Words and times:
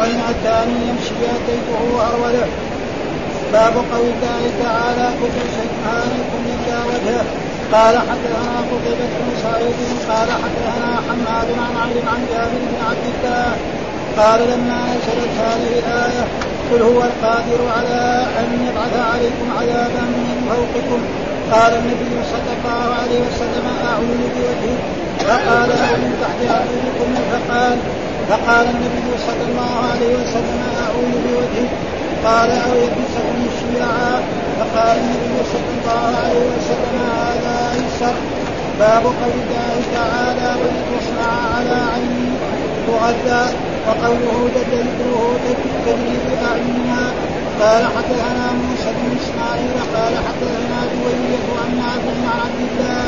وإن 0.00 0.20
أتاني 0.30 0.76
يمشي 0.88 1.20
أتيته 1.36 1.80
هروله 2.02 2.48
باب 3.52 3.74
قول 3.92 4.08
الله 4.14 4.42
تعالى 4.64 5.06
كل 5.20 5.38
شيء 5.56 5.74
عليكم 5.96 6.40
إلا 6.54 6.78
وجهه 6.88 7.24
قال 7.72 7.94
حدثنا 7.98 8.56
قتيبة 8.70 9.12
بن 9.20 9.30
سعيد 9.42 9.78
قال 10.10 10.28
حدثنا 10.42 10.90
حماد 11.06 11.48
عن 11.64 11.72
علي 11.82 12.00
عن 12.12 12.20
جابر 12.30 12.62
بن 12.70 12.78
عبد 12.88 13.06
الله. 13.14 13.52
قال 14.18 14.40
لما 14.50 14.80
نزلت 14.90 15.32
هذه 15.44 15.72
الآية 15.82 16.24
قل 16.70 16.82
هو 16.82 17.00
القادر 17.10 17.60
على 17.76 18.26
أن 18.40 18.48
يبعث 18.66 18.94
عليكم 19.12 19.46
عذابا 19.58 20.02
من 20.26 20.38
فوقكم. 20.50 21.00
قال 21.52 21.72
النبي 21.80 22.14
صلى 22.32 22.52
الله 22.56 22.94
عليه 23.00 23.20
وسلم 23.28 23.66
أعوذ 23.88 24.20
بوجهه 24.34 24.76
فقال 25.28 25.68
من 26.02 26.12
تحت 26.22 26.40
أرجلكم. 26.58 27.08
فقال 27.32 27.78
فقال 28.30 28.66
النبي 28.74 29.10
صلى 29.26 29.44
الله 29.50 29.72
عليه 29.90 30.12
وسلم 30.20 30.60
أعوذ 30.84 31.14
بوجهه 31.24 31.68
قال 32.24 32.50
أو 32.50 32.72
يلبسكم 32.82 33.38
شيعا 33.60 34.12
فقال 34.58 34.96
النبي 34.98 35.36
صلى 35.52 35.70
الله 35.76 36.02
عليه 36.22 36.44
وسلم 36.56 36.94
هذا 37.26 37.56
أيسر. 37.74 38.14
باب 38.80 39.04
قول 39.04 39.36
الله 39.44 39.74
تعالى 39.94 40.48
ولتصنع 40.60 41.30
على 41.54 41.76
عيني 41.92 42.30
تغذى 42.86 43.44
وقوله 43.86 44.50
ذكره 44.56 45.36
تجري 45.86 46.16
باعيننا 46.26 47.02
قال 47.60 47.82
حدثنا 47.96 48.46
موسى 48.62 48.90
بن 48.96 49.16
إسماعيل 49.20 49.76
قال 49.94 50.14
حدثنا 50.26 50.78
جويرية 50.92 51.46
عن 51.62 51.72
عن 51.90 52.40
عبد 52.40 52.60
الله 52.70 53.04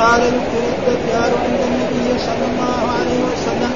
قال 0.00 0.20
ذكر 0.20 0.62
الدجال 0.72 1.30
عند 1.44 1.60
النبي 1.70 2.18
صلى 2.18 2.44
الله 2.50 2.80
عليه 2.98 3.20
وسلم 3.30 3.67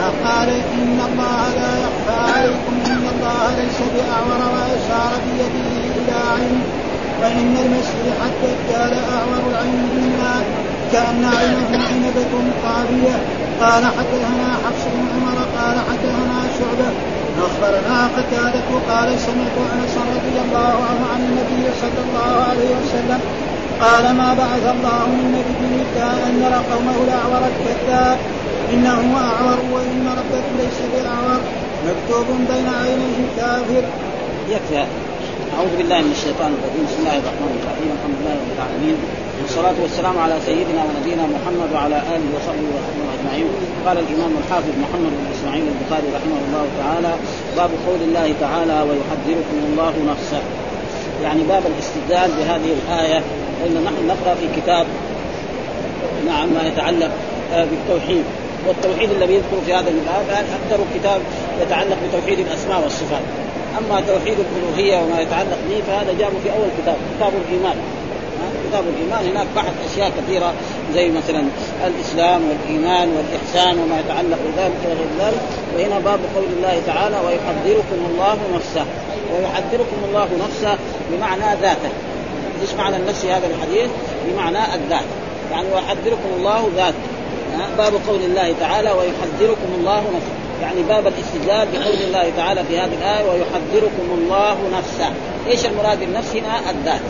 فقال 0.00 0.48
إن 0.48 0.98
الله 1.08 1.40
لا 1.60 1.72
يخفى 1.84 2.16
عليكم 2.32 2.74
إن 2.86 3.04
الله 3.14 3.42
ليس 3.60 3.78
بأعور 3.94 4.40
وأشار 4.54 5.12
بيده 5.24 5.68
إلى 5.96 6.16
عين 6.32 6.62
وان 7.20 7.56
المسيح 7.64 8.16
الدجال 8.30 8.92
أعور 9.14 9.42
العين 9.50 9.82
منا 9.96 10.34
كأن 10.92 11.24
عينه 11.24 11.70
عنبة 11.88 12.32
قابية. 12.64 13.16
قال 13.60 13.84
حدثنا 13.84 14.48
حفص 14.64 14.84
بن 14.94 15.06
عمر 15.14 15.38
قال 15.58 15.76
حدثنا 15.88 16.38
شعبة 16.58 16.90
أخبرنا 17.46 17.98
قتادة 18.16 18.68
قال 18.90 19.18
سمعت 19.26 19.56
أنس 19.74 19.94
رضي 20.14 20.36
الله 20.44 20.74
عنه 20.88 21.02
عن 21.12 21.20
النبي 21.28 21.64
صلى 21.82 22.00
الله 22.06 22.44
عليه 22.50 22.70
وسلم 22.80 23.20
قال 23.80 24.16
ما 24.16 24.34
بعث 24.34 24.64
الله 24.74 25.06
من 25.06 25.26
نبي 25.36 25.82
إلا 25.82 26.08
أن 26.26 26.42
يرى 26.44 26.60
قومه 26.72 26.96
الأعور 27.06 27.42
الكذاب. 27.52 28.18
إنه 28.72 29.00
أعور 29.18 29.58
وإن 29.74 30.02
ربك 30.20 30.46
ليس 30.58 30.78
بأعور 30.92 31.40
مكتوب 31.88 32.26
بين 32.50 32.68
عينيه 32.80 33.18
كافر. 33.36 33.84
يكفي. 34.48 34.84
أعوذ 35.56 35.72
بالله 35.78 35.98
من 36.06 36.12
الشيطان 36.18 36.50
الرجيم. 36.56 36.84
بسم 36.88 36.98
الله 37.02 37.16
الرحمن 37.22 37.52
الرحيم. 37.60 37.90
الحمد 37.98 38.16
لله 38.20 38.34
رب 38.42 38.52
العالمين. 38.56 38.96
والصلاة 39.42 39.76
والسلام 39.82 40.16
على 40.24 40.36
سيدنا 40.46 40.80
ونبينا 40.86 41.24
محمد 41.36 41.68
وعلى 41.74 41.98
آله 42.14 42.26
وصحبه 42.36 42.68
وسلم 42.76 43.06
أجمعين. 43.16 43.48
قال 43.86 43.96
الإمام 44.04 44.32
الحافظ 44.40 44.74
محمد 44.84 45.12
بن 45.18 45.26
إسماعيل 45.34 45.64
البخاري 45.72 46.08
رحمه 46.16 46.38
الله 46.46 46.64
تعالى 46.82 47.12
باب 47.56 47.70
قول 47.86 48.00
الله 48.08 48.28
تعالى 48.44 48.78
ويحذركم 48.88 49.58
الله 49.68 49.94
نفسه 50.12 50.42
يعني 51.24 51.42
باب 51.52 51.62
الاستدلال 51.72 52.30
بهذه 52.38 52.70
الآية 52.78 53.20
فإن 53.58 53.74
نحن 53.84 54.00
نقرأ 54.12 54.34
في 54.40 54.46
كتاب 54.60 54.86
نعم 56.26 56.48
ما 56.56 56.62
يتعلق 56.68 57.12
بالتوحيد. 57.70 58.24
والتوحيد 58.66 59.10
الذي 59.10 59.34
يذكر 59.34 59.56
في 59.66 59.74
هذا 59.74 59.90
الباب 59.90 60.24
أكثر 60.30 60.84
كتاب 60.94 61.20
يتعلق 61.62 61.96
بتوحيد 62.08 62.38
الأسماء 62.38 62.82
والصفات؟ 62.82 63.22
أما 63.78 64.00
توحيد 64.00 64.36
الألوهية 64.38 65.02
وما 65.02 65.20
يتعلق 65.20 65.58
به 65.68 65.82
فهذا 65.86 66.12
جابه 66.18 66.38
في 66.44 66.50
أول 66.50 66.68
كتاب 66.82 66.96
كتاب 67.16 67.32
الإيمان. 67.46 67.76
كتاب 68.68 68.84
الإيمان. 68.94 69.30
هناك 69.30 69.46
بحث 69.56 69.74
أشياء 69.92 70.12
كثيرة 70.18 70.52
زي 70.94 71.08
مثلا 71.08 71.42
الإسلام 71.86 72.40
والإيمان 72.48 73.08
والإحسان 73.08 73.78
وما 73.78 74.00
يتعلق 74.00 74.38
بذلك 74.46 74.80
وغير 74.84 75.08
ذلك. 75.20 75.40
وهنا 75.76 75.98
باب 75.98 76.20
قول 76.36 76.44
الله 76.56 76.80
تعالى 76.86 77.16
ويحذركم 77.26 78.06
الله 78.10 78.38
نفسه. 78.54 78.84
ويحذركم 79.34 79.96
الله 80.08 80.28
نفسه 80.44 80.78
بمعنى 81.12 81.60
ذاته. 81.62 81.90
إيش 82.62 82.74
معنى 82.78 82.96
النفس 82.96 83.24
هذا 83.24 83.46
الحديث؟ 83.46 83.90
بمعنى 84.26 84.74
الذات. 84.74 85.04
يعني 85.50 85.66
ويحذركم 85.74 86.30
الله 86.38 86.68
ذاته. 86.76 87.19
باب 87.78 87.92
قول 88.08 88.22
الله 88.22 88.54
تعالى 88.60 88.90
ويحذركم 88.90 89.70
الله 89.78 90.00
نفسه. 90.00 90.34
يعني 90.62 90.82
باب 90.82 91.06
الاستدلال 91.06 91.68
بقول 91.72 92.02
الله 92.06 92.32
تعالى 92.36 92.64
في 92.64 92.78
هذه 92.78 92.94
الآية 93.00 93.30
ويحذركم 93.30 94.06
الله 94.18 94.56
نفسه. 94.78 95.10
إيش 95.46 95.66
المراد 95.66 96.00
بالنفس 96.00 96.36
هنا؟ 96.36 96.70
الذات. 96.70 97.00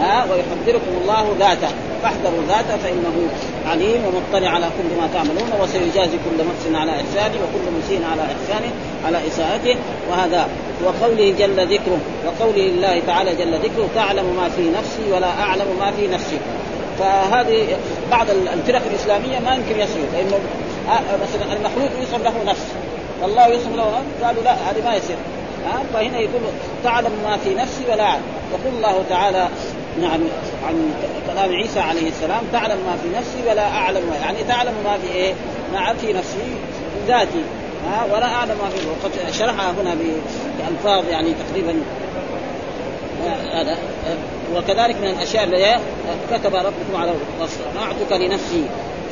ها؟ 0.00 0.24
ويحذركم 0.24 0.92
الله 1.02 1.36
ذاته. 1.38 1.68
فاحذروا 2.02 2.42
ذاته 2.48 2.76
فإنه 2.76 3.28
عليم 3.66 4.02
ومطلع 4.06 4.48
على 4.48 4.66
كل 4.66 5.00
ما 5.00 5.08
تعملون 5.14 5.50
وسيجازي 5.60 6.16
كل 6.16 6.38
نفس 6.38 6.80
على 6.80 6.90
إحسانه 6.90 7.34
وكل 7.34 7.66
مسيء 7.78 8.02
على 8.12 8.22
إحسانه 8.22 8.72
على 9.06 9.18
إساءته. 9.28 9.76
وهذا 10.10 10.48
وقوله 10.84 11.34
جل 11.38 11.74
ذكره. 11.74 11.98
وقوله 12.26 12.66
الله 12.66 13.02
تعالى 13.06 13.34
جل 13.34 13.54
ذكره 13.54 13.88
تعلم 13.94 14.36
ما 14.36 14.48
في 14.48 14.70
نفسي 14.70 15.12
ولا 15.12 15.30
أعلم 15.40 15.66
ما 15.80 15.90
في 15.90 16.06
نفسك. 16.06 16.40
فهذه 16.98 17.76
بعض 18.10 18.26
الفرق 18.30 18.82
الإسلامية 18.90 19.38
ما 19.38 19.54
يمكن 19.54 19.80
يصلوا 19.80 20.06
لأنه 20.12 20.38
مثلا 21.22 21.56
المخلوق 21.56 21.90
يوصف 22.00 22.24
له 22.24 22.44
نفس. 22.46 22.66
والله 23.22 23.46
يوصف 23.46 23.76
له 23.76 23.84
نفس 23.84 24.24
قالوا 24.24 24.42
لا 24.42 24.52
هذه 24.52 24.84
ما 24.84 24.94
يصير. 24.94 25.16
فهنا 25.94 26.18
يقول 26.18 26.40
تعلم 26.84 27.12
ما 27.24 27.36
في 27.36 27.54
نفسي 27.54 27.84
ولا 27.92 28.02
أعلم. 28.02 28.22
يقول 28.52 28.76
الله 28.76 29.04
تعالى 29.08 29.48
نعم 30.00 30.20
عن 30.68 30.92
كلام 31.26 31.52
عيسى 31.52 31.80
عليه 31.80 32.08
السلام 32.08 32.42
تعلم 32.52 32.78
ما 32.86 32.96
في 33.02 33.18
نفسي 33.18 33.50
ولا 33.50 33.68
أعلم. 33.68 34.02
يعني 34.22 34.38
تعلم 34.48 34.74
ما 34.84 34.98
في 34.98 35.14
إيه؟ 35.14 35.34
ما 35.72 35.94
في 35.94 36.12
نفسي 36.12 36.56
ذاتي. 37.08 37.42
ها 37.90 38.04
ولا 38.04 38.26
أعلم 38.26 38.54
ما 38.62 38.68
في 38.68 38.86
وقد 38.88 39.32
شرحها 39.32 39.70
هنا 39.70 39.94
بألفاظ 39.94 41.08
يعني 41.08 41.34
تقريبا 41.48 41.74
هذا. 43.52 43.76
وكذلك 44.56 44.96
من 44.96 45.08
الأشياء 45.08 45.44
اللي 45.44 45.78
كتب 46.30 46.54
ربكم 46.54 46.96
على 46.96 47.12
صنعتك 47.40 48.12
لنفسي. 48.12 48.64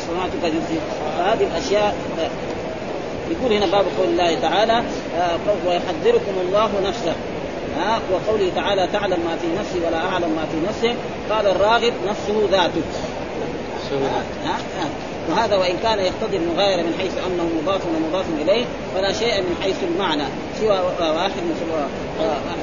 صنعتك 0.09 0.55
لنفسي. 0.55 0.79
فهذه 1.19 1.47
الأشياء 1.47 1.97
يقول 3.31 3.53
هنا 3.53 3.67
باب 3.67 3.85
قول 3.99 4.09
الله 4.09 4.41
تعالى 4.41 4.83
ويحذركم 5.67 6.35
الله 6.41 6.71
نفسه. 6.85 7.15
ها 7.79 8.01
وقوله 8.13 8.51
تعالى 8.57 8.89
تعلم 8.93 9.21
ما 9.21 9.37
في 9.37 9.47
نفسي 9.59 9.87
ولا 9.87 9.99
أعلم 9.99 10.31
ما 10.31 10.47
في 10.53 10.69
نفسه 10.69 10.95
قال 11.31 11.47
الراغب 11.47 11.93
نفسه 12.07 12.49
ذاته. 12.51 12.83
ها؟ 14.45 14.59
وهذا 15.31 15.57
وإن 15.57 15.77
كان 15.83 15.99
يقتضي 15.99 16.37
المغايرة 16.37 16.83
من 16.83 16.95
حيث 16.99 17.13
أنه 17.27 17.49
مضاف 17.63 17.81
ومضاف 17.87 18.25
إليه 18.43 18.65
فلا 18.95 19.13
شيء 19.13 19.41
من 19.41 19.57
حيث 19.63 19.77
المعنى. 19.83 20.25
سوى 20.61 20.81
واحد 21.01 21.43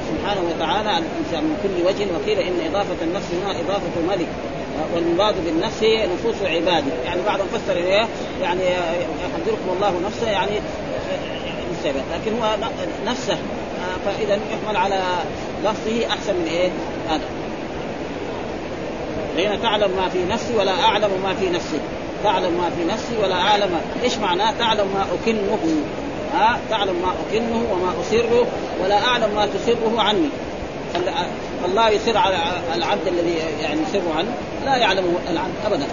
سبحانه 0.08 0.40
وتعالى 0.50 0.90
الإنسان 0.90 1.44
من 1.44 1.56
كل 1.62 1.86
وجه 1.86 2.06
وقيل 2.14 2.38
إن 2.38 2.74
إضافة 2.74 3.04
النفس 3.04 3.26
هنا 3.42 3.60
إضافة 3.60 4.00
ملك. 4.08 4.28
والمراد 4.94 5.34
بالنفس 5.44 5.82
نفوس 5.82 6.42
عباده. 6.42 6.92
يعني 7.04 7.20
بعضهم 7.26 7.46
فسر 7.46 7.76
إيه 7.76 8.08
يعني 8.42 8.62
يحذركم 9.20 9.70
الله 9.76 10.00
نفسه 10.06 10.30
يعني 10.30 10.60
لكن 11.84 12.40
هو 12.42 12.56
نفسه. 13.06 13.38
فإذا 14.06 14.34
يحمل 14.34 14.76
على 14.76 15.02
لفظه 15.64 16.06
أحسن 16.06 16.34
من 16.34 16.48
إيه؟ 16.50 16.70
هذا. 17.08 17.24
حين 19.36 19.62
تعلم 19.62 19.90
ما 19.96 20.08
في 20.08 20.18
نفسي 20.30 20.56
ولا 20.56 20.80
أعلم 20.80 21.10
ما 21.24 21.34
في 21.34 21.50
نفسك 21.50 21.80
تعلم 22.24 22.52
ما 22.52 22.70
في 22.70 22.84
نفسي 22.84 23.16
ولا 23.22 23.34
أعلم 23.34 23.80
إيش 24.02 24.18
معناه 24.18 24.52
تعلم 24.58 24.86
ما 24.94 25.06
أكنه. 25.14 25.58
ها 26.34 26.58
تعلم 26.70 26.94
ما 27.02 27.12
أكنه 27.28 27.72
وما 27.72 27.92
اسره 28.00 28.46
ولا 28.82 29.04
أعلم 29.04 29.34
ما 29.34 29.46
تسره 29.46 30.00
عني. 30.00 30.28
فالله 31.62 31.88
يسر 31.88 32.16
على 32.16 32.36
العبد 32.74 33.06
الذي 33.06 33.34
يعني 33.62 33.80
يسر 33.82 34.02
عنه 34.16 34.34
لا 34.64 34.76
يعلمه 34.76 35.12
العبد 35.30 35.54
ابدا. 35.66 35.86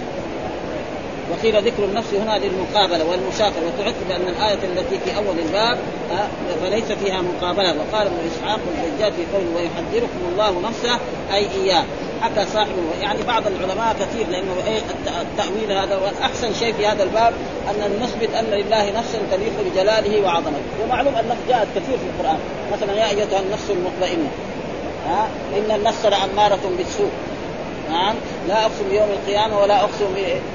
وقيل 1.30 1.62
ذكر 1.62 1.84
النفس 1.84 2.14
هنا 2.14 2.38
للمقابلة 2.38 3.04
والمشاكله 3.04 3.62
وتعد 3.66 3.94
بان 4.08 4.28
الآية 4.28 4.58
التي 4.64 4.98
في 5.04 5.16
أول 5.16 5.38
الباب 5.38 5.78
فليس 6.62 6.84
فيها 6.84 7.22
مقابلة. 7.22 7.74
وقال 7.78 8.06
ابن 8.06 8.16
إسحاق 8.26 8.60
والزجاج 8.66 9.12
في 9.12 9.24
قوله 9.34 9.48
ويحذركم 9.56 10.20
الله 10.32 10.60
نفسه 10.68 10.98
أي 11.34 11.46
إياه. 11.62 11.84
حكى 12.20 12.46
صاحبه 12.46 12.82
يعني 13.00 13.22
بعض 13.22 13.42
العلماء 13.46 13.96
كثير 14.00 14.28
لأنه 14.28 14.54
إيه 14.66 14.80
التأويل 15.20 15.72
هذا 15.72 15.96
وأحسن 15.96 16.54
شيء 16.54 16.72
في 16.72 16.86
هذا 16.86 17.02
الباب 17.02 17.32
أن 17.70 18.02
نثبت 18.02 18.34
أن 18.34 18.44
لله 18.44 18.90
نفسا 18.90 19.18
تليق 19.32 19.52
بجلاله 19.66 20.24
وعظمته. 20.24 20.84
ومعلوم 20.84 21.14
أن 21.14 21.36
جاءت 21.48 21.68
كثير 21.76 21.98
في 21.98 22.04
القرآن. 22.16 22.38
مثلا 22.72 22.92
يا 22.92 23.08
أيتها 23.08 23.40
النفس 23.40 23.70
المطمئنة 23.70 24.28
ها 25.06 25.28
إن 25.58 25.76
النفس 25.76 26.06
لأمارة 26.06 26.60
بالسوء. 26.78 27.10
نعم 27.90 28.14
لا 28.48 28.62
أقسم 28.62 28.88
بيوم 28.90 29.08
القيامة 29.10 29.58
ولا 29.58 29.80
أقسم 29.80 30.14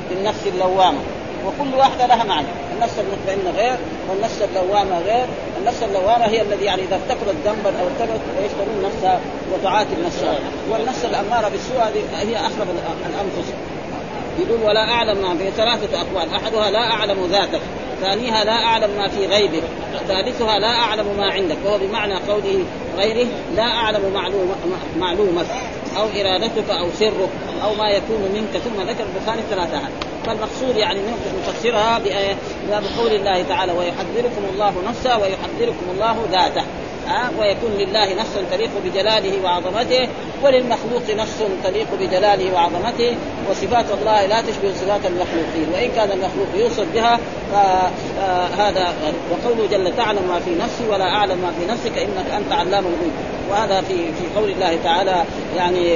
بالنفس 0.10 0.48
اللوامة. 0.48 1.00
وكل 1.46 1.76
واحدة 1.76 2.06
لها 2.06 2.24
معنى. 2.24 2.48
النفس 2.76 2.94
المطمئنة 3.00 3.58
غير 3.58 3.78
والنفس 4.10 4.42
اللوامة 4.42 5.00
غير. 5.00 5.26
النفس 5.60 5.84
اللوامة 5.84 6.26
هي 6.26 6.42
الذي 6.42 6.66
يعني 6.66 6.82
إذا 6.82 6.96
ارتكبت 6.96 7.36
ذنبا 7.46 7.80
أو 7.80 7.86
ارتكبت 7.86 8.22
يشترون 8.46 8.84
نفسها 8.86 9.20
وتعاتب 9.54 10.00
نفسها. 10.06 10.40
والنفس 10.72 11.06
الأمارة 11.06 11.50
بالسوء 11.50 12.04
هي 12.16 12.38
أخرب 12.38 12.68
الأنفس. 13.10 13.54
يقول 14.40 14.64
ولا 14.64 14.92
أعلم 14.92 15.18
ما 15.22 15.38
في 15.38 15.52
ثلاثة 15.52 16.02
أقوال. 16.02 16.36
أحدها 16.36 16.72
لا 16.72 16.92
أعلم 16.92 17.26
ذاتك. 17.32 17.62
ثانيها 18.02 18.44
لا 18.44 18.64
أعلم 18.64 18.90
ما 18.98 19.08
في 19.08 19.26
غيبك. 19.26 19.64
ثالثها 20.08 20.60
لا 20.60 20.76
أعلم 20.76 21.06
ما 21.18 21.32
عندك. 21.32 21.58
وهو 21.66 21.78
بمعنى 21.78 22.14
قوله 22.14 22.64
غيره 22.98 23.28
لا 23.56 23.64
أعلم 23.64 24.14
معلوم 24.14 24.56
معلومك. 25.00 25.46
أو 25.98 26.06
إرادتك 26.22 26.70
أو 26.70 26.88
سرك 27.00 27.30
أو 27.64 27.74
ما 27.74 27.90
يكون 27.90 28.22
منك 28.34 28.58
ثم 28.58 28.82
ذكر 28.82 29.04
البخاري 29.04 29.42
ثلاثة 29.50 29.82
فالمقصود 30.26 30.78
يعني 30.78 31.00
نفسرها 31.48 32.00
بقول 32.70 33.12
الله 33.12 33.44
تعالى 33.44 33.72
ويحذركم 33.72 34.46
الله 34.54 34.74
نفسه 34.90 35.18
ويحذركم 35.18 35.86
الله 35.94 36.16
ذاته. 36.32 36.64
ويكون 37.40 37.72
لله 37.72 38.14
نفس 38.14 38.34
تليق 38.52 38.70
بجلاله 38.86 39.44
وعظمته 39.44 40.08
وللمخلوق 40.44 41.04
نفس 41.10 41.44
تليق 41.64 41.88
بجلاله 42.00 42.54
وعظمته 42.54 43.16
وصفات 43.50 43.86
الله 44.02 44.26
لا 44.26 44.42
تشبه 44.42 44.74
صفات 44.74 45.06
المخلوقين 45.06 45.68
وإن 45.74 45.92
كان 45.96 46.12
المخلوق 46.12 46.48
يوصف 46.56 46.86
بها 46.94 47.20
فهذا 47.52 48.94
وقوله 49.32 49.68
جل 49.72 49.96
تعلم 49.98 50.28
ما 50.30 50.40
في 50.40 50.56
نفسي 50.56 50.84
ولا 50.90 51.06
أعلم 51.06 51.38
ما 51.38 51.52
في 51.60 51.72
نفسك 51.72 51.98
إنك 51.98 52.26
أنت 52.38 52.52
علام 52.52 52.84
الغيوب. 52.86 53.14
وهذا 53.50 53.82
في 53.82 53.96
في 53.96 54.40
قول 54.40 54.50
الله 54.50 54.78
تعالى 54.84 55.24
يعني 55.58 55.88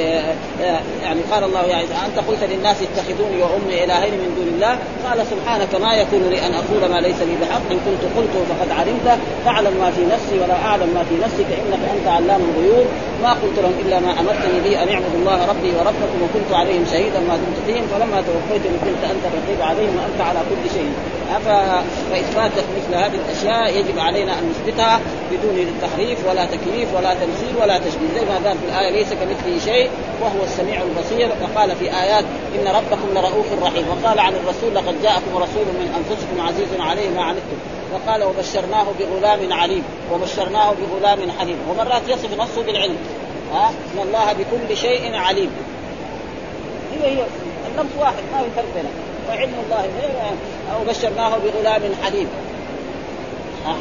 يعني 1.04 1.22
قال 1.32 1.44
الله 1.44 1.62
يعني 1.62 1.84
أنت 1.84 2.28
قلت 2.28 2.44
للناس 2.44 2.76
اتخذوني 2.82 3.42
وأمي 3.42 3.84
إلهين 3.84 4.14
من 4.14 4.34
دون 4.38 4.48
الله. 4.56 4.80
قال 5.10 5.28
سبحانك 5.28 5.76
ما 5.82 5.94
يكون 5.96 6.30
لي 6.30 6.46
أن 6.48 6.54
أقول 6.54 6.92
ما 6.92 7.00
ليس 7.00 7.22
لي 7.22 7.36
بحق 7.42 7.72
إن 7.72 7.80
كنت 7.86 8.04
قلته 8.18 8.40
فقد 8.50 8.72
علمت 8.72 9.20
تعلم 9.46 9.78
ما 9.80 9.92
في 9.92 10.06
نفسي 10.06 10.40
ولا 10.44 10.66
أعلم 10.66 10.90
ما 10.98 11.04
في 11.10 11.16
نفسك 11.26 11.50
إنك 11.62 11.84
أنت 11.96 12.08
علام 12.08 12.42
الغيوب. 12.50 12.88
ما 13.24 13.32
قلت 13.42 13.58
لهم 13.64 13.76
إلا 13.86 14.00
ما 14.00 14.12
أمرتني 14.20 14.60
به 14.66 14.84
أن 14.84 14.88
اعبدوا 14.90 15.20
الله 15.20 15.40
ربي 15.52 15.72
وربكم 15.78 16.18
وكنت 16.24 16.52
عليهم 16.54 16.86
شهيدا 16.92 17.20
ما 17.20 17.36
دمت 17.42 17.60
فيهم. 17.68 17.88
فلما 17.88 18.18
توفيتني 18.28 18.78
كنت 18.86 19.02
أنت 19.14 19.24
الرقيب 19.30 19.62
عليهم 19.62 19.94
وأنت 19.98 20.22
على 20.22 20.40
كل 20.50 20.64
شيء. 20.78 20.94
فإثبات 22.12 22.52
مثل 22.78 22.96
هذه 22.96 23.18
الأشياء 23.26 23.80
يجب 23.80 24.00
علينا 24.00 24.40
أن 24.40 24.50
نثبتها 24.50 25.00
بدون 25.32 25.58
تحريف 25.82 26.20
ولا 26.30 26.46
تكييف 26.46 26.90
ولا 26.96 27.14
تمثيل 27.14 27.54
ولا 27.62 27.78
تشبيه 27.78 28.10
زي 28.20 28.26
ما 28.26 28.50
قال 28.50 28.58
في 28.58 28.66
الآية 28.70 28.92
ليس 28.92 29.10
كمثله 29.14 29.60
شيء 29.66 29.90
وهو 30.22 30.44
السميع 30.44 30.82
البصير. 30.82 31.30
وقال 31.42 31.76
في 31.76 31.86
آيات 31.86 32.26
إن 32.56 32.68
ربكم 32.68 33.08
لرؤوف 33.16 33.48
رحيم. 33.64 33.86
وقال 33.90 34.20
عن 34.20 34.34
الرسول 34.34 34.76
لقد 34.76 34.96
جاءكم 35.04 35.32
رسول 35.36 35.66
من 35.80 35.88
أنفسكم 36.00 36.42
عزيز 36.48 36.68
عليه 36.80 37.10
ما 37.10 37.22
عنتم. 37.22 37.58
وقال 37.94 38.24
وبشرناه 38.24 38.86
بغلام 39.00 39.54
عليم 39.54 39.84
وبشرناه 40.14 40.74
بغلام 40.74 41.32
حليم. 41.40 41.58
ومرات 41.70 42.02
يصف 42.08 42.40
نفسه 42.40 42.64
بالعلم. 42.64 42.98
ها؟ 43.54 43.70
إن 43.70 44.00
الله 44.08 44.34
بكل 44.34 44.78
شيء 44.78 45.16
عليم. 45.16 45.52
هي 46.94 47.08
هي 47.08 47.24
النفس 47.72 47.96
واحد 48.00 48.24
ما 48.34 48.42
في 48.42 48.50
فرق 48.56 48.66
بينهم. 48.76 48.94
وعلم 49.30 49.54
الله 49.66 49.82
غير 50.02 50.10
أو 50.74 50.84
بشرناه 50.84 51.38
بغلام 51.38 51.82
حليم. 52.04 52.28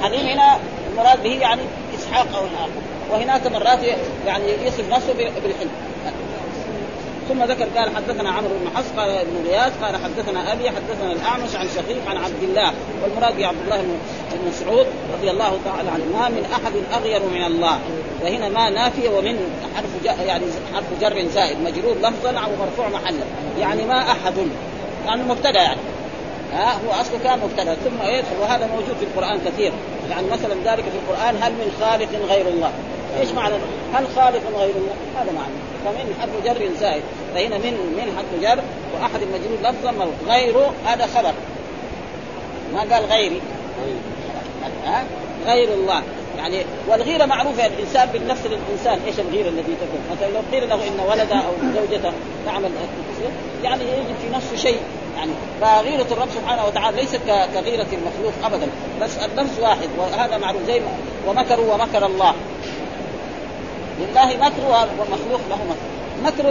حليم 0.03 0.27
هنا 0.27 0.59
المراد 0.91 1.23
به 1.23 1.41
يعني 1.41 1.63
إسحاق 1.99 2.27
أو 2.37 2.45
الآخر. 2.45 2.71
وهناك 3.11 3.47
مرات 3.47 3.79
يعني 4.27 4.45
يصف 4.65 4.93
نفسه 4.93 5.13
بالحلم. 5.13 5.71
ثم 7.29 7.45
ذكر 7.45 7.65
قال 7.65 7.97
حدثنا 7.97 8.31
عمرو 8.31 8.51
بن 8.61 8.77
حفص 8.77 8.91
قال 8.97 9.11
ابن 9.11 9.47
غياث 9.47 9.73
قال 9.83 9.97
حدثنا 9.97 10.53
أبي 10.53 10.71
حدثنا 10.71 11.13
الأعمش 11.13 11.55
عن 11.55 11.67
شقيق 11.75 12.09
عن 12.09 12.17
عبد 12.17 12.43
الله 12.43 12.73
والمراد 13.03 13.39
بعبد 13.39 13.59
الله 13.65 13.83
بن 13.83 13.99
مسعود 14.49 14.87
رضي 15.19 15.31
الله 15.31 15.59
تعالى 15.65 15.91
عنه 15.91 16.05
ما 16.19 16.29
من 16.29 16.45
أحد 16.53 17.03
أغير 17.03 17.23
من 17.23 17.45
الله. 17.45 17.79
وهنا 18.23 18.49
ما 18.49 18.71
نافية 18.71 19.09
ومن 19.09 19.39
حرف 19.77 20.19
يعني 20.27 20.45
حرف 20.75 20.85
جر 21.01 21.29
زائد 21.35 21.61
مجرور 21.61 21.97
لفظا 21.97 22.31
أو 22.31 22.51
مرفوع 22.61 22.89
محلا. 22.89 23.25
يعني 23.59 23.85
ما 23.85 24.11
أحد. 24.11 24.35
يعني 25.07 25.23
مبتدأ 25.23 25.63
يعني. 25.63 25.81
ها 26.57 26.73
هو 26.73 27.01
أصله 27.01 27.19
كان 27.25 27.39
مبتدأ. 27.39 27.75
ثم 27.75 28.09
يدخل 28.09 28.37
وهذا 28.41 28.67
موجود 28.67 28.97
في 29.01 29.05
القرآن 29.05 29.41
كثير. 29.47 29.73
يعني 30.11 30.27
مثلا 30.27 30.55
ذلك 30.65 30.85
في 30.85 30.99
القرآن 31.05 31.37
هل 31.43 31.53
من 31.53 31.73
خالق 31.81 32.09
غير 32.29 32.49
الله؟ 32.49 32.73
إيش 33.21 33.31
معنى؟ 33.31 33.55
هل 33.95 34.05
خالق 34.17 34.43
غير 34.59 34.75
الله؟ 34.77 34.95
هذا 35.17 35.33
معنى. 35.33 35.55
فمن 35.85 36.15
حرف 36.21 36.45
جر 36.45 36.69
زائد. 36.81 37.03
فهنا 37.35 37.59
من 37.59 37.73
من 37.73 38.17
حرف 38.17 38.43
جر؟ 38.43 38.63
وأحد 38.95 39.21
المجرور 39.23 39.59
لفظا 39.63 40.09
غيره 40.29 40.75
هذا 40.87 41.07
خبر. 41.07 41.33
ما 42.75 42.81
قال 42.81 43.05
غيري 43.05 43.41
ها؟ 44.87 45.05
غير 45.47 45.69
الله. 45.75 46.03
يعني 46.39 46.65
والغيرة 46.89 47.25
معروفة 47.25 47.67
الإنسان 47.67 48.09
بالنفس 48.13 48.43
الإنسان 48.47 48.99
إيش 49.07 49.21
الغيرة 49.21 49.49
التي 49.49 49.63
تكون؟ 49.63 50.01
مثلا 50.11 50.29
لو 50.29 50.41
قيل 50.53 50.69
له 50.69 50.75
إن 50.75 51.01
ولده 51.11 51.37
أو 51.37 51.53
زوجته 51.75 52.13
تعمل 52.47 52.71
يعني 53.65 53.83
يجد 53.85 54.17
في 54.23 54.37
نفسه 54.37 54.57
شيء. 54.57 54.81
يعني 55.17 55.33
فغيرة 55.61 56.07
الرب 56.13 56.29
سبحانه 56.35 56.67
وتعالى 56.67 56.97
ليست 56.97 57.21
كغيرة 57.27 57.87
المخلوق 57.93 58.33
أبدا. 58.45 58.69
بس 59.01 59.17
النفس 59.17 59.59
واحد 59.61 59.89
وهذا 59.99 60.39
معروف 60.39 60.63
زي 60.67 60.81
ومكروا 61.29 61.75
ومكر 61.75 62.07
الله. 62.07 62.35
لله 64.01 64.37
مكر 64.37 64.63
والمخلوق 64.99 65.41
له 65.51 65.59
مكر. 65.65 65.87
مكر 66.25 66.51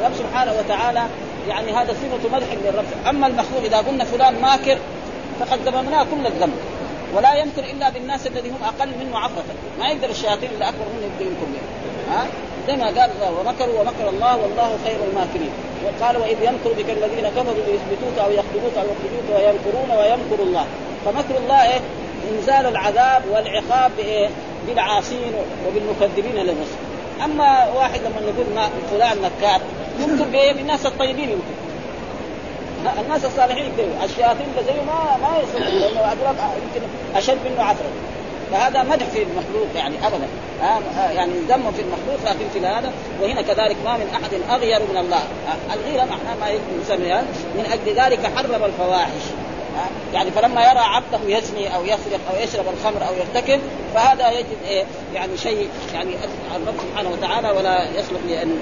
الرب 0.00 0.12
سبحانه 0.18 0.52
وتعالى 0.58 1.02
يعني 1.48 1.72
هذا 1.72 1.92
صفة 1.92 2.36
مدح 2.36 2.46
للرب. 2.64 2.84
أما 3.08 3.26
المخلوق 3.26 3.62
إذا 3.64 3.76
قلنا 3.76 4.04
فلان 4.04 4.40
ماكر 4.40 4.78
فقد 5.40 5.58
ذممناه 5.68 6.02
كل 6.02 6.26
الذنب. 6.26 6.54
ولا 7.14 7.34
يمكر 7.34 7.64
إلا 7.64 7.90
بالناس 7.90 8.26
الذين 8.26 8.52
هم 8.52 8.62
أقل 8.64 8.88
منه 9.00 9.18
عفره 9.18 9.44
ما 9.78 9.88
يقدر 9.88 10.10
الشياطين 10.10 10.50
اللي 10.50 10.68
أكبر 10.68 10.84
منه 10.94 11.06
يبدو 11.06 11.30
يمكر 11.30 11.46
ها؟ 12.10 12.26
زي 12.68 12.76
ما 12.76 12.86
قال 12.86 13.10
ومكروا 13.40 13.80
ومكر 13.80 14.08
الله 14.08 14.36
والله 14.36 14.78
خير 14.84 14.96
الماكرين. 15.10 15.50
وقال 15.84 16.16
وإذ 16.16 16.36
يمكر 16.42 16.72
بك 16.78 16.90
الذين 16.90 17.28
كفروا 17.28 17.64
ليثبتوك 17.66 18.18
أو 18.24 18.30
يقتلوك 18.30 18.74
أو 18.76 18.84
يخرجوك 18.84 19.28
ويمكرون 19.34 19.90
ويمكر 19.98 20.42
الله. 20.42 20.66
فمكر 21.04 21.36
الله 21.42 21.62
إيه؟ 21.62 21.80
إنزال 22.30 22.66
العذاب 22.66 23.22
والعقاب 23.32 23.90
بإيه؟ 23.96 24.28
بالعاصين 24.66 25.32
وبالمكذبين 25.66 26.34
للرسل. 26.34 26.78
أما 27.24 27.68
واحد 27.76 28.00
لما 28.00 28.20
نقول 28.20 28.46
ما 28.54 28.68
فلان 28.90 29.16
نكات 29.22 29.60
يمكر 30.00 30.24
بإيه؟ 30.24 30.52
بالناس 30.52 30.86
الطيبين 30.86 31.30
يمكر. 31.30 31.58
الناس 33.00 33.24
الصالحين 33.24 33.64
يكذبوا 33.64 34.04
الشياطين 34.04 34.46
زيه 34.66 34.82
ما 34.86 35.16
ما 35.22 35.38
يصدقوا 35.42 35.78
لأنه 35.78 36.14
يمكن 36.62 36.86
أشد 37.16 37.38
منه 37.44 37.62
عثره 37.62 37.92
فهذا 38.52 38.82
مدح 38.82 39.06
في 39.06 39.22
المخلوق 39.22 39.68
يعني 39.76 39.94
ابدا 40.06 40.26
آه 40.62 41.10
يعني 41.10 41.32
ذم 41.48 41.72
في 41.72 41.82
المخلوق 41.82 42.18
لكن 42.26 42.48
في 42.52 42.66
هذا 42.66 42.92
وهنا 43.22 43.42
كذلك 43.42 43.76
ما 43.84 43.96
من 43.96 44.08
احد 44.14 44.60
اغير 44.60 44.80
من 44.92 44.96
الله 44.96 45.16
آه 45.18 45.74
الغيره 45.74 46.04
معناه 46.04 46.36
ما 46.40 46.48
يسمى 46.82 47.22
من 47.54 47.66
أجل 47.72 48.00
ذلك 48.00 48.26
حرم 48.36 48.64
الفواحش 48.64 49.22
يعني 50.14 50.30
فلما 50.30 50.60
يرى 50.60 50.78
عبده 50.78 51.18
يزني 51.26 51.74
أو 51.74 51.84
يسرق 51.84 52.20
أو 52.30 52.42
يشرب 52.42 52.64
الخمر 52.68 53.08
أو 53.08 53.14
يرتكب 53.14 53.60
فهذا 53.94 54.30
يجد 54.30 54.56
إيه 54.68 54.84
يعني 55.14 55.36
شيء 55.36 55.68
يعني 55.94 56.10
الرب 56.56 56.74
سبحانه 56.90 57.10
وتعالى 57.10 57.50
ولا 57.50 57.90
يصلح 57.90 58.20
لأن 58.28 58.58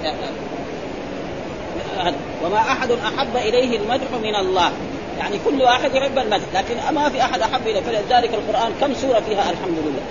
وما 2.45 2.59
احد 2.59 2.90
احب 2.90 3.37
اليه 3.37 3.78
المدح 3.78 4.11
من 4.23 4.35
الله 4.35 4.73
يعني 5.19 5.39
كل 5.45 5.63
واحد 5.63 5.95
يحب 5.95 6.19
المدح 6.19 6.45
لكن 6.55 6.95
ما 6.95 7.09
في 7.09 7.23
أحد 7.23 7.41
أحب 7.41 7.67
إليه. 7.67 7.81
فلذلك 7.81 8.31
القرآن 8.35 8.73
كم 8.81 8.95
سورة 8.95 9.21
فيها؟ 9.21 9.51
الحمد 9.51 9.77
لله 9.79 10.03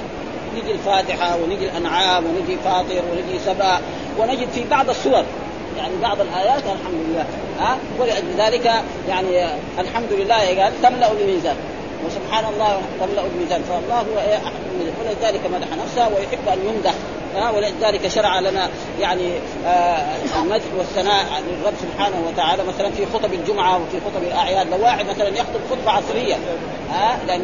نجي 0.55 0.71
الفاتحة 0.71 1.35
ونجي 1.35 1.65
الأنعام 1.65 2.23
ونجي 2.25 2.57
فاطر 2.63 3.01
ونجي 3.11 3.39
سبأ 3.45 3.79
ونجد 4.17 4.49
في 4.49 4.63
بعض 4.71 4.89
السور. 4.89 5.23
يعني 5.77 5.93
بعض 6.01 6.21
الآيات 6.21 6.63
الحمد 6.63 6.99
لله 7.09 7.25
ها؟ 7.59 7.77
ولأجل 7.99 8.27
ذلك 8.37 8.71
يعني 9.09 9.47
الحمد 9.79 10.11
لله 10.11 10.63
قال 10.63 10.81
تملأ 10.81 11.11
الميزان 11.11 11.55
وسبحان 12.07 12.53
الله 12.53 12.81
تملا 12.99 13.21
الميزان. 13.25 13.61
فالله 13.63 13.99
هو 13.99 14.17
أحد 14.19 14.53
الميزان. 14.71 14.95
ولذلك 15.01 15.41
مدح 15.53 15.67
نفسه 15.83 16.07
ويحب 16.07 16.47
أن 16.53 16.59
يمدح. 16.69 16.93
ولذلك 17.55 18.07
شرع 18.07 18.39
لنا 18.39 18.69
يعني 18.99 19.31
آه 19.65 20.15
المدح 20.41 20.65
والثناء 20.77 21.25
للرب 21.47 21.73
سبحانه 21.81 22.23
وتعالى. 22.27 22.63
مثلا 22.63 22.91
في 22.91 23.05
خطب 23.05 23.33
الجمعة 23.33 23.75
وفي 23.75 23.97
خطب 24.05 24.23
الأعياد 24.23 24.69
لو 24.69 24.83
واحد 24.83 25.05
مثلا 25.05 25.27
يخطب 25.27 25.59
خطبة 25.71 25.91
عصرية. 25.91 26.35
ها 26.91 27.19
لأن 27.27 27.41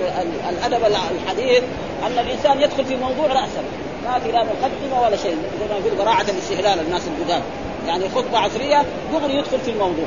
الأدب 0.50 0.86
الحديث 0.86 1.63
أن 2.08 2.20
الإنسان 2.20 2.62
يدخل 2.62 2.86
في 2.86 2.96
موضوع 2.96 3.27
راسا. 3.27 3.63
ما 4.06 4.20
في 4.20 4.32
لا 4.32 4.44
مقدمة 4.44 5.01
ولا 5.01 5.18
شيء. 5.18 5.38
زي 5.60 5.74
ما 5.74 5.80
يقول 5.86 5.98
براعة 5.98 6.22
الاستهلال 6.22 6.80
الناس 6.80 7.01
القدام 7.08 7.41
يعني 7.88 8.10
خطبة 8.10 8.38
عصرية 8.38 8.86
دغري 9.13 9.36
يدخل 9.36 9.60
في 9.60 9.72
الموضوع. 9.72 10.06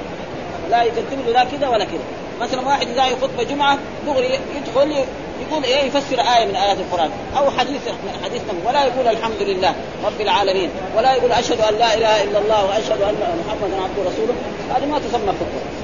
لا 0.70 0.82
يقدم 0.82 1.20
له 1.26 1.32
لا 1.32 1.44
كذا 1.44 1.68
ولا 1.68 1.84
كذا. 1.84 2.04
مثلا 2.40 2.66
واحد 2.66 2.88
اذا 2.88 3.04
خطبه 3.22 3.42
جمعة 3.42 3.78
دغري 4.06 4.38
يدخل 4.56 5.04
يقول 5.48 5.64
إيه 5.64 5.82
يفسر 5.84 6.20
آية 6.20 6.46
من 6.46 6.56
آيات 6.56 6.78
القرآن. 6.78 7.10
أو 7.36 7.50
حديث 7.50 7.80
حديث 8.24 8.42
ولا 8.66 8.84
يقول 8.84 9.08
الحمد 9.08 9.42
لله 9.42 9.74
رب 10.04 10.20
العالمين. 10.20 10.70
ولا 10.96 11.14
يقول 11.14 11.32
أشهد 11.32 11.60
أن 11.60 11.74
لا 11.74 11.94
إله 11.94 12.22
إلا 12.22 12.38
الله 12.38 12.64
وأشهد 12.64 13.02
أن 13.02 13.44
محمدا 13.46 13.82
عبده 13.82 14.02
ورسوله. 14.02 14.34
هذه 14.76 14.86
ما 14.86 14.98
تسمى 14.98 15.32
خطبة. 15.32 15.83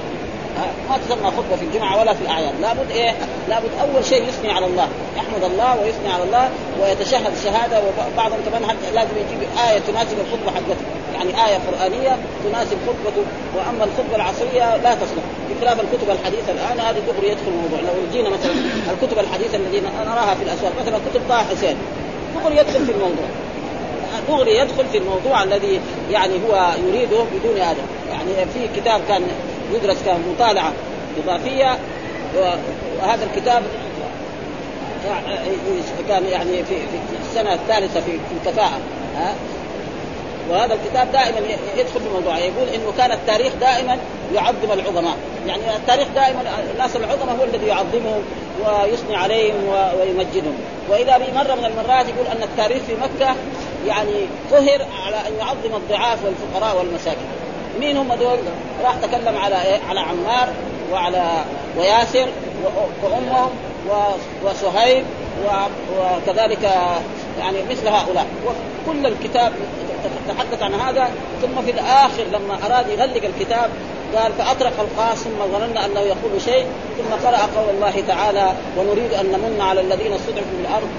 ما 0.89 0.97
تسمى 0.97 1.31
خطبة 1.31 1.55
في 1.55 1.65
الجمعة 1.65 1.99
ولا 1.99 2.13
في 2.13 2.21
الأعياد. 2.21 2.53
لابد 2.61 2.91
إيه؟ 2.91 3.13
لابد 3.49 3.69
أول 3.81 4.05
شيء 4.05 4.23
يثني 4.27 4.51
على 4.51 4.65
الله 4.65 4.87
يحمد 5.17 5.43
الله 5.43 5.79
ويثني 5.79 6.13
على 6.13 6.23
الله 6.23 6.49
ويتشهد 6.81 7.33
شهادة 7.43 7.81
وبعضهم 8.13 8.39
كمان 8.45 8.61
لازم 8.93 9.15
يجيب 9.17 9.39
آية 9.69 9.79
تناسب 9.79 10.17
الخطبة 10.19 10.51
حقته. 10.51 10.85
يعني 11.13 11.29
آية 11.29 11.59
قرآنية 11.67 12.17
تناسب 12.43 12.77
خطبته 12.87 13.23
وأما 13.55 13.83
الخطبة 13.83 14.15
العصرية 14.15 14.77
لا 14.77 14.95
تصلح. 14.95 15.23
بخلاف 15.49 15.79
الكتب 15.79 16.09
الحديثة 16.09 16.51
الآن 16.51 16.79
هذه 16.79 16.99
دغري 17.07 17.29
يدخل 17.31 17.47
الموضوع. 17.47 17.79
لو 17.79 18.11
جينا 18.11 18.29
مثلا 18.29 18.51
الكتب 18.91 19.19
الحديثة 19.19 19.57
التي 19.57 19.81
نراها 20.05 20.35
في 20.35 20.43
الأسواق 20.43 20.71
مثلا 20.81 20.97
كتب 21.11 21.21
طه 21.29 21.37
حسين 21.37 21.77
دغري 22.35 22.57
يدخل 22.57 22.85
في 22.85 22.91
الموضوع. 22.91 23.25
دغري 24.29 24.57
يدخل 24.57 24.85
في 24.91 24.97
الموضوع 24.97 25.43
الذي 25.43 25.81
يعني 26.11 26.33
هو 26.33 26.71
يريده 26.87 27.17
بدون 27.17 27.61
ادب 27.61 27.85
يعني 28.09 28.45
في 28.53 28.81
كتاب 28.81 29.01
كان 29.07 29.23
يدرس 29.73 29.97
كمطالعه 30.05 30.73
إضافية 31.23 31.79
وهذا 33.01 33.25
الكتاب 33.25 33.63
كان 36.07 36.25
يعني 36.25 36.63
في 36.63 36.75
السنة 37.21 37.53
الثالثة 37.53 38.01
في 38.01 38.17
الكفاءة 38.41 38.79
ها؟ 39.15 39.33
وهذا 40.49 40.73
الكتاب 40.73 41.11
دائما 41.11 41.39
يدخل 41.77 41.99
في 41.99 42.07
الموضوع 42.07 42.37
يقول 42.37 42.67
إنه 42.69 42.93
كان 42.97 43.11
التاريخ 43.11 43.53
دائما 43.61 43.97
يعظم 44.33 44.71
العظماء. 44.73 45.17
يعني 45.47 45.75
التاريخ 45.75 46.07
دائما 46.15 46.41
الناس 46.73 46.95
العظماء 46.95 47.35
هو 47.39 47.43
الذي 47.43 47.67
يعظمهم 47.67 48.23
ويثني 48.65 49.15
عليهم 49.15 49.67
ويمجدهم. 49.99 50.53
وإذا 50.89 51.17
مرة 51.17 51.55
من 51.55 51.65
المرات 51.65 52.05
يقول 52.09 52.27
أن 52.27 52.43
التاريخ 52.43 52.83
في 52.87 52.93
مكة 52.95 53.35
يعني 53.87 54.27
قهر 54.51 54.85
على 55.05 55.15
أن 55.15 55.33
يعظم 55.39 55.75
الضعاف 55.75 56.19
والفقراء 56.25 56.77
والمساكين. 56.77 57.27
مين 57.79 57.97
هم 57.97 58.13
دول؟ 58.13 58.37
راح 58.83 58.95
تكلم 58.95 59.37
على 59.37 59.61
إيه؟ 59.61 59.79
على 59.89 59.99
عمار 59.99 60.49
وعلى 60.91 61.43
وياسر 61.77 62.27
وأمهم 63.03 63.49
وصهيب 64.45 65.05
وكذلك 65.99 66.63
يعني 67.39 67.57
مثل 67.69 67.87
هؤلاء 67.87 68.25
وكل 68.45 69.05
الكتاب 69.05 69.53
تحدث 70.27 70.63
عن 70.63 70.73
هذا 70.73 71.09
ثم 71.41 71.61
في 71.65 71.71
الآخر 71.71 72.23
لما 72.23 72.57
أراد 72.65 72.89
يغلق 72.89 73.23
الكتاب 73.23 73.69
قال 74.15 74.31
فأطرق 74.33 74.73
القاص 74.79 75.17
ثم 75.17 75.51
ظننا 75.51 75.85
أنه 75.85 75.99
يقول 75.99 76.41
شيء 76.45 76.65
ثم 76.97 77.27
قرأ 77.27 77.37
قول 77.37 77.75
الله 77.75 78.03
تعالى 78.07 78.51
ونريد 78.77 79.13
أن 79.13 79.25
نمن 79.25 79.61
على 79.61 79.81
الذين 79.81 80.13
استضعفوا 80.13 80.51
في 80.57 80.67
الأرض 80.69 80.89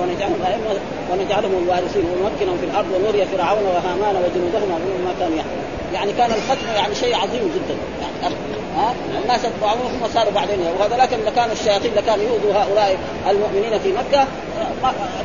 ونجعلهم 0.00 0.42
أئمة 0.46 0.80
ونجعلهم 1.12 1.62
الوارثين 1.62 2.04
ونمكنهم 2.04 2.58
في 2.58 2.64
الأرض 2.64 2.86
ونري 2.94 3.26
فرعون 3.26 3.64
وهامان 3.64 4.16
وجنودهما 4.16 4.78
ما 5.04 5.14
كانوا 5.20 5.36
يحكمون 5.36 5.79
يعني 5.94 6.12
كان 6.12 6.30
الختم 6.30 6.66
يعني 6.76 6.94
شيء 6.94 7.16
عظيم 7.16 7.52
جدا. 7.54 7.76
يعني 8.22 8.34
ها؟ 8.76 8.94
الناس 9.22 9.44
اتبعوهم 9.44 9.88
ثم 10.00 10.14
صاروا 10.14 10.32
بعدين. 10.32 10.58
وهذا 10.78 10.96
لكن 10.96 11.16
كانوا 11.36 11.52
الشياطين 11.52 11.90
اللي 11.90 12.02
كانوا 12.02 12.24
يؤذوا 12.24 12.62
هؤلاء 12.62 12.98
المؤمنين 13.30 13.78
في 13.78 13.92
مكة. 13.92 14.26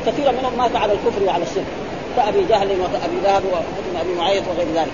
كثيرا 0.06 0.32
منهم 0.32 0.58
مات 0.58 0.76
على 0.76 0.92
الكفر 0.92 1.22
وعلى 1.22 1.42
الشرك. 1.42 1.66
كابي 2.16 2.44
جهل 2.48 2.68
وأبي 2.70 3.20
لهب 3.24 3.42
وابن 3.44 3.96
أبي 4.00 4.14
معيط 4.18 4.42
وغير 4.48 4.66
ذلك. 4.74 4.92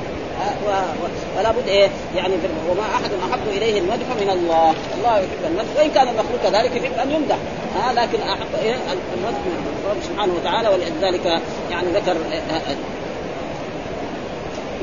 فلا 1.36 1.50
بد 1.50 1.68
إيه؟ 1.68 1.88
يعني 2.16 2.34
وما 2.70 2.82
أحد 2.82 3.10
أحب 3.30 3.48
إليه 3.56 3.80
المدح 3.80 4.06
من 4.20 4.30
الله، 4.30 4.74
الله 4.98 5.18
يحب 5.18 5.44
المدح 5.50 5.68
وإن 5.76 5.90
كان 5.90 6.08
المخلوق 6.08 6.42
كذلك 6.42 6.76
يحب 6.76 6.98
أن 6.98 7.10
يمدح، 7.10 7.36
ها؟ 7.76 7.92
لكن 7.92 8.22
أحب 8.22 8.46
إيه؟ 8.62 8.74
المدح 9.14 9.38
من 9.46 9.74
الله 9.84 10.02
سبحانه 10.02 10.32
وتعالى. 10.40 10.68
ولذلك 10.68 11.40
يعني 11.70 11.86
ذكر 11.94 12.16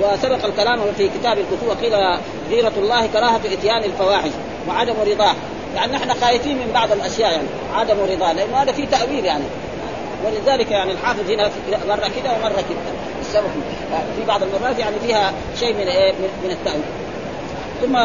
وسبق 0.02 0.46
الكلام 0.46 0.80
في 0.98 1.10
كتاب 1.20 1.38
الكتب 1.38 1.68
وقيل 1.68 2.20
غيرة 2.50 2.74
الله 2.78 3.08
كراهة 3.08 3.42
إتيان 3.54 3.84
الفواحش 3.84 4.32
وعدم 4.68 4.94
رضاه. 5.08 5.34
يعني 5.76 5.94
نحن 5.94 6.14
خايفين 6.22 6.58
من 6.58 6.72
بعض 6.74 6.92
الأشياء 6.92 7.32
يعني 7.32 7.48
عدم 7.74 7.98
رضاه 8.12 8.34
لأنه 8.34 8.58
هذا 8.58 8.72
في 8.72 8.86
تأويل 8.86 9.26
يعني. 9.26 9.44
ولذلك 10.26 10.72
يعني 10.72 10.92
الحافظ 10.92 11.32
هنا 11.32 11.50
مرة 11.88 12.12
كده 12.22 12.34
ومرة 12.34 12.64
كده. 12.70 12.80
السبب 13.22 13.50
في 13.92 14.26
بعض 14.28 14.44
المرات 14.44 14.80
يعني 14.80 14.96
فيها 15.00 15.34
شيء 15.60 15.74
من 15.74 15.88
إيه 15.88 16.14
من 16.44 16.52
التأويل. 16.52 16.84
ثم 17.82 17.98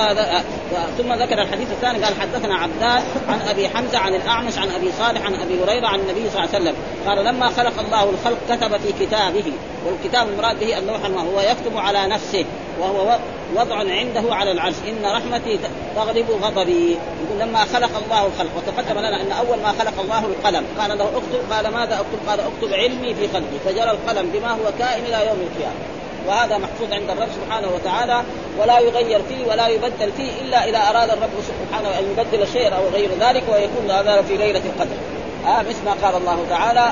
ثم 0.99 1.13
ذكر 1.13 1.43
الحديث 1.43 1.71
الثاني 1.71 2.05
قال 2.05 2.15
حدثنا 2.21 2.55
عبدان 2.55 3.03
عن 3.29 3.41
أبي 3.49 3.69
حمزة 3.69 3.99
عن 3.99 4.15
الأعمش 4.15 4.59
عن 4.59 4.71
أبي 4.71 4.93
صالح 4.99 5.27
عن 5.27 5.35
أبي 5.35 5.65
هريرة 5.65 5.87
عن 5.87 6.01
النبي 6.01 6.31
صلى 6.31 6.45
الله 6.45 6.55
عليه 6.55 6.65
وسلم 6.65 6.75
قال 7.07 7.25
لما 7.25 7.49
خلق 7.49 7.81
الله 7.81 8.11
الخلق 8.11 8.39
كتب 8.49 8.77
في 8.77 9.07
كتابه 9.07 9.53
والكتاب 9.87 10.29
المراد 10.29 10.61
به 10.61 10.79
اللوح 10.79 11.01
وهو 11.17 11.41
يكتب 11.41 11.77
على 11.77 12.07
نفسه 12.07 12.45
وهو 12.81 13.19
وضع 13.57 13.77
عنده 13.77 14.35
على 14.35 14.53
العرش 14.53 14.75
إن 14.89 15.07
رحمتي 15.07 15.59
تغلب 15.97 16.27
غضبي. 16.43 16.99
يقول 17.25 17.49
لما 17.49 17.59
خلق 17.59 17.91
الله 18.05 18.27
الخلق 18.27 18.51
وتقدم 18.57 18.99
لنا 18.99 19.21
أن 19.21 19.33
أول 19.33 19.59
ما 19.59 19.73
خلق 19.79 20.01
الله 20.01 20.19
القلم 20.19 20.65
قال 20.79 20.99
له 20.99 21.05
اكتب 21.05 21.53
قال 21.53 21.69
ماذا 21.69 21.95
اكتب؟ 21.95 22.29
قال 22.29 22.41
اكتب 22.41 22.75
علمي 22.75 23.15
في 23.15 23.27
قلبي 23.27 23.59
فجرى 23.65 23.91
القلم 23.91 24.31
بما 24.35 24.51
هو 24.51 24.73
كائن 24.79 25.05
إلى 25.05 25.27
يوم 25.27 25.39
القيامة. 25.41 25.79
وهذا 26.27 26.59
محفوظ 26.59 26.93
عند 26.93 27.11
الرب 27.11 27.29
سبحانه 27.45 27.69
وتعالى 27.75 28.23
ولا 28.59 28.79
يغير 28.79 29.23
فيه 29.29 29.47
ولا 29.47 29.69
يبدل 29.69 30.13
فيه 30.17 30.31
إلا 30.43 30.69
إذا 30.69 30.79
أراد 30.79 31.11
الرب 31.11 31.31
سبحانه 31.49 31.89
أن 31.99 32.05
يبدل 32.11 32.49
شيئا 32.53 32.75
أو 32.75 32.89
غير 32.93 33.11
ذلك 33.21 33.43
ويكون 33.53 33.91
هذا 33.91 34.23
في 34.23 34.37
ليلة 34.37 34.63
القدر. 34.67 34.97
آه 35.47 35.63
مثل 35.63 35.85
ما 35.85 35.95
قال 36.03 36.17
الله 36.17 36.47
تعالى 36.51 36.91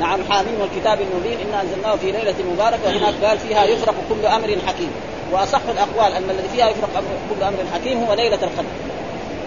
نعم 0.00 0.20
حامين 0.30 0.60
والكتاب 0.60 0.98
المبين 1.00 1.38
إنا 1.48 1.62
أنزلناه 1.62 1.96
في 1.96 2.12
ليلة 2.12 2.34
مباركة 2.54 2.84
وهناك 2.86 3.14
قال 3.24 3.38
فيها 3.38 3.64
يفرق 3.64 3.94
كل 4.08 4.26
أمر 4.26 4.56
حكيم. 4.66 4.90
وأصح 5.32 5.60
الأقوال 5.68 6.12
أن 6.12 6.30
الذي 6.30 6.48
فيها 6.48 6.68
يفرق 6.68 7.02
كل 7.30 7.42
أمر 7.42 7.56
حكيم 7.74 8.04
هو 8.04 8.14
ليلة 8.14 8.38
القدر. 8.42 8.68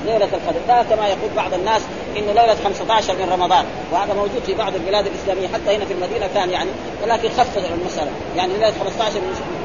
ليلة 0.05 0.25
القدر. 0.25 0.59
لا 0.67 0.83
كما 0.83 1.07
يقول 1.07 1.29
بعض 1.35 1.53
الناس 1.53 1.81
انه 2.17 2.31
ليلة 2.31 2.55
15 2.63 3.13
من 3.13 3.29
رمضان 3.31 3.65
وهذا 3.91 4.13
موجود 4.13 4.41
في 4.45 4.53
بعض 4.53 4.75
البلاد 4.75 5.05
الإسلامية 5.07 5.47
حتى 5.47 5.75
هنا 5.75 5.85
في 5.85 5.93
المدينة 5.93 6.29
كان 6.35 6.49
يعني 6.49 6.69
ولكن 7.03 7.29
خفف 7.29 7.57
المسألة. 7.57 8.11
يعني 8.37 8.53
ليلة 8.53 8.73
15 8.79 9.15
من 9.15 9.60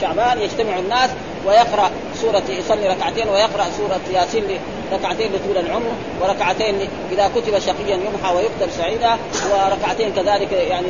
شعبان 0.00 0.40
يجتمع 0.40 0.78
الناس 0.78 1.10
ويقرأ 1.46 1.90
سورة 2.14 2.42
يصلي 2.48 2.88
ركعتين 2.88 3.28
ويقرأ 3.28 3.64
سورة 3.78 4.00
ياسين 4.12 4.44
ركعتين 4.92 5.32
لطول 5.32 5.64
العمر 5.66 5.92
وركعتين 6.20 6.88
إذا 7.12 7.30
كتب 7.36 7.58
شقيا 7.58 7.96
يمحى 7.96 8.34
ويكتب 8.36 8.70
سعيدا 8.78 9.16
وركعتين 9.52 10.12
كذلك 10.12 10.52
يعني 10.52 10.86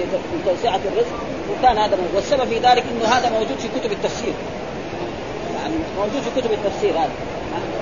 توسعة 0.46 0.80
الرزق. 0.92 1.16
وكان 1.50 1.78
هذا 1.78 1.96
موجود. 1.96 2.14
والسبب 2.14 2.44
في 2.48 2.58
ذلك 2.58 2.84
إنه 2.92 3.08
هذا 3.08 3.30
موجود 3.30 3.58
في 3.58 3.68
كتب 3.80 3.92
التفسير. 3.92 4.32
يعني 5.60 5.74
موجود 5.98 6.22
في 6.22 6.40
كتب 6.40 6.52
التفسير 6.52 6.90
هذا. 6.90 7.10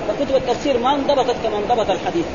فكتب 0.07 0.35
التفسير 0.35 0.77
ما 0.77 0.95
انضبطت 0.95 1.35
كما 1.43 1.57
انضبط 1.57 1.89
الحديث. 1.89 2.25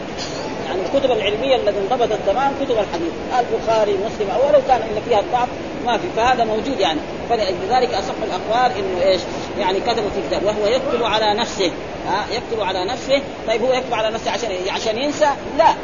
يعني 0.66 0.80
الكتب 0.82 1.10
العلمية 1.10 1.56
التي 1.56 1.78
انضبطت 1.78 2.18
تمام 2.26 2.52
كتب 2.60 2.78
الحديث 2.78 3.12
البخاري 3.38 3.92
مسلم 3.92 4.30
أو 4.30 4.48
ولو 4.48 4.58
كان 4.68 4.80
إن 4.82 5.02
فيها 5.08 5.20
الضعف 5.20 5.48
ما 5.86 5.98
في 5.98 6.06
فهذا 6.16 6.44
موجود 6.44 6.80
يعني. 6.80 7.00
فلذلك 7.30 7.94
أصح 7.94 8.14
الأقوال 8.22 8.72
إنه 8.78 9.02
إيش؟ 9.02 9.20
يعني 9.58 9.80
كتب 9.80 10.02
في 10.14 10.28
كتاب 10.28 10.44
وهو 10.44 10.66
يكتب 10.66 11.04
على 11.04 11.34
نفسه. 11.34 11.72
ها؟ 12.06 12.24
يكتب 12.32 12.62
على 12.62 12.84
نفسه. 12.84 13.22
طيب 13.46 13.62
هو 13.62 13.72
يكتب 13.72 13.94
على 13.94 14.10
نفسه 14.10 14.30
عشان 14.30 14.50
إيه؟ 14.50 14.72
عشان 14.72 14.98
ينسى؟ 14.98 15.28
لا. 15.58 15.74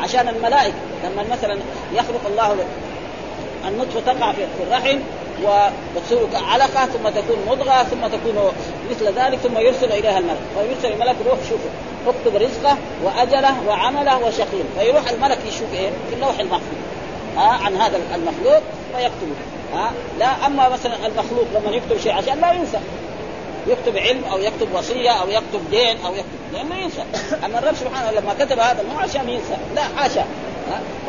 عشان 0.00 0.28
الملائكة. 0.28 0.76
لما 1.04 1.24
مثلا 1.32 1.58
يخلق 1.94 2.20
الله 2.26 2.56
النطفة 3.68 4.00
تقع 4.00 4.32
في 4.32 4.62
الرحم 4.68 4.98
وتصير 5.42 6.18
علقة 6.34 6.86
ثم 6.86 7.08
تكون 7.08 7.36
مضغة 7.48 7.82
ثم 7.82 8.06
تكون 8.06 8.52
مثل 8.90 9.12
ذلك 9.18 9.38
ثم 9.38 9.58
يرسل 9.58 9.92
إليها 9.92 10.18
الملك. 10.18 10.38
ويرسل 10.58 10.92
الملك 10.92 11.16
يروح 11.26 11.38
شوفه 11.48 11.70
اكتب 12.06 12.36
رزقه 12.36 12.76
وأجله 13.04 13.54
وعمله 13.68 14.18
وشقيه 14.18 14.62
فيروح 14.78 15.08
الملك 15.08 15.38
يشوف 15.48 15.72
إيه؟ 15.72 15.90
في 16.08 16.14
اللوح 16.14 16.40
المحفوظ 16.40 16.78
ها 17.36 17.42
عن 17.42 17.76
هذا 17.76 18.00
المخلوق 18.14 18.62
فيكتبه 18.92 19.36
ها 19.74 19.92
لا 20.18 20.46
أما 20.46 20.68
مثلا 20.68 21.06
المخلوق 21.06 21.44
لما 21.54 21.76
يكتب 21.76 21.98
شيء 21.98 22.12
عشان 22.12 22.40
لا 22.40 22.52
ينسى. 22.52 22.78
يكتب 23.66 23.98
علم 23.98 24.24
أو 24.32 24.38
يكتب 24.38 24.74
وصية 24.74 25.10
أو 25.10 25.28
يكتب 25.28 25.70
دين 25.70 25.96
أو 26.06 26.14
يكتب 26.14 26.38
لأنه 26.52 26.78
ينسى. 26.78 27.02
أما 27.44 27.58
الرب 27.58 27.74
سبحانه 27.74 28.20
لما 28.20 28.34
كتب 28.34 28.58
هذا 28.58 28.84
مو 28.92 28.98
عشان 28.98 29.28
ينسى 29.28 29.56
لا 29.74 29.82
حاشا 29.96 30.24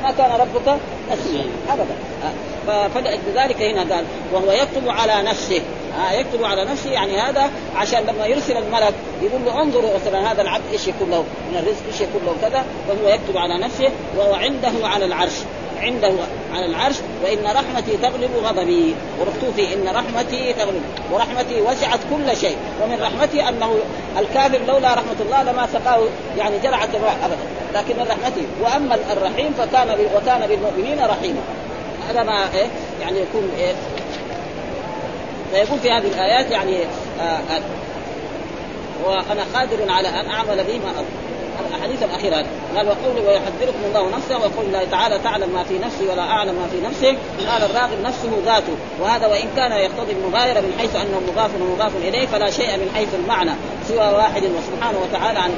ما 0.04 0.12
كان 0.12 0.32
ربك 0.32 0.78
نسيا 1.12 1.46
ابدا. 1.70 1.96
فلذلك 2.94 3.62
هنا 3.62 3.96
قال 3.96 4.06
وهو 4.34 4.52
يكتب 4.52 4.90
على 4.90 5.30
نفسه. 5.30 5.62
يكتب 6.12 6.44
على 6.44 6.66
نفسه 6.66 6.92
يعني 6.92 7.18
هذا 7.18 7.50
عشان 7.76 8.04
لما 8.04 8.26
يرسل 8.26 8.58
الملك 8.58 8.94
يقول 9.22 9.46
له 9.46 9.62
انظروا 9.62 9.90
مثلا 9.96 10.32
هذا 10.32 10.42
العبد 10.42 10.64
إيش 10.72 10.88
يكون 10.88 11.10
له؟ 11.10 11.24
من 11.52 11.58
الرزق 11.58 11.82
إيش 11.88 12.02
يكون 12.02 12.22
له 12.26 12.50
كذا؟ 12.50 12.66
وهو 12.90 13.14
يكتب 13.14 13.38
على 13.38 13.58
نفسه 13.58 13.90
وهو 14.18 14.34
عنده 14.34 14.72
على 14.84 15.06
العرش. 15.06 15.34
عنده 15.82 16.14
على 16.54 16.66
العرش 16.66 16.96
وإن 17.24 17.46
رحمتي 17.46 17.98
تغلب 17.98 18.30
غضبي. 18.44 18.96
وركتوا 19.20 19.52
في 19.56 19.74
إن 19.74 19.88
رحمتي 19.88 20.54
تغلب. 20.54 20.82
ورحمتي 21.12 21.62
وسعت 21.62 22.00
كل 22.10 22.38
شيء. 22.38 22.58
ومن 22.84 23.02
رحمتي 23.02 23.50
أنه 23.50 23.76
الكافر 24.20 24.60
لولا 24.68 24.94
رحمة 24.94 25.16
الله 25.20 25.44
لما 25.44 25.68
سقاه 25.74 26.00
يعني 26.38 26.60
جرعه 26.64 26.90
ماء 27.02 27.18
أبدا. 27.24 27.80
لكن 27.80 27.96
من 28.00 28.08
رحمته 28.08 28.46
وأما 28.62 28.98
الرحيم 29.12 29.54
فكان 29.58 29.98
وكان 30.16 30.48
بالمؤمنين 30.48 31.00
رحيما. 31.06 31.42
هذا 32.10 32.24
ما 32.24 32.54
إيه 32.56 32.68
يعني 33.02 33.20
يكون 33.20 33.52
إيه 33.60 33.74
فيكون 35.54 35.80
في 35.80 35.92
هذه 35.92 36.08
الآيات 36.08 36.52
يعني 36.52 36.78
آه 37.22 37.24
آه 37.24 37.62
وأنا 39.06 39.44
قادر 39.54 39.92
على 39.92 40.08
أن 40.08 40.30
أعمل 40.30 40.64
به 40.64 40.78
ما 40.78 41.04
الاحاديث 41.70 42.04
الاخيره 42.04 42.46
قال 42.76 42.88
وقوله 42.88 43.28
ويحذركم 43.28 43.80
الله 43.88 44.10
نفسه 44.10 44.38
ويقول 44.38 44.66
الله 44.66 44.84
تعالى 44.92 45.20
تعلم 45.20 45.50
ما 45.54 45.64
في 45.64 45.80
نفسي 45.80 46.08
ولا 46.08 46.22
أعلم 46.22 46.56
ما 46.56 46.68
في 46.72 46.82
نفسك 46.88 47.18
قال 47.50 47.64
الراغب 47.64 48.02
نفسه 48.04 48.32
ذاته. 48.46 48.76
وهذا 49.02 49.28
وإن 49.28 49.48
كان 49.56 49.72
يقتضي 49.72 50.12
المغايرة 50.12 50.60
من 50.60 50.74
حيث 50.80 50.96
أنه 50.96 51.22
مضاف 51.32 51.52
ومضاف 51.62 51.96
إليه 51.96 52.28
فلا 52.28 52.52
شيء 52.52 52.78
من 52.78 52.92
حيث 52.96 53.16
المعنى 53.16 53.52
سوى 53.88 53.98
واحد 53.98 54.44
وسبحانه 54.44 55.00
وتعالى 55.00 55.40
عن 55.40 55.52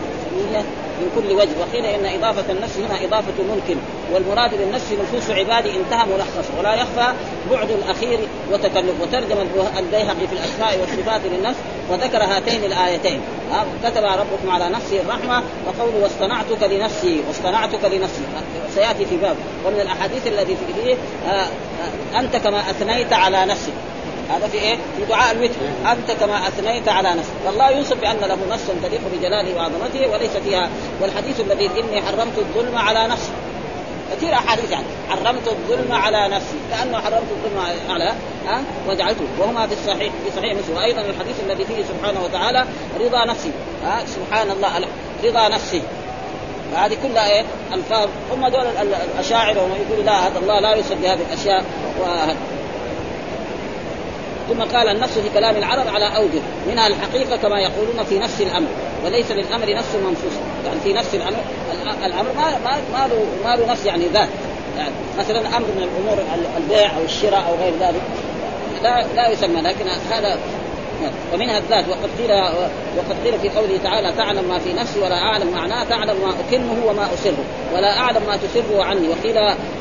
من 0.99 1.11
كل 1.15 1.33
وجه 1.33 1.49
وقيل 1.59 1.85
إن 1.85 2.05
إضافة 2.23 2.51
النفس 2.51 2.77
هنا 2.77 3.05
إضافة 3.05 3.43
ممكن 3.43 3.75
والمراد 4.13 4.57
بالنفس 4.57 4.85
نفوس 4.91 5.29
عبادي 5.29 5.69
انتهى 5.69 6.05
ملخص 6.05 6.49
ولا 6.59 6.73
يخفى 6.73 7.13
بعد 7.51 7.71
الأخير 7.71 8.19
وتكلف. 8.51 9.01
وترجم 9.01 9.37
البيهقي 9.77 10.27
في 10.27 10.33
الأسماء 10.33 10.79
والصفات 10.79 11.21
للنفس 11.25 11.59
وذكر 11.89 12.23
هاتين 12.23 12.63
الآيتين. 12.63 13.21
كتب 13.83 14.03
ربكم 14.03 14.49
على 14.49 14.69
نفسه 14.69 15.01
الرحمة 15.01 15.43
وقوله 15.67 16.03
واصطنعتك 16.03 16.63
لنفسي 16.63 17.23
واصطنعتك 17.27 17.85
لنفسي 17.85 18.21
سيأتي 18.75 19.05
في 19.05 19.17
باب. 19.17 19.35
ومن 19.65 19.79
الأحاديث 19.79 20.27
التي 20.27 20.55
فيه 20.55 20.95
آه 21.29 21.47
أنت 22.19 22.35
كما 22.35 22.59
أثنيت 22.59 23.13
على 23.13 23.45
نفسك. 23.45 23.73
هذا 24.29 24.47
في 24.47 24.57
إيه؟ 24.57 24.75
في 24.75 25.05
دعاء 25.09 25.31
الوتر. 25.31 25.55
أنت 25.91 26.11
كما 26.19 26.47
أثنيت 26.47 26.89
على 26.89 27.09
نفسك، 27.09 27.33
فالله 27.45 27.69
يوصف 27.69 28.01
بأن 28.01 28.17
له 28.19 28.37
نفسا 28.49 28.73
تليق 28.83 29.01
بجلاله 29.13 29.55
وعظمته 29.55 30.07
وليس 30.11 30.37
فيها. 30.37 30.69
والحديث 31.01 31.39
الذي 31.39 31.65
إني 31.65 32.01
حرمت 32.01 32.37
الظلم 32.37 32.77
على 32.77 33.07
نفسي. 33.07 33.31
كثير 34.11 34.33
أحاديث 34.33 34.71
يعني. 34.71 34.85
حرمت 35.09 35.47
الظلم 35.47 35.91
على 35.91 36.27
نفسي. 36.27 36.55
كأنه 36.71 36.97
حرمت 36.97 37.27
الظلم 37.31 37.65
على 37.89 38.13
ها؟ 38.47 38.61
وجعلته. 38.89 39.25
وهما 39.39 39.67
في 39.67 39.73
الصحيح 39.73 40.13
في 40.25 40.31
صحيح 40.37 40.53
مسلم. 40.53 40.75
وأيضا 40.77 41.01
الحديث 41.01 41.35
الذي 41.49 41.65
فيه 41.65 41.83
سبحانه 41.83 42.23
وتعالى 42.23 42.65
رضا 42.99 43.25
نفسي. 43.25 43.51
ها؟ 43.85 44.05
سبحان 44.05 44.51
الله. 44.51 44.87
رضا 45.23 45.47
نفسي. 45.47 45.81
فهذه 46.73 46.97
كلها 47.03 47.29
إيه؟ 47.29 47.43
ألفاظ. 47.73 48.09
هم 48.31 48.47
دول 48.47 48.65
الأشاعرة 49.15 49.63
وما 49.63 49.75
يقولوا 49.75 50.03
لا 50.03 50.27
هذا 50.27 50.39
الله 50.39 50.59
لا 50.59 50.75
يوصف 50.75 50.93
بهذه 50.93 51.19
الأشياء. 51.29 51.63
وهذا. 52.01 52.35
ثم 54.49 54.77
قال 54.77 54.89
النفس 54.89 55.13
في 55.13 55.29
كلام 55.33 55.55
العرب 55.55 55.87
على 55.87 56.15
أوجه. 56.15 56.41
منها 56.71 56.87
الحقيقة 56.87 57.37
كما 57.37 57.59
يقولون 57.59 58.03
في 58.09 58.19
نفس 58.19 58.41
الأمر 58.41 58.67
وليس 59.05 59.31
للأمر 59.31 59.75
نفس 59.75 59.95
منفوس. 59.95 60.33
يعني 60.65 60.79
في 60.83 60.93
نفس 60.93 61.15
الأمر 61.15 61.39
الأمر 62.05 62.29
ما 62.37 62.49
ما 62.63 62.77
ما 62.93 63.07
له 63.07 63.25
ما 63.45 63.55
له 63.55 63.71
نفس 63.71 63.85
يعني 63.85 64.05
ذات. 64.05 64.29
يعني 64.77 64.91
مثلا 65.19 65.39
أمر 65.39 65.67
من 65.67 65.83
الأمور 65.83 66.23
البيع 66.57 66.97
أو 66.97 67.03
الشراء 67.03 67.45
أو 67.49 67.63
غير 67.63 67.73
ذلك. 67.79 68.01
لا 68.83 69.05
لا 69.15 69.29
يسمى 69.29 69.61
لكن 69.61 69.85
هذا 70.11 70.39
ومنها 71.33 71.57
الذات. 71.57 71.85
وقد 71.89 72.09
قيل 72.19 72.31
وقد 72.97 73.15
قيل 73.25 73.39
في 73.39 73.49
قوله 73.49 73.77
تعالى 73.83 74.11
تعلم 74.11 74.49
ما 74.49 74.59
في 74.59 74.73
نفسي 74.73 74.99
ولا 74.99 75.15
أعلم 75.15 75.51
معناه 75.51 75.83
تعلم 75.83 76.15
ما 76.21 76.33
اكنه 76.39 76.85
وما 76.85 77.13
اسره 77.13 77.43
ولا 77.73 77.99
أعلم 77.99 78.21
ما 78.27 78.37
تسره 78.37 78.83
عني. 78.83 79.07
وقيل 79.09 79.35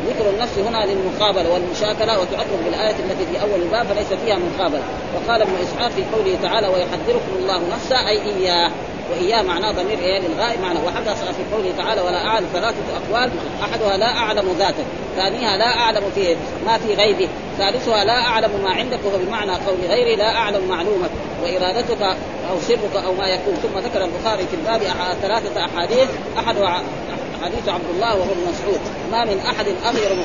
ذكر 0.09 0.31
النفس 0.35 0.59
هنا 0.59 0.87
للمقابلة 0.87 1.53
والمشاكلة 1.53 2.21
وتعرف 2.21 2.65
بالآية 2.65 2.97
التي 3.05 3.27
في 3.33 3.43
أول 3.43 3.63
الباب 3.63 3.87
فليس 3.87 4.21
فيها 4.25 4.39
مقابلة. 4.39 4.83
وقال 5.15 5.43
ابن 5.43 5.53
إسحاق 5.63 5.91
في 5.91 6.03
قوله 6.17 6.39
تعالى 6.43 6.69
ويحذركم 6.69 7.33
الله 7.39 7.61
نفسه 7.75 8.09
أي 8.09 8.23
إياه. 8.23 8.71
وإياه 9.11 9.43
معناه 9.43 9.73
ضمير 9.73 9.99
إيه 9.99 10.19
للغائب. 10.19 10.61
معناه 10.61 10.85
وحدث 10.85 11.23
في 11.23 11.55
قوله 11.55 11.73
تعالى 11.79 12.01
ولا 12.01 12.27
أعلم 12.27 12.47
ثلاثة 12.53 12.77
أقوال 12.97 13.31
أحدها 13.63 13.97
لا 13.97 14.17
أعلم 14.17 14.55
ذاته 14.59 14.85
ثانيها 15.17 15.57
لا 15.57 15.77
أعلم 15.77 16.03
في 16.15 16.37
ما 16.67 16.79
في 16.79 16.95
غيبه 16.95 17.29
ثالثها 17.59 18.05
لا 18.05 18.21
أعلم 18.21 18.51
ما 18.63 18.71
عندك 18.71 18.99
وهو 19.05 19.19
بمعنى 19.19 19.51
قول 19.51 19.77
غيري 19.89 20.17
لا 20.17 20.37
أعلم 20.37 20.69
معلومك 20.69 21.11
وإرادتك 21.43 22.03
أو 22.51 22.61
سرك 22.61 23.05
أو 23.05 23.13
ما 23.13 23.29
يكون. 23.29 23.55
ثم 23.55 23.79
ذكر 23.79 24.05
البخاري 24.05 24.47
في 24.47 24.57
الباب 24.57 24.81
ثلاثة 25.23 25.65
أحاديث 25.65 26.09
أحدها 26.39 26.83
حديث 27.45 27.69
عبد 27.69 27.91
الله 27.95 28.17
وهو 28.17 28.33
ابن 28.33 28.51
مسعود. 28.51 28.81
ما 29.13 29.25
من 29.25 29.39
أحد 29.39 29.67
أغير 29.87 30.25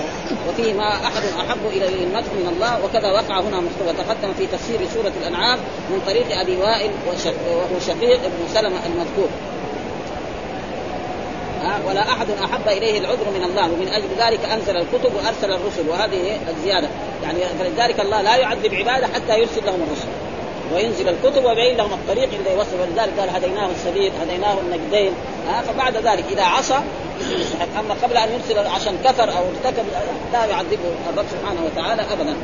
وفيه 0.49 0.73
ما 0.73 0.89
أحد 0.93 1.23
أحب 1.39 1.59
إلى 1.67 1.87
المدح 1.87 2.27
من 2.27 2.53
الله 2.55 2.85
وكذا 2.85 3.11
وقع 3.11 3.39
هنا 3.39 3.57
وتقدم 3.87 4.33
في 4.37 4.45
تفسير 4.45 4.79
سورة 4.93 5.11
الأنعام 5.21 5.59
من 5.89 6.01
طريق 6.07 6.39
أبي 6.39 6.57
وائل 6.57 6.91
وهو 7.07 7.79
شقيق 7.79 8.19
بن 8.19 8.53
سلمة 8.53 8.79
المذكور. 8.85 9.29
ولا 11.87 12.01
أحد 12.01 12.27
أحب 12.43 12.67
إليه 12.67 12.99
العذر 12.99 13.29
من 13.35 13.43
الله 13.43 13.63
ومن 13.63 13.87
أجل 13.87 14.07
ذلك 14.19 14.39
أنزل 14.45 14.77
الكتب 14.77 15.15
وأرسل 15.15 15.51
الرسل. 15.51 15.89
وهذه 15.89 16.39
الزيادة. 16.49 16.87
يعني 17.23 17.39
فلذلك 17.59 17.99
الله 17.99 18.21
لا 18.21 18.35
يعذب 18.35 18.73
عباده 18.73 19.07
حتى 19.07 19.39
يرسل 19.39 19.65
لهم 19.65 19.83
الرسل. 19.87 20.07
وينزل 20.73 21.09
الكتب 21.09 21.45
ويبين 21.45 21.77
لهم 21.77 21.93
الطريق 21.93 22.29
اللي 22.39 22.51
يوصل 22.51 22.79
ولذلك 22.81 23.19
قال 23.19 23.29
هديناه 23.29 23.69
السبيل 23.71 24.11
هديناه 24.21 24.57
النجدين. 24.59 25.13
فبعد 25.67 25.97
ذلك 25.97 26.25
إذا 26.31 26.43
عصى 26.43 26.79
أما 27.79 27.93
قبل 28.03 28.17
أن 28.17 28.29
يرسل 28.31 28.67
عشان 28.67 28.97
كفر 29.05 29.23
أو 29.23 29.43
ارتكب 29.49 29.85
لا 30.33 30.45
يعذبه 30.45 30.91
الرب 31.13 31.25
سبحانه 31.31 31.61
وتعالى 31.65 32.01
ابدا. 32.13 32.35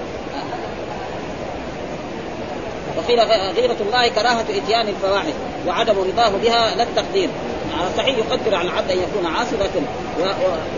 وقيل 2.98 3.20
غيرة 3.56 3.76
الله 3.82 4.08
كراهة 4.08 4.46
إتيان 4.50 4.88
الفواحش 4.88 5.34
وعدم 5.68 5.94
رضاه 6.00 6.30
بها 6.30 6.76
لا 6.76 6.84
التقدير. 6.84 7.30
صحيح 7.98 8.18
يقدر 8.18 8.56
على 8.56 8.70
العبد 8.70 8.92
أن 8.92 8.98
يكون 8.98 9.26
عاصي 9.36 9.56
لكن 9.56 9.82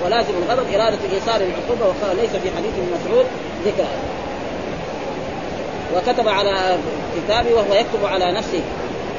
ولازم 0.06 0.34
الغضب 0.44 0.74
إرادة 0.74 0.98
إيصال 1.14 1.42
العقوبة 1.42 1.86
وقال 1.86 2.18
ليس 2.18 2.30
في 2.30 2.50
حديث 2.58 2.72
ابن 2.78 2.92
مسعود 3.02 3.26
ذكر. 3.66 3.86
وكتب 5.96 6.28
على 6.28 6.78
كتابه 7.18 7.54
وهو 7.54 7.74
يكتب 7.74 8.06
على 8.06 8.32
نفسه. 8.32 8.62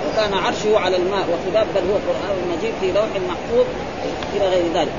وكان 0.09 0.35
عرشه 0.35 0.79
على 0.79 0.97
الماء 0.97 1.27
وخباب 1.29 1.67
بل 1.75 1.81
هو 1.91 1.95
قرآن 1.95 2.57
مجيد 2.59 2.73
في 2.81 2.93
لوح 2.93 3.05
محفوظ. 3.29 3.67
إلى 4.37 4.49
غير 4.49 4.65
ذلك. 4.75 4.93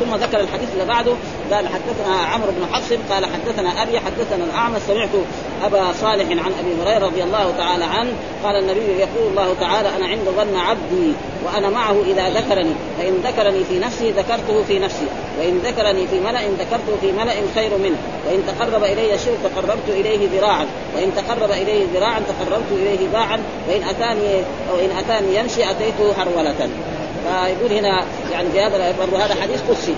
ثم 0.00 0.14
ذكر 0.14 0.40
الحديث 0.40 0.68
اللي 0.72 0.84
بعده 0.84 1.12
قال 1.52 1.68
حدثنا 1.68 2.16
عمرو 2.16 2.50
بن 2.50 2.74
حفص 2.74 2.92
قال 3.10 3.26
حدثنا 3.26 3.82
أبي 3.82 4.00
حدثنا 4.00 4.44
الاعمى 4.44 4.80
سمعت 4.88 5.08
أبا 5.64 5.92
صالح 6.00 6.30
عن 6.30 6.52
أبي 6.60 6.82
هريرة 6.82 7.06
رضي 7.06 7.22
الله 7.22 7.54
تعالى 7.58 7.84
عنه 7.84 8.12
قال 8.44 8.56
النبي 8.56 8.80
يقول 8.80 9.30
الله 9.30 9.54
تعالى 9.60 9.88
أنا 9.88 10.06
عند 10.06 10.24
ظن 10.36 10.56
عبدي 10.56 11.12
وأنا 11.44 11.70
معه 11.70 12.02
إذا 12.06 12.28
ذكرني 12.28 12.72
فإن 12.98 13.14
ذكرني 13.24 13.64
في 13.64 13.78
نفسي 13.78 14.10
ذكرته 14.10 14.62
في 14.68 14.78
نفسي 14.78 15.06
وإن 15.38 15.58
ذكرني 15.58 16.06
في 16.06 16.20
ملأ 16.20 16.40
ذكرته 16.40 16.96
في 17.00 17.12
ملأ 17.12 17.34
خير 17.54 17.78
منه 17.78 17.96
وإن 18.26 18.42
تقرب 18.46 18.84
إلي 18.84 19.18
شيء 19.18 19.38
تقربت 19.44 19.88
إليه 19.88 20.28
ذراعا 20.28 20.66
وإن 20.96 21.12
تقرب 21.16 21.50
اليه 21.50 21.86
ذراعا 21.94 22.20
تقربت 22.20 22.72
إليه 22.72 23.08
باعا 23.12 23.40
وإن 23.68 23.82
أتاني 23.82 24.34
أو 24.70 24.76
إن 24.84 24.98
أتاني 24.98 25.36
يمشي 25.36 25.70
أتيته 25.70 26.12
هروله 26.18 26.68
فيقول 27.24 27.72
هنا 27.72 28.04
يعني 28.32 28.50
في 28.50 28.60
هذا 28.60 28.94
برضه 28.98 29.24
هذا 29.24 29.34
حديث 29.42 29.60
قدسي. 29.68 29.94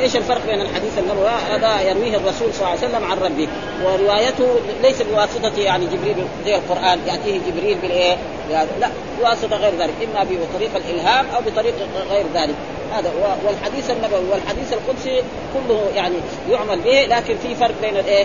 إيش 0.00 0.16
الفرق 0.16 0.46
بين 0.46 0.60
الحديث 0.60 0.98
النبوي 0.98 1.28
هذا 1.28 1.80
يرويه 1.80 2.16
الرسول 2.16 2.54
صلى 2.54 2.58
الله 2.58 2.68
عليه 2.68 2.78
وسلم 2.78 3.04
عن 3.04 3.18
ربه. 3.18 3.48
وروايته 3.84 4.46
ليس 4.82 5.02
بواسطة 5.02 5.60
يعني 5.60 5.86
جبريل 5.86 6.26
زي 6.44 6.54
القرآن 6.54 6.98
يأتيه 7.06 7.38
جبريل 7.50 7.78
بالإيه؟ 7.78 8.16
لا 8.50 8.88
بواسطة 9.20 9.56
غير 9.56 9.72
ذلك. 9.78 9.94
إما 10.04 10.24
بطريق 10.24 10.70
الإلهام 10.76 11.26
أو 11.34 11.40
بطريق 11.40 11.74
غير 12.10 12.24
ذلك. 12.34 12.54
هذا 12.92 13.10
والحديث 13.46 13.90
النبوي 13.90 14.30
والحديث 14.30 14.72
القدسي 14.72 15.22
كله 15.54 15.90
يعني 15.94 16.16
يعمل 16.50 16.78
به 16.78 17.06
لكن 17.16 17.36
في 17.42 17.54
فرق 17.54 17.74
بين 17.82 17.96
الإيه؟ 17.96 18.24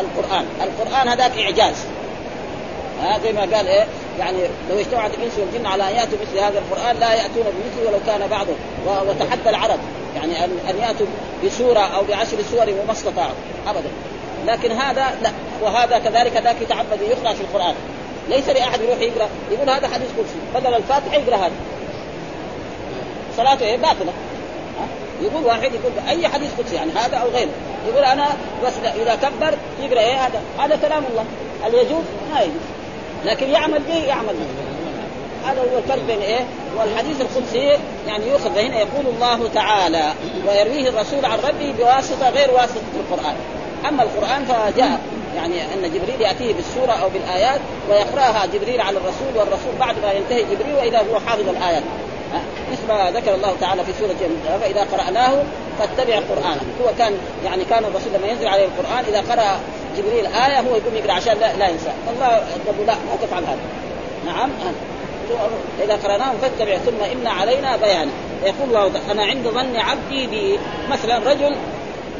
القرآن، 0.00 0.44
القرآن 0.62 1.08
هذاك 1.08 1.38
إعجاز. 1.38 1.76
ها 3.02 3.18
زي 3.18 3.32
ما 3.32 3.40
قال 3.40 3.68
إيه؟ 3.68 3.86
يعني 4.18 4.38
لو 4.70 4.78
اجتمعت 4.78 5.10
الإنس 5.14 5.32
والجن 5.38 5.66
على 5.66 5.88
أن 5.88 5.94
يأتوا 5.94 6.18
مثل 6.22 6.38
هذا 6.38 6.58
القرآن 6.58 6.96
لا 6.96 7.14
يأتون 7.14 7.44
بمثله 7.44 7.88
ولو 7.88 7.98
كان 8.06 8.28
بعضهم. 8.28 8.56
وتحدى 9.08 9.50
العرب. 9.50 9.78
يعني 10.16 10.44
ان 10.44 10.50
أن 10.70 10.78
يأتوا 10.78 11.06
بسورة 11.44 11.80
أو 11.80 12.04
بعشر 12.04 12.36
سور 12.50 12.74
وما 12.82 12.92
استطاعوا. 12.92 13.34
ابدا. 13.66 13.90
لكن 14.46 14.72
هذا 14.72 15.14
لا. 15.22 15.30
وهذا 15.62 15.98
كذلك 15.98 16.36
ذاك 16.36 16.56
يتعبد 16.62 17.00
يقرا 17.00 17.32
في 17.34 17.40
القرآن. 17.40 17.74
ليس 18.28 18.48
لأحد 18.48 18.80
يروح 18.80 19.00
يقرأ. 19.00 19.28
يقول 19.50 19.70
هذا 19.70 19.88
حديث 19.88 20.08
قدسي. 20.18 20.38
بدل 20.54 20.74
الفاتحة 20.74 21.14
يقرأ 21.14 21.36
هذا. 21.36 21.52
صلاته 23.36 23.66
إيه 23.66 23.76
باطلة. 23.76 24.12
يقول 25.22 25.44
واحد 25.44 25.62
يقول 25.62 25.92
أي 26.08 26.28
حديث 26.28 26.50
قدسي؟ 26.58 26.74
يعني 26.74 26.90
هذا 26.92 27.16
أو 27.16 27.28
غيره. 27.28 27.50
يقول 27.88 28.04
أنا 28.04 28.26
بس 28.64 28.72
إذا 29.02 29.14
كبر 29.14 29.54
يقرأ 29.82 30.00
إيه 30.00 30.26
هذا؟ 30.26 30.40
هذا 30.58 30.76
كلام 30.76 31.04
الله. 31.10 31.24
هل 31.64 31.74
يجوز؟ 31.74 32.04
ما 32.32 32.40
يجوز. 32.40 32.69
لكن 33.24 33.50
يعمل 33.50 33.78
به 33.78 34.04
يعمل 34.04 34.34
به 34.34 34.70
هذا 35.50 35.60
هو 35.60 35.78
الفرق 35.78 36.06
بين 36.06 36.20
إيه؟ 36.20 36.40
والحديث 36.78 37.20
القدسي 37.20 37.78
يعني 38.06 38.28
يؤخذ 38.28 38.58
هنا 38.58 38.78
يقول 38.78 39.06
الله 39.14 39.48
تعالى 39.54 40.12
ويرويه 40.48 40.88
الرسول 40.88 41.24
عن 41.24 41.38
ربه 41.38 41.74
بواسطة 41.78 42.30
غير 42.30 42.50
واسطة 42.50 42.80
القرآن. 43.00 43.34
أما 43.88 44.02
القرآن 44.02 44.44
فجاء 44.44 45.00
يعني 45.36 45.62
أن 45.62 45.82
جبريل 45.94 46.20
يأتيه 46.20 46.54
بالسورة 46.54 46.92
أو 46.92 47.08
بالآيات 47.08 47.60
ويقرأها 47.90 48.46
جبريل 48.46 48.80
على 48.80 48.96
الرسول 48.96 49.36
والرسول 49.36 49.72
بعد 49.80 49.94
ما 50.02 50.12
ينتهي 50.12 50.42
جبريل 50.42 50.74
وإذا 50.74 50.98
هو 50.98 51.20
حافظ 51.26 51.48
الايات. 51.48 51.82
مثل 52.72 52.88
ما 52.88 53.10
ذكر 53.10 53.34
الله 53.34 53.56
تعالى 53.60 53.84
في 53.84 53.92
سورة 53.92 54.16
فإذا 54.60 54.80
قرأناه 54.80 55.42
فاتبع 55.78 56.14
قرانه 56.14 56.60
هو 56.82 56.90
كان 56.98 57.12
يعني 57.44 57.64
كان 57.64 57.84
الرسول 57.84 58.12
لما 58.14 58.26
ينزل 58.26 58.48
عليه 58.48 58.64
القرآن 58.64 59.04
إذا 59.08 59.20
قرأ 59.20 59.60
جبريل 59.96 60.26
آية 60.26 60.60
هو 60.60 60.76
يقوم 60.76 60.94
يقرأ 60.94 61.12
عشان 61.12 61.38
لا, 61.38 61.56
لا 61.56 61.68
ينسى. 61.68 61.90
الله 62.14 62.42
يقول 62.66 62.86
لا 62.86 62.94
ما 62.94 63.26
تفعل 63.26 63.44
هذا. 63.44 63.58
نعم 64.26 64.50
إذا 65.84 65.94
قرأناه 65.94 66.32
فاتبع 66.42 66.76
ثم 66.76 67.04
إن 67.12 67.26
علينا 67.26 67.76
بيانه 67.76 68.10
يقول 68.44 68.86
الله 68.86 69.00
أنا 69.10 69.24
عند 69.24 69.48
ظن 69.48 69.76
عبدي 69.76 70.26
بي 70.26 70.58
مثلا 70.90 71.18
رجل 71.18 71.56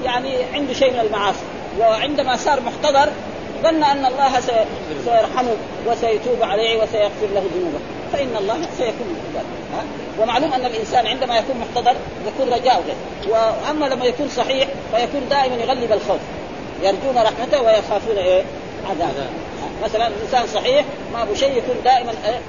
يعني 0.04 0.36
عنده 0.54 0.74
شيء 0.74 0.92
من 0.92 1.00
المعاصي 1.00 1.38
وعندما 1.80 2.36
صار 2.36 2.60
محتضر 2.60 3.08
ظن 3.62 3.82
أن 3.84 4.06
الله 4.06 4.40
سيرحمه 5.04 5.52
وسيتوب 5.86 6.42
عليه 6.42 6.82
وسيغفر 6.82 7.26
له 7.34 7.42
ذنوبه. 7.54 7.80
فإن 8.12 8.36
الله 8.38 8.60
سيكون 8.78 9.16
ذلك 9.34 9.44
ومعلوم 10.18 10.52
أن 10.52 10.64
الإنسان 10.64 11.06
عندما 11.06 11.38
يكون 11.38 11.56
محتضر 11.56 11.96
يكون 12.26 12.52
رجاء 12.52 12.82
وأما 13.28 13.86
لما 13.86 14.04
يكون 14.04 14.28
صحيح 14.28 14.68
فيكون 14.94 15.28
دائما 15.30 15.54
يغلب 15.54 15.92
الخوف. 15.92 16.20
يرجون 16.82 17.16
رحمته 17.16 17.62
ويخافون 17.62 18.16
إيه؟ 18.16 18.42
عذابه. 18.90 19.26
مثلا 19.84 20.06
الانسان 20.06 20.46
صحيح 20.46 20.84
ما 21.12 21.22
أبو 21.22 21.34
شيء 21.34 21.56
يكون 21.56 21.76
دائما 21.84 22.10
إيه؟ 22.10 22.40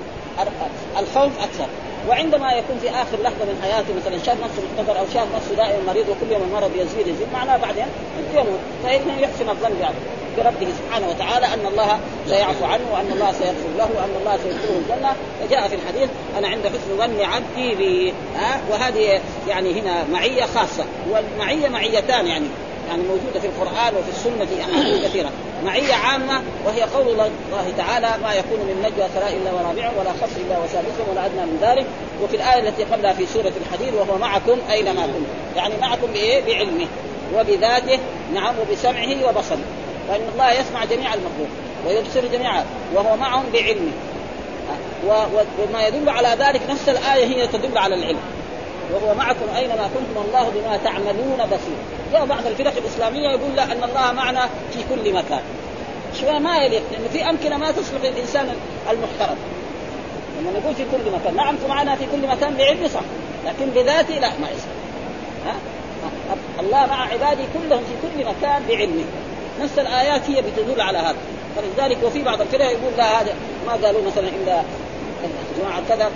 الخوف 0.99 1.31
أكثر. 1.43 1.65
وعندما 2.09 2.51
يكون 2.53 2.77
في 2.81 2.89
آخر 2.89 3.17
لحظة 3.23 3.45
من 3.45 3.59
حياته 3.63 3.93
مثلا 3.93 4.17
شاف 4.17 4.43
نفسه 4.43 4.61
محتضر 4.67 4.99
أو 4.99 5.05
شاف 5.13 5.27
نفسه 5.35 5.55
دائما 5.55 5.93
مريض 5.93 6.09
وكل 6.09 6.31
يوم 6.31 6.41
المرض 6.41 6.71
يزيد 6.75 7.07
يزيد 7.07 7.27
معناه 7.33 7.57
بعدين 7.57 7.85
يموت 8.33 8.59
فإنه 8.83 9.19
يحسن 9.19 9.49
الظن 9.49 9.93
بربه 10.37 10.67
سبحانه 10.79 11.09
وتعالى 11.09 11.45
أن 11.45 11.67
الله 11.67 11.99
سيعفو 12.27 12.65
عنه 12.65 12.83
وأن 12.93 13.11
الله 13.11 13.31
سيغفر 13.31 13.69
له 13.77 13.89
وأن 13.95 14.15
الله 14.19 14.37
سيدخله 14.37 14.77
الجنة. 14.77 15.15
فجاء 15.41 15.67
في 15.67 15.75
الحديث 15.75 16.09
أنا 16.37 16.47
عند 16.47 16.67
حسن 16.67 16.97
ظن 16.97 17.21
عبدي 17.21 17.75
بي 17.75 18.13
ها؟ 18.35 18.61
وهذه 18.71 19.21
يعني 19.47 19.81
هنا 19.81 20.03
معية 20.11 20.45
خاصة 20.45 20.85
والمعية 21.09 21.69
معيتان 21.69 22.27
يعني. 22.27 22.47
يعني 22.87 23.03
موجودة 23.03 23.39
في 23.39 23.47
القرآن 23.47 23.95
وفي 23.95 24.09
السنة 24.09 24.47
يعني 24.59 24.99
كثيرة. 25.07 25.29
معية 25.65 25.93
عامة 25.93 26.41
وهي 26.65 26.81
قول 26.81 27.07
الله 27.07 27.31
تعالى 27.77 28.09
ما 28.23 28.33
يكون 28.33 28.59
من 28.59 28.77
نجوى 28.79 29.07
ثلاث 29.15 29.33
إلا 29.33 29.51
ورابع 29.51 29.91
ولا 29.99 30.11
خص 30.11 30.35
إلا 30.37 30.59
وسادسهم 30.59 31.09
ولا 31.11 31.25
أدنى 31.25 31.41
من 31.41 31.57
ذلك. 31.61 31.85
وفي 32.23 32.35
الآية 32.35 32.69
التي 32.69 32.83
قبلها 32.83 33.13
في 33.13 33.25
سورة 33.25 33.51
الحديد 33.65 33.93
وهو 33.93 34.17
معكم 34.17 34.57
أينما 34.71 35.01
كنتم. 35.01 35.25
يعني 35.55 35.73
معكم 35.81 36.07
بإيه؟ 36.07 36.45
بعلمه 36.45 36.87
وبذاته 37.35 37.99
نعم 38.33 38.55
وبسمعه 38.59 39.29
وبصره. 39.29 39.65
فإن 40.07 40.21
الله 40.33 40.51
يسمع 40.51 40.85
جميع 40.85 41.13
المخلوق 41.13 41.49
ويبصر 41.87 42.27
جميعا 42.33 42.65
وهو 42.93 43.17
معهم 43.17 43.45
بعلمه. 43.53 43.91
وما 45.59 45.87
يدل 45.87 46.09
على 46.09 46.35
ذلك 46.39 46.61
نفس 46.69 46.89
الآية 46.89 47.25
هي 47.25 47.47
تدل 47.47 47.77
على 47.77 47.95
العلم. 47.95 48.19
وهو 48.93 49.15
معكم 49.15 49.55
أينما 49.55 49.89
كنتم 49.95 50.21
الله 50.27 50.51
بما 50.55 50.77
تعملون 50.77 51.37
بصير. 51.37 51.77
جاء 52.11 52.25
بعض 52.25 52.47
الفرق 52.47 52.73
الإسلامية 52.77 53.29
يقول 53.29 53.55
لا 53.55 53.63
إن 53.63 53.83
الله 53.83 54.11
معنا 54.11 54.49
في 54.73 54.79
كل 54.89 55.13
مكان. 55.13 55.41
شوية 56.19 56.39
ما 56.39 56.57
يليق؟ 56.57 56.83
لأنه 56.91 57.07
في 57.13 57.29
أمكنة 57.29 57.57
ما 57.57 57.71
تصلح 57.71 58.01
للانسان 58.03 58.55
المحترم. 58.91 59.37
لما 60.39 60.59
نقول 60.59 60.75
في 60.75 60.83
كل 60.91 61.11
مكان 61.11 61.35
نعم 61.35 61.55
معنا 61.69 61.95
في 61.95 62.05
كل 62.11 62.27
مكان 62.27 62.53
بعلمي 62.53 62.89
صح 62.89 63.01
لكن 63.45 63.65
بذاتي 63.65 64.19
لا 64.19 64.29
ما 64.29 64.47
يصح 64.49 64.71
ها؟ 65.45 65.55
الله 66.59 66.85
مع 66.85 67.07
عبادي 67.07 67.43
كلهم 67.53 67.83
في 67.83 67.93
كل 68.01 68.25
مكان 68.25 68.63
بعلمه. 68.69 69.05
نفس 69.61 69.79
الآيات 69.79 70.29
هي 70.29 70.41
بتدل 70.41 70.81
على 70.81 70.97
هذا. 70.97 71.15
فلذلك 71.55 71.97
وفي 72.03 72.23
بعض 72.23 72.41
الفرق 72.41 72.65
يقول 72.65 72.93
لا 72.97 73.21
هذا 73.21 73.33
ما 73.67 73.71
قالوا 73.71 74.01
مثلا 74.07 74.27
إلا 74.27 74.61
جماعة 75.59 75.81
كذا 75.89 76.11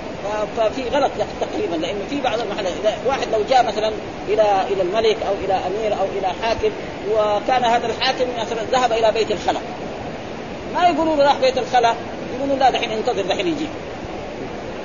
ففي 0.58 0.90
غلط 0.90 1.12
تقريبا 1.42 1.76
لأنه 1.76 2.00
في 2.10 2.22
بعض 2.22 2.40
المحلات 2.40 2.74
واحد 3.06 3.28
لو 3.34 3.40
جاء 3.50 3.64
مثلا 3.68 3.92
إلى 4.30 4.66
إلى 4.72 4.82
الملك 4.82 5.18
أو 5.28 5.34
إلى 5.46 5.54
أمير 5.54 5.94
أو 5.94 6.06
إلى 6.20 6.28
حاكم 6.42 6.70
وكان 7.12 7.64
هذا 7.64 7.88
الحاكم 7.88 8.26
مثلا 8.40 8.62
ذهب 8.72 8.92
إلى 8.92 9.12
بيت 9.12 9.32
الخلا. 9.32 9.60
ما 10.76 10.88
يقولوا 10.88 11.16
له 11.16 11.24
راح 11.24 11.38
بيت 11.38 11.58
الخلا 11.58 11.94
يقولوا 12.38 12.56
لا 12.56 12.70
دحين 12.70 12.92
انتظر 12.92 13.22
دحين 13.22 13.48
يجي. 13.48 13.68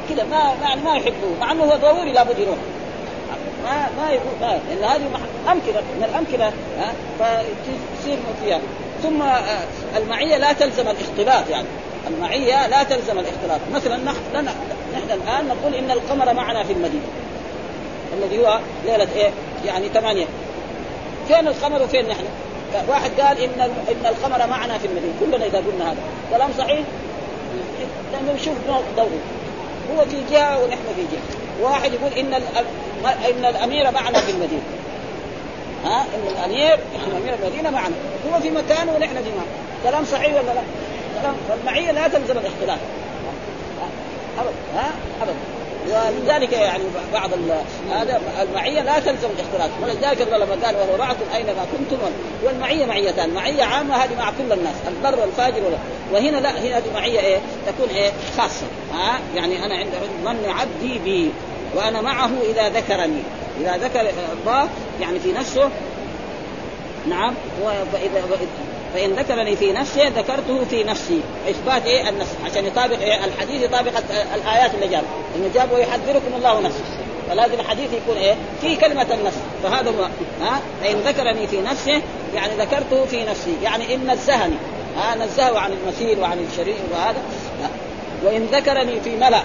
كذا 0.09 0.25
ما 0.25 0.55
يعني 0.63 0.81
ما 0.81 0.97
يحبوه 0.97 1.35
مع 1.41 1.53
إنه 1.53 1.65
هو 1.65 1.77
ضروري 1.77 2.13
لابد 2.13 2.39
يروح. 2.39 2.59
ما 3.65 3.89
ما 4.03 4.11
يقول 4.11 4.33
ما 4.41 4.61
لأن 4.71 4.85
هذه 4.85 5.03
أمكنة 5.53 5.81
من 5.81 6.05
الأمكنة 6.11 6.53
ها 6.79 6.93
فتصير 7.19 8.19
فيها 8.45 8.61
ثم 9.03 9.23
آه، 9.23 9.63
المعية 9.97 10.37
لا 10.37 10.53
تلزم 10.53 10.89
الاختلاط 10.89 11.51
يعني. 11.51 11.67
المعيه 12.09 12.67
لا 12.67 12.83
تلزم 12.83 13.19
الاختلاط 13.19 13.61
مثلا 13.75 13.97
نحن 13.97 14.47
نحن 14.95 15.11
الآن 15.11 15.49
نقول 15.49 15.75
إن 15.75 15.91
القمر 15.91 16.35
معنا 16.35 16.65
في 16.65 16.73
المدينة. 16.73 17.03
الذي 18.19 18.39
هو 18.39 18.59
ليلة 18.85 19.09
إيه؟ 19.17 19.31
يعني 19.67 19.89
ثمانية. 19.89 20.27
فين 21.29 21.49
القمر 21.49 21.83
وفين 21.83 22.09
نحن؟ 22.09 22.25
واحد 22.89 23.21
قال 23.21 23.39
إن 23.39 23.61
إن 23.61 24.07
القمر 24.07 24.47
معنا 24.47 24.79
في 24.79 24.87
المدينة. 24.87 25.13
كلنا 25.21 25.47
إذا 25.47 25.59
قلنا 25.59 25.93
هذا. 25.93 26.01
كلام 26.31 26.51
صحيح؟ 26.59 26.81
لأنه 28.13 28.33
نشوف 28.33 28.55
ضوء 28.97 29.11
هو 29.95 30.05
في 30.05 30.17
جهة 30.31 30.65
ونحن 30.65 30.83
في 30.97 31.03
جهة. 31.03 31.23
واحد 31.63 31.93
يقول 31.93 32.13
إن 32.13 32.35
إن 33.05 33.45
الأمير 33.45 33.91
معنا 33.91 34.21
في 34.21 34.31
المدينة. 34.31 34.63
ها؟ 35.85 36.01
إن 36.01 36.37
الامير 36.37 36.75
إحنا 36.75 37.19
امير 37.19 37.35
المدينة 37.43 37.71
معنا. 37.71 37.95
هو 38.33 38.41
في 38.41 38.51
مكان 38.51 38.89
ونحن 38.89 39.15
في 39.15 39.31
مكان. 39.31 39.47
كلام 39.85 40.05
صحيح 40.05 40.35
ولا 40.35 40.55
لا؟ 40.55 40.63
فالمعيه 41.49 41.93
لا 41.93 42.09
تلزم 42.09 42.39
الاختلاف. 42.39 42.79
ابدا 44.39 44.53
ها؟ 44.75 44.91
ابدا 45.23 45.35
ولذلك 45.89 46.53
يعني 46.53 46.83
بعض 47.13 47.31
هذا 47.91 48.21
المعية 48.43 48.83
لا 48.83 48.99
تلزم 48.99 49.29
الاختلاط 49.39 49.71
ولذلك 49.83 50.23
الله 50.23 50.37
لما 50.37 50.67
قال 50.67 50.77
وهو 50.77 50.99
معكم 50.99 51.25
أينما 51.35 51.67
كنتم. 51.73 51.97
والمعية 52.45 52.87
معيتان. 52.87 53.35
معية 53.35 53.65
عامة 53.65 53.97
هذه 53.97 54.17
مع 54.19 54.31
كل 54.31 54.53
الناس. 54.53 54.75
البر 54.89 55.21
والفاجر 55.21 55.57
ولا 55.67 55.77
وهنا 56.13 56.37
لا 56.37 56.51
هنا 56.51 56.79
هذه 56.79 56.93
معية 56.95 57.21
إيه؟ 57.21 57.39
تكون 57.67 57.89
إيه؟ 57.95 58.11
خاصة. 58.39 58.67
ها؟ 58.95 59.19
يعني 59.35 59.65
أنا 59.65 59.75
عند 59.75 59.91
ظن 60.25 60.51
عبدي 60.51 60.99
بي 60.99 61.31
وأنا 61.75 62.01
معه 62.01 62.31
إذا 62.51 62.69
ذكرني. 62.69 63.23
إذا 63.61 63.77
ذكر 63.77 64.01
الله 64.01 64.69
يعني 65.01 65.19
في 65.21 65.33
نفسه. 65.33 65.71
نعم. 67.09 67.35
واذا 67.63 68.23
فإن 68.95 69.11
ذكرني 69.11 69.57
في 69.57 69.73
نفسه 69.73 70.09
ذكرته 70.09 70.65
في 70.65 70.85
نفسي. 70.85 71.21
إثبات 71.51 71.87
إيه؟ 71.87 72.09
النفس 72.09 72.35
عشان 72.45 72.67
يطابق 72.67 72.99
إيه؟ 72.99 73.25
الحديث 73.25 73.63
يطابق 73.63 73.93
الآيات 74.35 74.75
اللي 74.75 74.89
جاب 74.89 75.03
انه 75.37 75.51
جاب 75.55 75.73
ويحذركم 75.73 76.35
الله 76.37 76.61
نفسه. 76.61 76.85
فلازم 77.29 77.61
الحديث 77.61 77.93
يكون 77.93 78.17
إيه؟ 78.17 78.35
في 78.61 78.77
كلمة 78.77 79.07
النفس 79.15 79.39
فهذا 79.63 79.91
هو 79.91 80.03
ها؟ 80.43 80.61
فإن 80.83 80.97
ذكرني 80.97 81.47
في 81.47 81.61
نفسه 81.61 82.03
يعني 82.35 82.55
ذكرته 82.59 83.05
في 83.05 83.25
نفسي. 83.25 83.55
يعني 83.63 83.95
إن 83.95 84.11
نزهني. 84.11 84.57
ها؟ 84.97 85.15
نزهه 85.15 85.59
عن 85.59 85.71
المسير 85.73 86.21
وعن 86.21 86.47
الشرير 86.53 86.79
وهذا. 86.93 87.23
وإن 88.25 88.47
ذكرني 88.53 89.01
في 89.01 89.17
ملأ. 89.17 89.43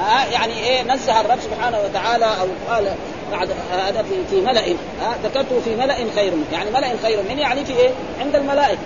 آه 0.00 0.24
يعني 0.24 0.52
إيه 0.52 0.82
نزه 0.82 1.20
الرب 1.20 1.38
سبحانه 1.40 1.78
وتعالى 1.80 2.24
أو 2.24 2.72
قال 2.72 2.92
بعد 3.32 3.48
هذا 3.72 4.02
في 4.02 4.14
في 4.30 4.40
ملأ 4.40 4.60
آه 4.70 5.14
ذكرته 5.24 5.60
في 5.64 5.76
ملأ 5.76 5.96
خير 6.14 6.34
منه. 6.34 6.46
يعني 6.52 6.70
ملأ 6.70 6.88
خير 7.02 7.18
منه 7.28 7.40
يعني 7.40 7.64
في 7.64 7.72
إيه؟ 7.72 7.90
عند 8.20 8.36
الملائكة. 8.36 8.80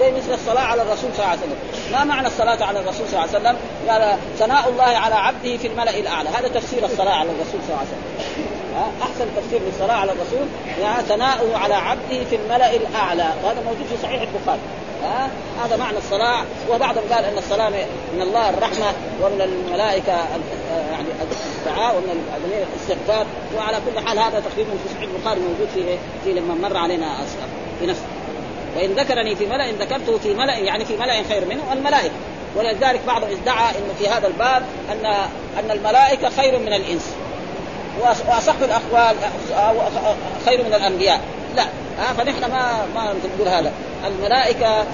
زي 0.00 0.12
مثل 0.12 0.34
الصلاة 0.34 0.62
على 0.62 0.82
الرسول 0.82 1.10
صلى 1.16 1.24
الله 1.24 1.28
عليه 1.28 1.40
وسلم. 1.40 1.56
ما 1.92 2.04
معنى 2.04 2.26
الصلاة 2.26 2.64
على 2.64 2.80
الرسول 2.80 3.06
صلى 3.06 3.24
الله 3.24 3.36
عليه 3.36 3.40
وسلم؟ 3.40 3.56
قال 3.88 4.16
ثناء 4.38 4.68
الله 4.68 4.84
على 4.84 5.14
عبده 5.14 5.56
في 5.56 5.66
الملأ 5.66 5.98
الأعلى. 5.98 6.28
هذا 6.28 6.48
تفسير 6.48 6.84
الصلاة 6.84 7.14
على 7.14 7.30
الرسول 7.30 7.60
صلى 7.66 7.68
الله 7.68 7.78
عليه 7.78 7.88
وسلم. 7.88 8.02
أحسن 9.02 9.26
تفسير 9.36 9.60
للصلاة 9.66 9.94
على 9.94 10.12
الرسول. 10.12 10.46
يعني 10.80 11.02
ثناؤه 11.02 11.56
على 11.56 11.74
عبده 11.74 12.24
في 12.30 12.36
الملأ 12.36 12.76
الأعلى. 12.76 13.28
وهذا 13.44 13.60
موجود 13.64 13.86
في 13.90 14.02
صحيح 14.02 14.22
البخاري. 14.22 14.60
ها؟ 15.02 15.30
هذا 15.64 15.76
معنى 15.76 15.98
الصلاة. 15.98 16.44
وبعضهم 16.70 17.04
قال 17.12 17.24
أن 17.24 17.38
الصلاة 17.38 17.68
من 18.14 18.22
الله 18.22 18.50
الرحمة 18.50 18.92
ومن 19.22 19.40
الملائكة 19.40 20.12
يعني 20.92 21.08
الدعاء 21.58 21.96
ومن 21.96 22.24
الاستغفار. 22.74 23.26
وعلى 23.56 23.76
كل 23.86 24.06
حال 24.06 24.18
هذا 24.18 24.40
تقريبا 24.40 24.70
في 24.70 24.94
صحيح 24.94 25.10
البخاري 25.14 25.40
موجود 25.40 25.68
في 25.74 25.98
في 26.24 26.40
لما 26.40 26.68
مر 26.68 26.76
علينا 26.76 27.06
في 27.80 27.86
نفسه 27.86 28.02
وإن 28.76 28.92
ذكرني 28.92 29.36
في 29.36 29.46
ملأ 29.46 29.70
ذكرته 29.70 30.18
في 30.18 30.34
ملأ 30.34 30.56
يعني 30.56 30.84
في 30.84 30.96
ملأ 30.96 31.22
خير 31.28 31.44
منه 31.44 31.62
والملائكة 31.70 32.14
ولذلك 32.56 33.00
بعضهم 33.06 33.30
ادعى 33.30 33.70
انه 33.70 33.94
في 33.98 34.08
هذا 34.08 34.26
الباب 34.26 34.62
ان 34.92 35.06
أن 35.58 35.70
الملائكة 35.70 36.28
خير 36.28 36.58
من 36.58 36.72
الإنس. 36.72 37.10
وأصح 38.00 38.54
الأقوال 38.62 39.16
خير 40.46 40.64
من 40.64 40.74
الأنبياء. 40.74 41.20
لا 41.56 41.64
ها 41.98 42.12
فنحن 42.12 42.40
ما 42.40 42.86
ما 42.94 43.14
نقول 43.24 43.48
هذا. 43.48 43.72
الملائكة 44.06 44.84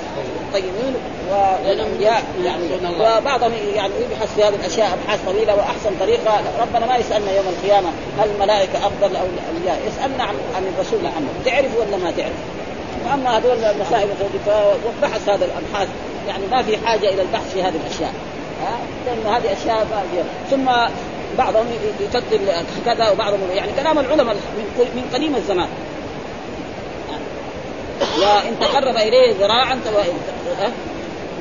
طيبين 0.53 0.95
والأنبياء 1.31 2.23
يعني 2.45 2.65
وبعضهم 3.01 3.53
يعني 3.75 3.93
يبحث 4.01 4.35
في 4.35 4.45
هذه 4.45 4.55
الأشياء 4.55 4.99
أبحاث 5.03 5.21
طويلة 5.27 5.55
وأحسن 5.55 5.91
طريقة. 6.01 6.41
ربنا 6.61 6.87
ما 6.87 6.97
يسألنا 6.97 7.33
يوم 7.33 7.47
القيامة 7.49 7.89
هل 8.19 8.31
الملائكة 8.35 8.79
أفضل 8.79 9.17
أو 9.17 9.27
الأنبياء 9.27 9.81
يسألنا 9.89 10.25
عن 10.25 10.35
عن 10.57 10.73
الرسول 10.75 10.99
محمد 11.03 11.29
تعرف 11.45 11.77
ولا 11.79 11.97
ما 11.97 12.11
تعرف. 12.11 12.33
وأما 13.07 13.39
هذول 13.39 13.65
المسائل 13.65 14.09
فبحث 14.47 15.29
هذا 15.29 15.45
الأبحاث 15.45 15.89
يعني 16.29 16.47
ما 16.51 16.63
في 16.63 16.87
حاجة 16.87 17.09
إلى 17.09 17.23
البحث 17.23 17.53
في 17.55 17.63
هذه 17.63 17.77
الأشياء. 17.87 18.13
ها؟ 18.63 18.79
لأن 19.07 19.35
هذه 19.35 19.53
أشياء 19.53 19.87
ثم 20.51 20.71
بعضهم 21.39 21.67
يفضل 22.01 22.67
كذا 22.87 23.11
وبعضهم 23.11 23.41
يعني 23.55 23.73
كلام 23.73 23.99
العلماء 23.99 24.35
من 24.79 25.11
قديم 25.15 25.37
الزمان. 25.37 25.69
وإن 28.01 28.59
تقرب 28.61 28.97
إليه 28.97 29.35
ذراعا 29.41 29.81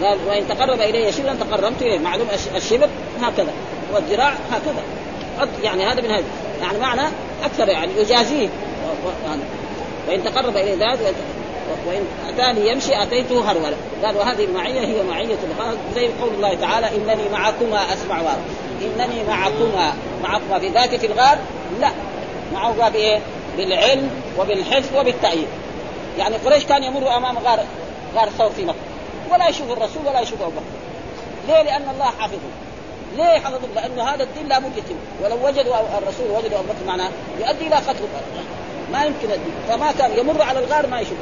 قال 0.04 0.18
وإن 0.28 0.48
تقرب 0.48 0.82
الي 0.82 1.12
شبرا 1.12 1.34
تقربت 1.34 1.82
إليه. 1.82 2.00
معلوم 2.00 2.28
الشبر 2.56 2.90
هكذا 3.22 3.52
والذراع 3.94 4.34
هكذا. 4.52 4.84
يعني 5.64 5.86
هذا 5.86 6.02
من 6.02 6.12
هذا. 6.12 6.24
يعني 6.62 6.80
معنى 6.80 7.02
أكثر 7.44 7.70
يعني 7.70 7.92
يجازيه. 7.98 8.48
وإن 10.08 10.24
تقرب 10.24 10.58
إليه 10.58 10.76
ذات 10.76 11.00
وان 11.88 12.04
اتاني 12.30 12.70
يمشي 12.70 13.04
أتيته 13.04 13.52
هرولا 13.52 13.74
قال 14.04 14.18
وهذه 14.18 14.46
المعيه 14.46 14.80
هي 14.80 15.04
معية 15.04 15.38
زي 15.96 16.10
قول 16.22 16.34
الله 16.34 16.54
تعالى 16.54 16.88
إنني 16.88 17.30
معكما 17.32 17.94
أسمع 17.94 18.22
وارى 18.22 18.42
إنني 18.82 19.24
معكما. 19.24 19.94
معكما 20.24 20.60
في 20.60 20.70
ذاك 20.70 20.90
في 20.96 21.08
الغار؟ 21.08 21.38
لا. 21.82 21.92
معه 22.54 22.90
بايه؟ 22.90 23.20
بالعلم 23.58 24.10
وبالحفظ 24.40 24.98
وبالتأييد. 24.98 25.48
يعني 26.18 26.38
قريش 26.38 26.66
كان 26.66 26.84
يمر 26.84 27.18
أمام 27.18 27.38
غار 27.38 27.60
غار 28.16 28.30
ثور 28.30 28.50
في 28.50 28.66
مكة. 28.66 28.78
ولا 29.32 29.48
يشوف 29.48 29.72
الرسول 29.72 30.08
ولا 30.08 30.20
يشوف 30.20 30.42
أبو 30.42 30.52
بكر. 30.52 30.62
ليه؟ 31.48 31.62
لأن 31.62 31.90
الله 31.94 32.06
حافظه 32.06 32.38
ليه 33.18 33.40
حفظهم؟ 33.40 33.70
لأنه 33.76 34.04
هذا 34.04 34.24
الدين 34.24 34.48
لابد 34.48 34.78
يتم. 34.78 34.96
ولو 35.24 35.48
وجدوا 35.48 35.76
الرسول 35.98 36.28
وجدوا 36.32 36.60
أبو 36.60 36.68
بكر 36.68 36.88
معناه 36.88 37.10
يؤدي 37.40 37.68
إلى 37.68 37.76
قتل. 37.76 38.04
ما 38.92 39.06
يمكن 39.06 39.32
الدين. 39.32 39.54
فما 39.70 39.92
كان 39.92 40.12
يمر 40.18 40.42
على 40.42 40.60
الغار 40.60 40.88
ما 40.88 41.00
يشوف. 41.00 41.18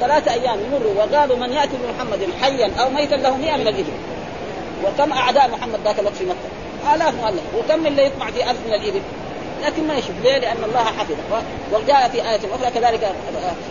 ثلاثة 0.00 0.32
أيام 0.32 0.58
يمروا 0.60 0.94
وقالوا 0.94 1.36
من 1.36 1.52
يأتي 1.52 1.72
بمحمد 1.76 2.28
حيا 2.42 2.70
أو 2.80 2.90
ميتا 2.90 3.14
له 3.14 3.36
مئة 3.36 3.56
من 3.56 3.68
الإبل. 3.68 3.92
وكم 4.84 5.12
أعداء 5.12 5.48
محمد 5.48 5.80
ذاك 5.84 5.98
الوقت 5.98 6.14
في 6.14 6.24
مكة؟ 6.24 6.94
آلاف 6.94 7.14
مؤلف. 7.14 7.42
وكم 7.58 7.86
اللي 7.86 8.06
يطمع 8.06 8.30
في 8.30 8.50
ألف 8.50 8.58
من 8.66 8.74
الإبل؟ 8.74 9.00
لكن 9.62 9.86
ما 9.88 9.94
يشوف. 9.94 10.10
ليه؟ 10.22 10.38
لأن 10.38 10.64
الله 10.64 10.84
حفظه. 10.84 11.42
وجاء 11.72 12.08
في 12.08 12.30
آية 12.30 12.40
أخرى 12.54 12.70
كذلك 12.74 13.12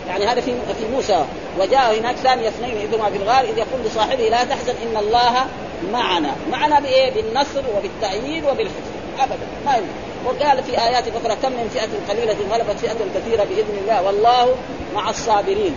يعني 0.08 0.26
هذا 0.26 0.40
في 0.40 0.52
في 0.52 0.88
موسى. 0.92 1.24
وجاء 1.60 1.98
هناك 2.00 2.16
ثاني 2.16 2.48
اثنين 2.48 2.76
إذ 2.76 2.94
هما 2.94 3.10
في 3.10 3.16
الغار 3.16 3.44
إذ 3.44 3.58
يقول 3.58 3.80
لصاحبه 3.84 4.28
لا 4.28 4.44
تحزن 4.44 4.74
إن 4.82 4.96
الله 4.96 5.46
معنا. 5.92 6.34
معنا 6.50 6.80
بإيه؟ 6.80 7.12
بالنصر 7.12 7.62
وبالتأييد 7.76 8.44
وبالحفظ. 8.44 8.92
أبدا. 9.20 9.46
ما 9.66 9.76
يمكن. 9.76 9.92
وقال 10.24 10.62
في 10.62 10.80
آيات 10.82 11.04
أخرى 11.08 11.36
كم 11.42 11.52
من 11.52 11.68
فئة 11.74 12.12
قليلة 12.12 12.36
غلبت 12.52 12.78
فئة 12.80 12.98
كثيرة 13.14 13.44
بإذن 13.44 13.78
الله. 13.82 14.02
والله 14.02 14.54
مع 14.94 15.10
الصابرين. 15.10 15.74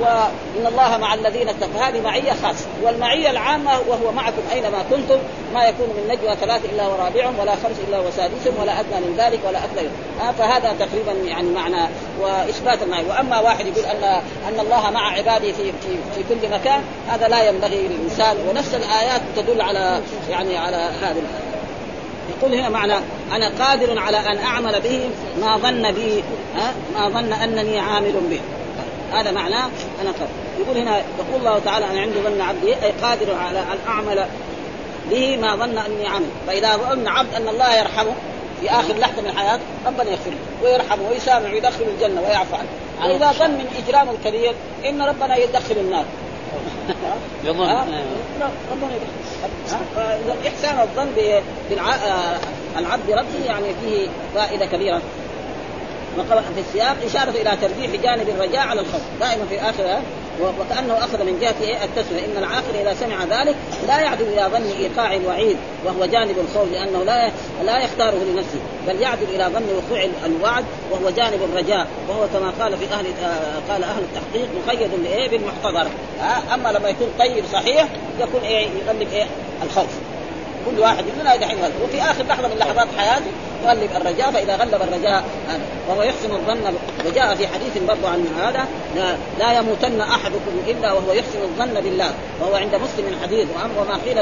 وإن 0.00 0.66
الله 0.66 0.96
مع 0.96 1.14
الذين 1.14 1.48
اتقوا. 1.48 1.80
هذه 1.80 2.00
معية 2.00 2.32
خاصة. 2.42 2.66
والمعية 2.82 3.30
العامة 3.30 3.80
وهو 3.88 4.12
معكم 4.12 4.42
أينما 4.52 4.84
كنتم. 4.90 5.18
ما 5.54 5.64
يكون 5.64 5.86
من 5.86 6.08
نجوى 6.08 6.36
ثلاث 6.36 6.64
إلا 6.64 6.86
ورابعهم 6.86 7.38
ولا 7.38 7.52
خمس 7.52 7.76
إلا 7.88 7.98
وسادسهم 7.98 8.54
ولا 8.60 8.80
أدنى 8.80 9.00
من 9.00 9.16
ذلك 9.18 9.40
ولا 9.46 9.58
أكثر 9.58 9.88
آه 10.20 10.32
فهذا 10.32 10.76
تقريبا 10.78 11.28
يعني 11.28 11.48
معنى 11.48 11.88
وإثبات 12.20 12.82
المعية. 12.82 13.06
وأما 13.08 13.40
واحد 13.40 13.66
يقول 13.66 13.84
أن 13.84 14.04
أن 14.48 14.60
الله 14.60 14.90
مع 14.90 15.12
عباده 15.12 15.52
في 15.52 15.72
في 15.72 15.96
في 16.14 16.22
كل 16.28 16.48
مكان 16.50 16.82
هذا 17.08 17.28
لا 17.28 17.48
ينبغي 17.48 17.88
للإنسان. 17.88 18.36
ونفس 18.48 18.74
الآيات 18.74 19.20
تدل 19.36 19.60
على 19.60 20.00
يعني 20.30 20.56
على 20.56 20.76
هذه 20.76 21.22
يقول 22.38 22.54
هنا 22.54 22.68
معنى 22.68 22.94
أنا 23.32 23.52
قادر 23.64 23.98
على 23.98 24.16
أن 24.16 24.38
أعمل 24.38 24.80
به 24.80 25.10
ما 25.40 25.56
ظن 25.56 25.92
بي 25.92 26.24
ما 26.94 27.08
ظن 27.08 27.32
أنني 27.32 27.78
عامل 27.78 28.12
به. 28.30 28.40
هذا 29.20 29.30
معناه 29.30 29.70
أنا 30.02 30.10
قادر 30.10 30.30
يقول 30.58 30.78
هنا 30.78 30.98
يقول 30.98 31.40
الله 31.40 31.58
تعالى 31.58 31.86
أنا 31.86 32.00
عندي 32.00 32.20
ظن 32.20 32.40
عبدي 32.40 32.74
أي 32.74 32.90
قادر 33.02 33.34
على 33.34 33.58
أن 33.58 33.78
أعمل 33.88 34.26
به 35.10 35.36
ما 35.36 35.56
ظن 35.56 35.78
أني 35.78 36.06
عمل. 36.06 36.26
فإذا 36.46 36.76
ظن 36.76 37.08
عبد 37.08 37.34
أن 37.34 37.48
الله 37.48 37.78
يرحمه 37.78 38.12
في 38.60 38.70
آخر 38.70 38.94
لحظة 38.98 39.22
من 39.22 39.32
حياته 39.36 39.62
ربنا 39.86 40.10
يغفر 40.10 40.30
له 40.30 40.38
ويرحمه 40.62 41.08
ويسامح 41.10 41.52
ويدخله 41.52 41.86
الجنة 41.86 42.20
ويعفو 42.20 42.56
عنه. 42.56 42.68
واذا 43.04 43.32
ظن 43.32 43.50
من 43.50 43.66
اجرامه 43.86 44.12
الكبير 44.12 44.54
إن 44.84 45.02
ربنا 45.02 45.36
يدخل 45.36 45.76
النار. 45.76 46.04
يظن. 47.44 47.68
ربنا 48.72 48.90
يدخل. 48.96 50.48
إحسان 50.48 50.80
الظن 50.80 51.40
بالعبد 51.70 53.10
ربه 53.10 53.46
يعني 53.46 53.66
فيه 53.84 54.08
فائدة 54.34 54.66
كبيرة. 54.66 55.02
في 56.24 56.60
السياق 56.60 56.96
إشارة 57.06 57.30
إلى 57.30 57.56
ترجيح 57.62 58.02
جانب 58.02 58.28
الرجاء 58.28 58.66
على 58.66 58.80
الخوف 58.80 59.00
دائما 59.20 59.44
في 59.50 59.60
آخرها 59.60 60.02
وكأنه 60.40 60.98
أخذ 60.98 61.24
من 61.24 61.38
جهة 61.40 61.54
إيه؟ 61.60 61.84
التسوية. 61.84 62.24
إن 62.24 62.36
العاقل 62.36 62.76
إذا 62.80 62.94
سمع 62.94 63.24
ذلك 63.24 63.54
لا 63.86 64.00
يعدل 64.00 64.24
إلى 64.24 64.48
ظن 64.52 64.78
إيقاع 64.78 65.14
الوعيد 65.14 65.56
وهو 65.84 66.06
جانب 66.06 66.36
الخوف 66.38 66.72
لأنه 66.72 67.02
لا 67.04 67.30
لا 67.64 67.84
يختاره 67.84 68.16
لنفسه 68.32 68.58
بل 68.88 69.00
يعدل 69.00 69.26
إلى 69.34 69.44
ظن 69.44 69.62
وقوع 69.76 70.08
الوعد 70.26 70.64
وهو 70.90 71.10
جانب 71.10 71.40
الرجاء. 71.52 71.86
وهو 72.08 72.26
كما 72.32 72.52
قال 72.60 72.78
في 72.78 72.84
أهل 72.84 73.06
آه 73.24 73.72
قال 73.72 73.84
أهل 73.84 74.02
التحقيق 74.02 74.48
مقيد 74.66 74.90
لإيه 75.04 75.28
بالمحتضر 75.28 75.88
آه 76.20 76.54
أما 76.54 76.68
لما 76.68 76.88
يكون 76.88 77.08
طيب 77.18 77.44
صحيح 77.52 77.88
يكون 78.20 78.40
إيه؟ 78.40 78.68
يغلب 78.86 79.12
إيه؟ 79.12 79.26
الخوف. 79.62 79.90
كل 80.66 80.80
واحد 80.80 81.04
مننا 81.18 81.36
دحين 81.36 81.58
وفي 81.84 82.02
آخر 82.02 82.22
لحظة 82.22 82.48
من 82.48 82.56
لحظات 82.58 82.88
حياته 82.98 83.30
يغلب 83.64 83.90
الرجاء 83.96 84.30
فإذا 84.30 84.56
غلب 84.56 84.82
الرجاء 84.82 85.24
هذا 85.48 85.60
وهو 85.88 86.02
يحسن 86.02 86.30
الظن 86.32 86.74
وجاء 87.06 87.34
في 87.34 87.46
حديث 87.46 87.78
برضو 87.88 88.06
عن 88.06 88.26
هذا 88.38 88.66
لا, 88.96 89.16
لا 89.38 89.58
يموتن 89.58 90.00
أحدكم 90.00 90.52
إلا 90.66 90.92
وهو 90.92 91.12
يحسن 91.12 91.38
الظن 91.42 91.80
بالله. 91.80 92.10
وهو 92.40 92.54
عند 92.54 92.74
مسلم 92.74 93.06
الحديث 93.08 93.46
وما 93.78 93.98
قيل 94.06 94.18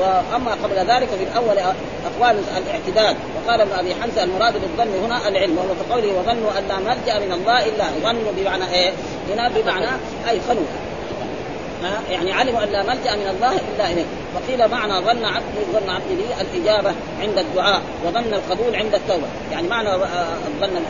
وأما 0.00 0.50
قبل 0.64 0.76
ذلك 0.76 1.08
في 1.08 1.24
الأول 1.24 1.58
أقوال 1.58 2.36
الاعتداد. 2.56 3.16
وقال 3.36 3.60
ابن 3.60 3.72
أبي 3.72 3.94
حمزة 3.94 4.22
المراد 4.24 4.52
بالظن 4.52 5.04
هنا 5.04 5.28
العلم 5.28 5.58
وهو 5.58 5.74
في 5.74 5.92
قوله 5.92 6.18
وظنوا 6.18 6.58
أن 6.58 6.68
لا 6.68 6.78
ملجأ 6.78 7.18
من 7.26 7.32
الله 7.32 7.68
إلا 7.68 7.84
ظنوا 8.02 8.32
بمعنى 8.36 8.74
إيه؟ 8.74 8.92
هنا 9.32 9.48
بمعنى 9.48 9.88
أي 10.28 10.40
خلوا 10.48 10.64
يعني 12.10 12.32
علموا 12.32 12.62
أن 12.62 12.68
لا 12.68 12.82
ملجأ 12.82 13.16
من 13.16 13.28
الله 13.36 13.52
إلا 13.52 13.92
إليه. 13.92 14.04
وقيل 14.34 14.68
معنى 14.68 14.92
ظن 14.92 15.24
عبدي 15.24 15.60
ظن 15.72 15.90
عبدي 15.90 16.14
لي 16.14 16.24
الإجابة 16.40 16.92
عند 17.20 17.38
الدعاء 17.38 17.80
وظن 18.04 18.34
القبول 18.34 18.76
عند 18.76 18.94
التوبة. 18.94 19.26
يعني 19.52 19.68
معنى 19.68 19.90
ظن 20.60 20.80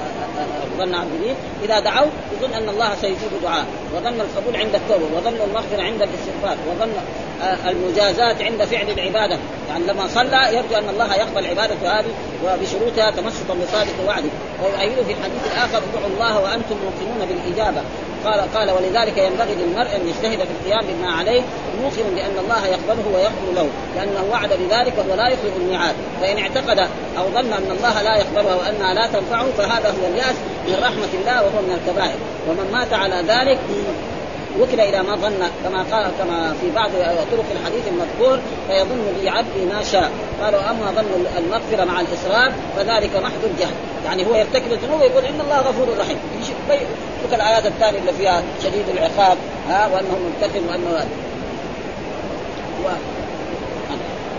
ظن 0.78 0.94
عبدي 0.94 1.18
لي 1.18 1.34
إذا 1.64 1.80
دعوت 1.80 2.10
يظن 2.32 2.54
أن 2.54 2.68
الله 2.68 2.94
سيجيب 3.00 3.30
دعاء. 3.42 3.66
وظن 3.94 4.20
القبول 4.20 4.56
عند 4.56 4.74
التوبة. 4.74 5.04
وظن 5.16 5.36
المغفرة 5.48 5.82
عند 5.82 6.02
الاستغفار. 6.02 6.56
وظن 6.70 6.92
المجازات 7.68 8.42
عند 8.42 8.64
فعل 8.64 8.90
العبادة. 8.90 9.38
يعني 9.68 9.84
لما 9.86 10.08
صلى 10.08 10.56
يرجو 10.56 10.74
أن 10.74 10.88
الله 10.88 11.14
يقبل 11.14 11.46
عبادته 11.46 12.00
هذه 12.00 12.12
وبشروطها 12.44 13.10
تمسكا 13.10 13.54
بصادق 13.54 14.08
وعده. 14.08 14.28
ويؤيد 14.62 15.06
في 15.06 15.12
الحديث 15.12 15.52
الآخر 15.52 15.82
ادعوا 15.94 16.10
الله 16.14 16.40
وأنتم 16.40 16.76
موقنون 16.84 17.28
بالإجابة. 17.28 17.82
قال 18.24 18.54
قال 18.54 18.70
ولذلك 18.70 19.18
ينبغي 19.18 19.54
للمرء 19.54 19.96
أن 19.96 20.08
يجتهد 20.08 20.38
في 20.38 20.52
القيام 20.60 20.84
بما 20.86 21.12
عليه 21.12 21.42
موقنا 21.82 22.10
بأن 22.14 22.38
الله 22.44 22.66
يقبله 22.66 23.04
ويغفر 23.14 23.52
له 23.54 23.68
لأنه 23.96 24.24
وعد 24.32 24.48
بذلك 24.48 24.92
وهو 24.98 25.16
لا 25.16 25.28
يخلف 25.28 25.56
الميعاد. 25.56 25.94
فإن 26.20 26.38
اعتقد 26.38 26.78
أو 27.18 27.24
ظن 27.34 27.52
أن 27.52 27.70
الله 27.70 28.02
لا 28.02 28.16
يقبلها 28.16 28.54
وانها 28.54 28.94
لا 28.94 29.06
تنفعه 29.06 29.46
فهذا 29.58 29.88
هو 29.88 30.06
اليأس 30.14 30.36
من 30.66 30.74
رحمة 30.82 31.20
الله 31.20 31.42
وهو 31.42 31.62
من 31.62 31.78
الكبائر. 31.82 32.18
ومن 32.48 32.70
مات 32.72 32.92
على 32.92 33.16
ذلك 33.28 33.58
وكل 34.60 34.80
إلى 34.80 35.02
ما 35.02 35.16
ظن 35.16 35.50
كما 35.64 35.82
قال 35.92 36.10
كما 36.18 36.54
في 36.60 36.70
بعض 36.70 36.90
طرق 37.32 37.44
الحديث 37.60 37.88
المذكور 37.88 38.38
فيظن 38.68 39.04
لي 39.22 39.28
عبدي 39.28 39.64
ما 39.74 39.82
شاء. 39.82 40.10
قالوا 40.42 40.70
أما 40.70 40.92
ظن 40.96 41.26
المغفرة 41.38 41.84
مع 41.84 42.00
الاصرار 42.00 42.52
فذلك 42.76 43.16
محض 43.16 43.44
الجهل. 43.44 43.74
يعني 44.04 44.26
هو 44.26 44.34
يرتكب 44.34 44.72
الذنوب 44.72 45.00
ويقول 45.00 45.24
إن 45.24 45.40
الله 45.40 45.58
غفور 45.58 45.86
رحيم. 45.98 46.18
شوف 47.22 47.34
الآيات 47.34 47.66
الثانية 47.66 47.98
اللي 47.98 48.12
فيها 48.12 48.42
شديد 48.62 48.88
العقاب 48.88 49.36
ها 49.68 49.88
وأنه 49.94 50.18
منتقم 50.18 50.66
وأنه 50.68 51.06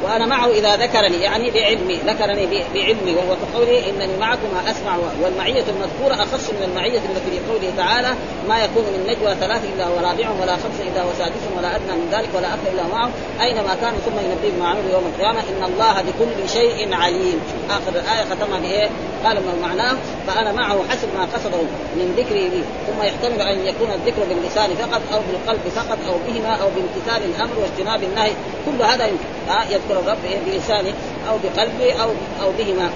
وأنا 0.04 0.26
معه 0.26 0.50
إذا 0.50 0.76
ذكرني 0.76 1.18
يعني 1.18 1.52
بعلمي 1.52 1.96
ذكرني 1.96 2.46
بعلمي 2.74 3.16
وهو 3.16 3.36
كقوله 3.42 3.90
إنني 3.90 4.18
معكم 4.20 4.50
أسمع 4.68 4.98
والمعية 5.22 5.64
المذكورة 5.74 6.24
أخص 6.24 6.50
من 6.50 6.64
المعية 6.64 7.00
التي 7.00 7.32
في 7.32 7.40
قوله 7.52 7.74
تعالى 7.78 8.16
ما 8.50 8.64
يكون 8.64 8.84
من 8.84 9.04
نجوى 9.08 9.36
ثلاث 9.36 9.62
إلا 9.76 9.88
هو 9.88 9.96
رابعهم 9.96 10.40
ولا 10.42 10.54
خمسه 10.54 10.84
إلا 10.92 11.02
هو 11.02 11.10
سادسهم 11.18 11.58
ولا 11.58 11.76
أدنى 11.76 11.92
من 11.92 12.08
ذلك 12.12 12.30
ولا 12.36 12.54
أكثر 12.54 12.72
إلا 12.74 12.88
معه 12.88 13.10
أينما 13.42 13.76
كانوا 13.82 14.00
ثم 14.06 14.18
ينبئهم 14.26 14.60
ما 14.60 14.68
عملوا 14.68 14.92
يوم 14.92 15.04
القيامة 15.14 15.40
إن 15.40 15.64
الله 15.64 16.02
بكل 16.02 16.50
شيء 16.50 16.94
عليم. 16.94 17.40
آخر 17.70 17.90
الآية 17.90 18.24
ختمها 18.24 18.60
بإيه؟ 18.60 18.90
قال 19.26 19.36
من 19.36 19.60
معناه؟ 19.62 19.96
فأنا 20.28 20.52
معه 20.52 20.78
حسب 20.90 21.08
ما 21.18 21.28
قصده 21.34 21.62
من 21.96 22.14
ذكري 22.18 22.50
لي. 22.50 22.64
ثم 22.88 23.04
يحتمل 23.04 23.42
أن 23.42 23.68
يكون 23.68 23.90
الذكر 23.92 24.24
باللسان 24.30 24.70
فقط 24.76 25.02
أو 25.14 25.20
بالقلب 25.32 25.62
فقط 25.76 25.98
أو 26.08 26.16
بهما 26.28 26.56
أو 26.56 26.68
بامتثال 26.76 27.30
الأمر 27.30 27.54
واجتناب 27.60 28.04
النهي. 28.04 28.32
كل 28.66 28.82
هذا 28.82 29.06
يمكن. 29.06 29.34
يذكر 29.70 29.93
الرب 30.00 30.18
بلسانه 30.46 30.94
أو 31.30 31.38
بقلبه 31.44 32.04
أو 32.04 32.10
أو 32.42 32.52
بهما. 32.58 32.90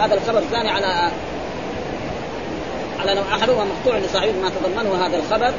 هذا 0.00 0.14
الخبر 0.14 0.38
الثاني 0.38 0.68
على 0.68 1.10
على 3.00 3.14
نوع 3.14 3.24
احدهما 3.34 3.64
مقطوع 3.64 3.98
لصاحبه 3.98 4.32
ما 4.32 4.50
تضمنه 4.50 5.06
هذا 5.06 5.16
الخبر 5.16 5.52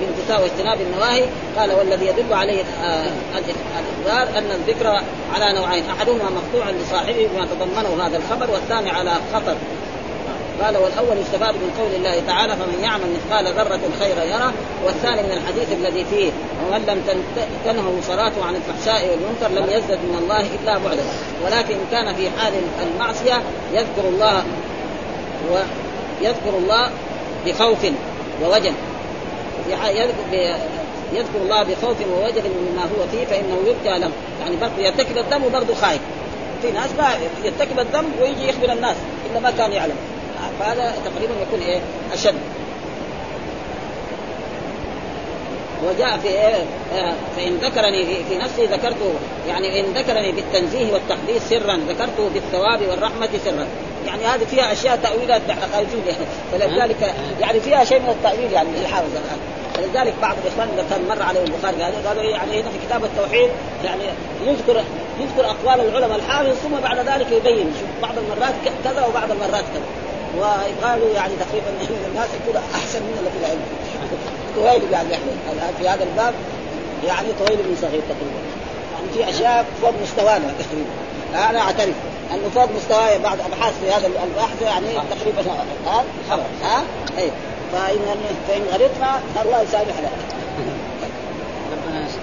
بامتثال 0.00 0.42
واجتناب 0.42 0.80
النواهي. 0.80 1.24
قال 1.58 1.72
والذي 1.72 2.06
يدل 2.06 2.34
عليه 2.34 2.62
آه 2.62 3.10
الإخبار 3.38 4.38
أن 4.38 4.50
الذكر 4.50 4.86
على 5.34 5.58
نوعين 5.60 5.84
أحدهما 5.90 6.24
مقطوع 6.30 6.70
لصاحبه 6.70 7.28
بما 7.34 7.46
تضمنه 7.46 8.06
هذا 8.06 8.16
الخبر 8.16 8.50
والثاني 8.50 8.90
على 8.90 9.12
خطر. 9.34 9.56
قال 10.62 10.76
والأول 10.76 11.18
يستفاد 11.18 11.54
من 11.54 11.74
قول 11.78 11.94
الله 11.94 12.22
تعالى 12.26 12.56
فمن 12.56 12.80
يعمل 12.82 13.04
مثقال 13.16 13.46
ذرة 13.46 13.80
خيرا 14.00 14.24
يره 14.24 14.52
والثاني 14.84 15.22
من 15.22 15.32
الحديث 15.32 15.72
الذي 15.72 16.04
فيه 16.04 16.30
ومن 16.66 16.86
لم 16.86 17.02
تنهه 17.64 17.94
صلاته 18.02 18.44
عن 18.44 18.54
الفحشاء 18.56 19.10
والمنكر 19.10 19.48
لم 19.60 19.76
يزدد 19.76 19.98
من 19.98 20.18
الله 20.22 20.40
إلا 20.40 20.78
بعدا. 20.78 21.02
ولكن 21.44 21.74
إن 21.74 21.86
كان 21.90 22.14
في 22.14 22.30
حال 22.30 22.52
المعصية 22.82 23.42
يذكر 23.72 24.08
الله 24.08 24.44
ويذكر 25.50 26.58
الله 26.58 26.90
بخوف 27.46 27.86
ووجل. 28.42 28.72
يذكر 31.12 31.38
الله 31.42 31.62
بخوف 31.62 31.96
ووجل 32.12 32.42
مما 32.42 32.82
هو 32.82 33.06
فيه 33.12 33.24
فإنه 33.24 33.56
يرجى 33.66 33.98
له. 33.98 34.10
يعني 34.40 34.56
برضه 34.56 34.78
يرتكب 34.78 35.18
الذنب 35.18 35.44
وبرضه 35.44 35.74
خايف. 35.74 36.00
في 36.62 36.70
ناس 36.70 36.90
ما 36.98 37.14
يرتكب 37.44 37.78
الذنب 37.78 38.12
ويجي 38.22 38.48
يخبر 38.48 38.72
الناس 38.72 38.96
إلا 39.30 39.40
ما 39.40 39.50
كان 39.50 39.72
يعلم. 39.72 39.96
فهذا 40.60 40.94
تقريبا 41.04 41.34
يكون 41.42 41.60
إيه؟ 41.60 41.80
أشد. 42.12 42.34
وجاء 45.84 46.18
في 46.18 46.28
إيه؟ 46.28 46.64
آه، 46.94 47.14
فإن 47.36 47.56
ذكرني 47.56 48.04
في 48.04 48.38
نفسي 48.38 48.66
ذكرته 48.66 49.12
يعني 49.48 49.80
إن 49.80 49.84
ذكرني 49.92 50.32
بالتنزيه 50.32 50.92
والتقديس 50.92 51.42
سرا 51.42 51.76
ذكرته 51.88 52.28
بالثواب 52.34 52.88
والرحمة 52.88 53.28
سرا. 53.44 53.66
يعني 54.06 54.24
هذه 54.24 54.44
فيها 54.44 54.72
أشياء 54.72 54.96
تأويلات 54.96 55.42
خارجين 55.72 56.02
يعني 56.06 56.26
فلذلك 56.52 57.14
يعني 57.40 57.60
فيها 57.60 57.84
شيء 57.84 57.98
من 57.98 58.08
التأويل 58.08 58.52
يعني 58.52 58.68
الحافظ 58.80 59.10
الآن. 59.12 59.38
فلذلك 59.74 60.14
بعض 60.22 60.36
الإخوان 60.44 60.68
اذا 60.74 60.86
كان 60.90 61.08
مر 61.08 61.22
عليهم 61.22 61.44
البخاري 61.44 61.76
هذا 61.76 62.08
قالوا 62.08 62.22
إيه 62.22 62.30
يعني 62.30 62.60
هنا 62.60 62.70
في 62.70 62.86
كتاب 62.86 63.04
التوحيد 63.04 63.50
يعني 63.84 64.02
يذكر 64.46 64.82
يذكر 65.20 65.50
أقوال 65.50 65.88
العلماء 65.88 66.18
الحافظ 66.18 66.54
ثم 66.54 66.80
بعد 66.82 66.98
ذلك 66.98 67.26
يبين. 67.32 67.72
شوف 67.80 68.02
بعض 68.02 68.14
المرات 68.18 68.54
كذا 68.84 69.06
وبعض 69.06 69.30
المرات 69.30 69.64
كذا. 69.74 70.09
وقالوا 70.38 71.10
يعني 71.14 71.34
تقريبا 71.36 71.70
الناس 72.10 72.28
يكون 72.34 72.62
أحسن 72.74 73.02
من 73.02 73.16
اللي 73.18 73.30
في 73.30 73.38
العلم. 73.40 73.62
طويل 74.56 74.92
يعني 74.92 75.08
الان 75.52 75.74
في 75.78 75.88
هذا 75.88 76.04
الباب. 76.04 76.34
يعني 77.06 77.28
طويل 77.38 77.56
بن 77.56 77.76
صغير 77.82 78.02
تقريبا. 78.12 78.40
يعني 78.92 79.08
في 79.14 79.30
أشياء 79.30 79.66
فوق 79.82 79.92
مستوانا 80.02 80.52
تقريبا. 80.58 80.90
أنا 81.50 81.60
أعترف 81.60 81.94
أنه 82.34 82.48
فوق 82.54 82.68
مستواي 82.76 83.18
بعض 83.18 83.38
أبحاث 83.40 83.74
في 83.80 83.90
هذا 83.90 84.06
البحث 84.06 84.62
يعني 84.62 84.86
تقريبا 85.10 85.52
ها؟ 85.86 86.04
ها؟ 86.62 86.82
اي 87.18 87.30
فان 87.72 87.98
فإن 88.48 88.62
غلطنا 88.72 89.20
الله 89.42 89.62
يسامحنا. 89.62 90.08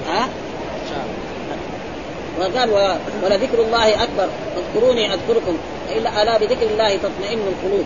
ها؟ 0.07 0.27
وقال 2.39 2.97
ولذكر 3.23 3.61
الله 3.61 4.03
أكبر 4.03 4.27
اذكروني 4.57 5.13
أذكركم. 5.13 5.57
إلا 5.95 6.23
ألا 6.23 6.37
بذكر 6.37 6.65
الله 6.71 6.97
تطمئن 6.97 7.39
القلوب. 7.47 7.85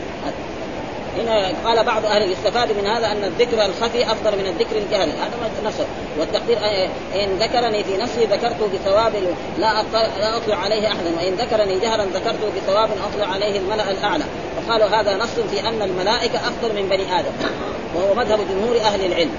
هنا 1.17 1.51
قال 1.65 1.83
بعض 1.83 2.05
أهل 2.05 2.31
يستفاد 2.31 2.71
من 2.71 2.87
هذا 2.87 3.07
أن 3.07 3.23
الذكر 3.23 3.65
الخفي 3.65 4.11
أفضل 4.11 4.37
من 4.37 4.47
الذكر 4.47 4.77
الجهري 4.77 5.11
هذا 5.11 5.69
نصر. 5.69 5.83
والتقدير 6.19 6.57
إن 7.15 7.37
ذكرني 7.39 7.83
في 7.83 7.97
نفسي 7.97 8.25
ذكرته 8.25 8.67
بثواب 8.73 9.13
لا 9.59 9.83
لا 10.19 10.37
أطلع 10.37 10.55
عليه 10.55 10.87
أحدا. 10.87 11.11
وإن 11.17 11.33
ذكرني 11.33 11.79
جهرا 11.79 12.05
ذكرته 12.05 12.51
بثواب 12.57 12.89
أطلع 13.13 13.27
عليه 13.27 13.59
الملأ 13.59 13.91
الأعلى. 13.91 14.23
وقالوا 14.57 14.87
هذا 14.87 15.17
نص 15.17 15.39
في 15.51 15.59
أن 15.67 15.81
الملائكة 15.81 16.39
أفضل 16.39 16.75
من 16.75 16.89
بني 16.89 17.19
آدم. 17.19 17.31
وهو 17.95 18.13
مذهب 18.15 18.39
جمهور 18.49 18.77
أهل 18.77 19.05
العلم. 19.05 19.31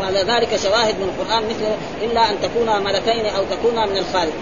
وعلى 0.00 0.18
ذلك 0.18 0.56
شواهد 0.56 0.94
من 0.94 1.08
القرآن 1.08 1.42
مثل 1.48 1.66
إلا 2.04 2.30
أن 2.30 2.34
تكونا 2.42 2.78
ملكين 2.78 3.26
أو 3.26 3.44
تكونا 3.50 3.86
من 3.86 3.96
الخالق. 3.98 4.32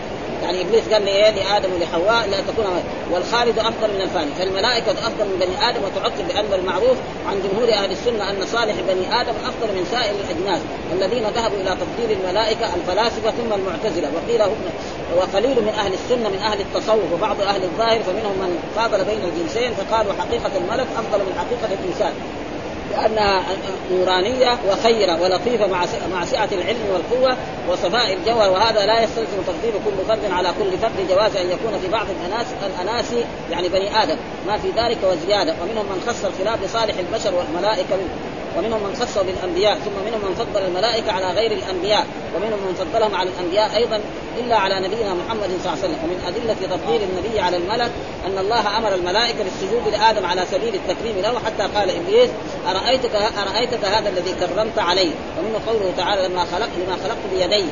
يعني 0.42 0.60
إبليس 0.60 0.84
قال 0.92 1.06
إيه 1.06 1.30
لآدم 1.30 1.68
ولحواء 1.72 2.28
لا 2.28 2.40
تكون 2.40 2.82
والخالد 3.12 3.58
أفضل 3.58 3.88
من 3.94 4.00
الفاني. 4.00 4.30
فالملائكة 4.38 4.92
أفضل 4.92 5.24
من 5.24 5.36
بني 5.40 5.68
آدم 5.70 5.80
وتعقب 5.84 6.28
بان 6.28 6.60
المعروف 6.60 6.96
عن 7.28 7.36
جمهور 7.44 7.72
أهل 7.72 7.90
السنة 7.90 8.30
أن 8.30 8.46
صالح 8.46 8.74
بني 8.88 9.20
آدم 9.20 9.32
أفضل 9.50 9.68
من 9.76 9.84
سائر 9.90 10.14
الأجناس 10.24 10.60
الذين 10.92 11.24
ذهبوا 11.36 11.58
إلى 11.60 11.76
تفضيل 11.82 12.18
الملائكة 12.18 12.74
الفلاسفة 12.74 13.30
ثم 13.30 13.52
المعتزلة. 13.52 14.08
وقيل 14.16 14.42
هم 14.42 14.56
وقليل 15.16 15.56
من 15.62 15.74
أهل 15.78 15.92
السنة 15.92 16.28
من 16.28 16.38
أهل 16.38 16.60
التصوف 16.60 17.12
وبعض 17.14 17.40
أهل 17.40 17.62
الظاهر 17.62 18.00
فمنهم 18.02 18.36
من 18.42 18.58
فاضل 18.76 19.04
بين 19.04 19.20
الجنسين 19.24 19.70
فقالوا 19.74 20.12
حقيقة 20.12 20.50
الملك 20.56 20.86
أفضل 21.00 21.18
من 21.18 21.34
حقيقة 21.38 21.70
الإنسان. 21.82 22.12
لانها 22.96 23.42
نورانية 23.90 24.58
وخيرة 24.68 25.22
ولطيفة 25.22 25.66
مع 25.66 25.84
مع 26.12 26.24
سعة 26.24 26.48
العلم 26.52 26.80
والقوة 26.92 27.36
وصفاء 27.68 28.12
الجوهر 28.12 28.50
وهذا 28.50 28.86
لا 28.86 29.02
يستلزم 29.02 29.42
تفضيل 29.46 29.72
كل 29.84 30.04
فرد 30.08 30.32
على 30.32 30.48
كل 30.58 30.78
فرد 30.78 31.08
جواز 31.08 31.36
أن 31.36 31.46
يكون 31.46 31.78
في 31.82 31.88
بعض 31.88 32.06
الاناس 32.10 32.46
الأناس 32.66 33.14
يعني 33.50 33.68
بني 33.68 34.02
آدم. 34.02 34.16
ما 34.46 34.58
في 34.58 34.68
ذلك 34.70 34.98
وزيادة. 35.02 35.54
ومنهم 35.62 35.86
من 35.86 36.02
خص 36.06 36.24
الخلاف 36.24 36.64
بصالح 36.64 36.94
البشر 36.98 37.34
والملائكة 37.34 37.96
ومنهم 38.56 38.82
من 38.82 38.96
خصه 39.00 39.22
بالأنبياء 39.22 39.74
ثم 39.74 39.96
منهم 40.06 40.20
من 40.28 40.34
فضل 40.34 40.62
الملائكة 40.66 41.12
على 41.12 41.26
غير 41.26 41.52
الأنبياء 41.52 42.06
ومنهم 42.36 42.58
من 42.68 42.74
فضلهم 42.74 43.14
على 43.14 43.30
الأنبياء 43.30 43.76
أيضا 43.76 44.00
إلا 44.40 44.56
على 44.56 44.80
نبينا 44.80 45.14
محمد 45.14 45.50
صلى 45.62 45.72
الله 45.72 45.82
عليه 45.82 45.84
وسلم. 45.84 45.98
ومن 46.04 46.18
أدلة 46.28 46.76
تفضيل 46.76 47.00
النبي 47.02 47.40
على 47.40 47.56
الملك 47.56 47.90
أن 48.26 48.38
الله 48.38 48.78
أمر 48.78 48.94
الملائكة 48.94 49.44
بالسجود 49.44 49.92
لآدم 49.92 50.26
على 50.26 50.42
سبيل 50.50 50.74
التكريم 50.74 51.16
له 51.22 51.38
حتى 51.38 51.78
قال 51.78 51.90
إبليس 51.90 52.30
أرأيتك 52.70 53.14
أرأيتك 53.14 53.84
هذا 53.84 54.08
الذي 54.08 54.32
كرمت 54.32 54.78
عليه 54.78 55.10
ومنه 55.38 55.60
قوله 55.66 55.92
تعالى 55.96 56.28
لما 56.28 56.44
خلق 56.44 56.68
لما 56.78 56.96
خلقت 57.04 57.24
بيدي. 57.32 57.64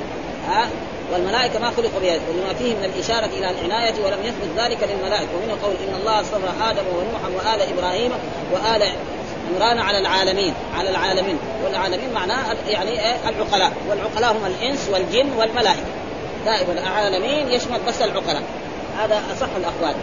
ها؟ 0.48 0.68
والملائكة 1.12 1.58
ما 1.58 1.70
خلقوا 1.76 2.00
بيد 2.00 2.20
ولما 2.28 2.54
فيه 2.58 2.74
من 2.74 2.84
الإشارة 2.84 3.26
إلى 3.26 3.50
العناية 3.50 3.94
ولم 4.04 4.18
يثبت 4.24 4.50
ذلك 4.56 4.78
للملائكة. 4.82 5.28
ومنه 5.36 5.56
قول 5.62 5.74
إن 5.88 6.00
الله 6.00 6.20
اصطفى 6.20 6.70
آدم 6.70 6.84
ونوحا 6.96 7.28
وآل 7.36 7.60
إبراهيم 7.78 8.12
وآل 8.52 8.82
عمران 9.50 9.78
على 9.78 9.98
العالمين 9.98 10.54
على 10.78 10.90
العالمين. 10.90 11.38
والعالمين 11.64 12.12
معناه 12.12 12.56
يعني 12.68 12.90
إيه؟ 12.90 13.28
العقلاء. 13.28 13.72
والعقلاء 13.90 14.32
هم 14.32 14.46
الإنس 14.46 14.88
والجن 14.92 15.32
والملائكة. 15.38 15.84
دائما 16.44 16.72
العالمين 16.72 17.48
يشمل 17.48 17.80
بس 17.88 18.02
العقلاء. 18.02 18.42
هذا 18.98 19.22
أصح 19.32 19.48
الأقوال. 19.56 19.94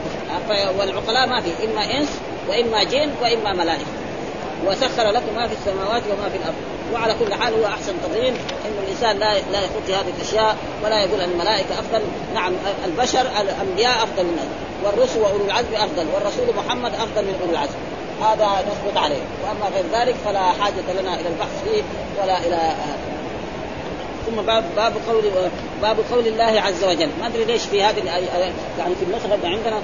والعقلاء 0.80 1.28
ما 1.28 1.42
في 1.42 1.50
إما 1.66 1.98
إنس 1.98 2.10
وإما 2.50 2.84
جن 2.84 3.12
وإما 3.22 3.54
ملائكة. 3.54 3.86
وسخر 4.66 5.10
لكم 5.10 5.36
ما 5.36 5.48
في 5.48 5.54
السماوات 5.54 6.02
وما 6.12 6.30
في 6.30 6.38
الأرض. 6.38 6.56
وعلى 6.94 7.16
كل 7.20 7.34
حال 7.34 7.54
هو 7.54 7.66
أحسن 7.66 7.94
تقديم 8.04 8.34
إن 8.66 8.84
الإنسان 8.84 9.18
لا 9.20 9.34
لا 9.34 9.60
في 9.88 9.96
هذه 9.96 10.14
الأشياء 10.18 10.56
ولا 10.84 11.04
يقول 11.04 11.22
أن 11.22 11.32
الملائكة 11.32 11.80
أفضل. 11.80 12.02
نعم 12.34 12.54
البشر 12.86 13.22
الأنبياء 13.42 14.04
أفضل 14.04 14.24
من 14.24 14.50
والرسل 14.84 15.20
وأولو 15.20 15.46
العزم 15.46 15.76
أفضل. 15.76 16.06
والرسول 16.14 16.56
محمد 16.56 16.94
أفضل 16.94 17.26
من 17.26 17.40
أولو 17.42 17.52
العزم. 17.52 17.78
هذا 18.22 18.46
نثبت 18.46 18.98
عليه. 18.98 19.22
وأما 19.44 19.76
غير 19.76 19.86
ذلك 19.94 20.16
فلا 20.26 20.40
حاجة 20.40 21.02
لنا 21.02 21.14
إلى 21.14 21.30
البحث 21.30 21.64
فيه 21.64 21.82
ولا 22.24 22.40
إلى 22.40 22.56
هذا. 22.56 22.98
ثم 24.26 24.42
باب 24.42 24.64
باب 24.76 24.94
قول 25.10 25.24
باب 25.82 25.98
قول 26.12 26.28
الله 26.28 26.62
عز 26.62 26.84
وجل. 26.84 27.10
ما 27.22 27.28
أدري 27.28 27.46
ليش 27.46 27.66
في 27.66 27.84
هذه 27.84 28.06
يعني 28.80 28.96
في 28.96 29.06
النسخه 29.08 29.36
اللي 29.36 29.48
عندنا 29.48 29.82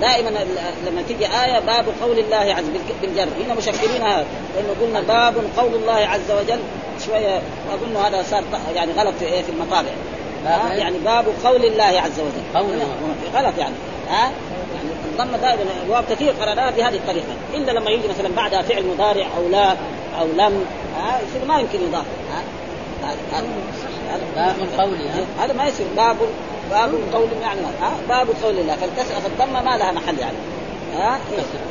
دائما 0.00 0.30
لما 0.86 1.02
تيجي 1.08 1.26
آية 1.26 1.60
باب 1.60 1.84
قول 2.02 2.18
الله 2.18 2.54
عز 2.54 2.64
بالجر. 3.02 3.28
هنا 3.44 3.54
مشكلين 3.54 4.02
هذا. 4.02 4.26
لأنه 4.56 4.74
قلنا 4.82 5.00
باب 5.00 5.34
قول 5.56 5.74
الله 5.74 6.08
عز 6.08 6.30
وجل. 6.30 6.60
شوية 7.06 7.42
أظن 7.72 7.96
هذا 7.96 8.22
صار 8.30 8.42
يعني 8.74 8.92
غلط 8.92 9.14
في 9.18 9.24
إيه؟ 9.24 9.42
في 9.42 9.50
المطابع. 9.50 9.90
يعني 10.70 10.98
باب 10.98 11.24
قول 11.44 11.64
الله 11.64 11.84
عز 12.00 12.20
وجل. 12.20 12.42
قول 12.54 12.78
غلط 13.34 13.58
يعني. 13.58 13.74
ها؟ 14.10 14.30
الضمه 15.14 15.38
دائما 15.38 15.70
ابواب 15.86 16.04
كثير 16.10 16.32
قراناها 16.40 16.70
بهذه 16.70 16.96
الطريقة. 16.96 17.34
الا 17.54 17.72
لما 17.72 17.90
يجي 17.90 18.08
مثلا 18.08 18.28
بعدها 18.36 18.62
فعل 18.62 18.84
مضارع 18.86 19.26
أو 19.36 19.48
لا 19.48 19.70
أو 20.20 20.26
لم 20.26 20.64
ها 20.96 21.20
يصير 21.28 21.48
ما 21.48 21.58
يمكن 21.60 21.78
يضاف 21.88 22.04
باب 24.36 24.56
قولي 24.78 25.10
هذا 25.40 25.52
ما 25.52 25.66
يصير 25.66 25.86
باب 25.96 26.16
باب 26.70 26.94
قول 27.12 27.28
يعني 27.42 27.60
باب 28.08 28.26
قول 28.42 28.58
الله. 28.58 28.76
فالكسر 28.76 29.14
فالضمة 29.14 29.62
ما 29.62 29.76
لها 29.76 29.92
محل 29.92 30.18
يعني 30.18 30.36
ها. 30.94 31.18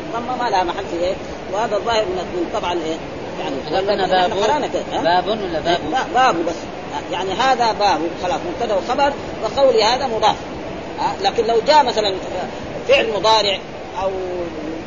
الضمة 0.08 0.44
ما 0.44 0.50
لها 0.50 0.64
محل 0.64 0.86
في 0.92 1.06
إيه؟ 1.06 1.14
وهذا 1.54 1.76
الظاهر 1.76 2.06
من 2.06 2.50
طبعا 2.54 2.74
إيه؟ 2.74 2.98
يعني 3.40 3.56
باب 4.08 4.32
باب 5.04 5.28
ولا 5.28 5.60
باب؟ 5.60 5.80
باب 6.14 6.36
بس 6.46 6.56
يعني 7.12 7.32
هذا 7.32 7.72
باب 7.72 8.00
خلاص 8.24 8.40
مبتدأ 8.54 8.76
وخبر 8.76 9.14
وقولي 9.44 9.84
هذا 9.84 10.08
مضاف 10.08 10.36
لكن 11.22 11.44
لو 11.48 11.56
جاء 11.68 11.84
مثلا 11.84 12.16
فعل 12.88 13.14
مضارع 13.14 13.60
أو 14.02 14.12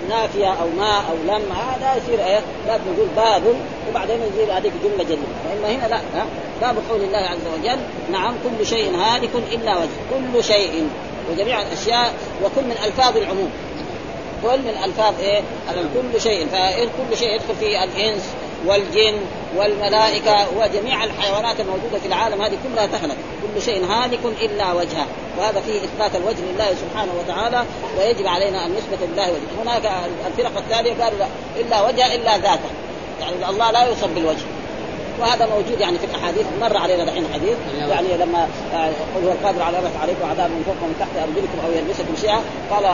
نافية 0.09 0.47
أو 0.47 0.69
ما 0.79 0.97
أو 0.99 1.15
لم 1.27 1.53
هذا 1.53 1.97
يصير 1.97 2.27
إيه؟ 2.27 2.41
لازم 2.67 2.85
نقول 2.93 3.09
باب 3.17 3.43
وبعدين 3.91 4.17
يصير 4.17 4.59
هذيك 4.59 4.73
جملة 4.85 5.05
جديده 5.05 5.23
واما 5.51 5.75
هنا 5.75 5.89
لا 5.89 5.97
ها؟ 5.97 6.27
باب 6.61 6.77
قول 6.91 7.01
الله 7.01 7.19
عز 7.19 7.47
وجل 7.59 7.79
نعم 8.13 8.35
كل 8.45 8.67
شيء 8.67 8.97
هالك 8.97 9.31
إلا 9.53 9.77
وجه 9.77 9.89
كل 10.11 10.45
شيء. 10.45 10.89
وجميع 11.31 11.63
الأشياء 11.63 12.15
وكل 12.45 12.65
من 12.65 12.77
ألفاظ 12.85 13.17
العموم. 13.17 13.51
كل 14.43 14.59
من 14.59 14.75
ألفاظ 14.85 15.15
إيه؟ 15.21 15.41
كل 15.95 16.21
شيء 16.21 16.47
فكل 16.47 17.17
شيء 17.17 17.35
يدخل 17.35 17.55
فيه 17.61 17.85
الإنس. 17.85 18.23
والجن 18.67 19.21
والملائكة 19.57 20.47
وجميع 20.59 21.05
الحيوانات 21.05 21.61
الموجودة 21.61 21.99
في 21.99 22.07
العالم 22.07 22.43
هذه 22.43 22.59
كلها 22.65 22.87
تهلك 22.87 23.17
كل 23.43 23.63
شيء 23.63 23.85
هالك 23.85 24.21
إلا 24.41 24.73
وجهه. 24.73 25.07
وهذا 25.39 25.61
فيه 25.61 25.79
إثبات 25.79 26.17
الوجه 26.17 26.41
لله 26.53 26.75
سبحانه 26.75 27.13
وتعالى 27.19 27.65
ويجب 27.99 28.27
علينا 28.27 28.67
أن 28.67 28.71
نثبت 28.71 28.99
لله 29.13 29.29
وجه 29.29 29.63
هناك 29.63 29.91
الفرق 30.27 30.57
الثانية 30.57 31.05
قالوا 31.05 31.19
لا 31.19 31.27
إلا 31.61 31.87
وجه 31.87 32.15
إلا 32.15 32.39
ذاته. 32.39 32.71
يعني 33.21 33.51
الله 33.51 33.71
لا 33.71 33.85
يوصف 33.85 34.09
بالوجه. 34.15 34.56
وهذا 35.21 35.47
موجود 35.47 35.81
يعني 35.81 35.99
في 35.99 36.05
الأحاديث 36.05 36.47
مر 36.61 36.77
علينا 36.77 37.05
دحين 37.05 37.25
حديث 37.35 37.57
يعني 37.89 38.17
لما 38.17 38.49
آه، 38.75 38.91
هو 39.25 39.33
القادر 39.33 39.63
على 39.63 39.79
رفع 39.79 40.01
عليكم 40.03 40.31
عذاب 40.31 40.51
من 40.51 40.63
فوق 40.67 40.77
ومن 40.83 40.95
تحت 41.01 41.11
أرجلكم 41.17 41.59
أو 41.67 41.73
يلبسكم 41.73 42.17
شيئا 42.21 42.41
قال 42.71 42.85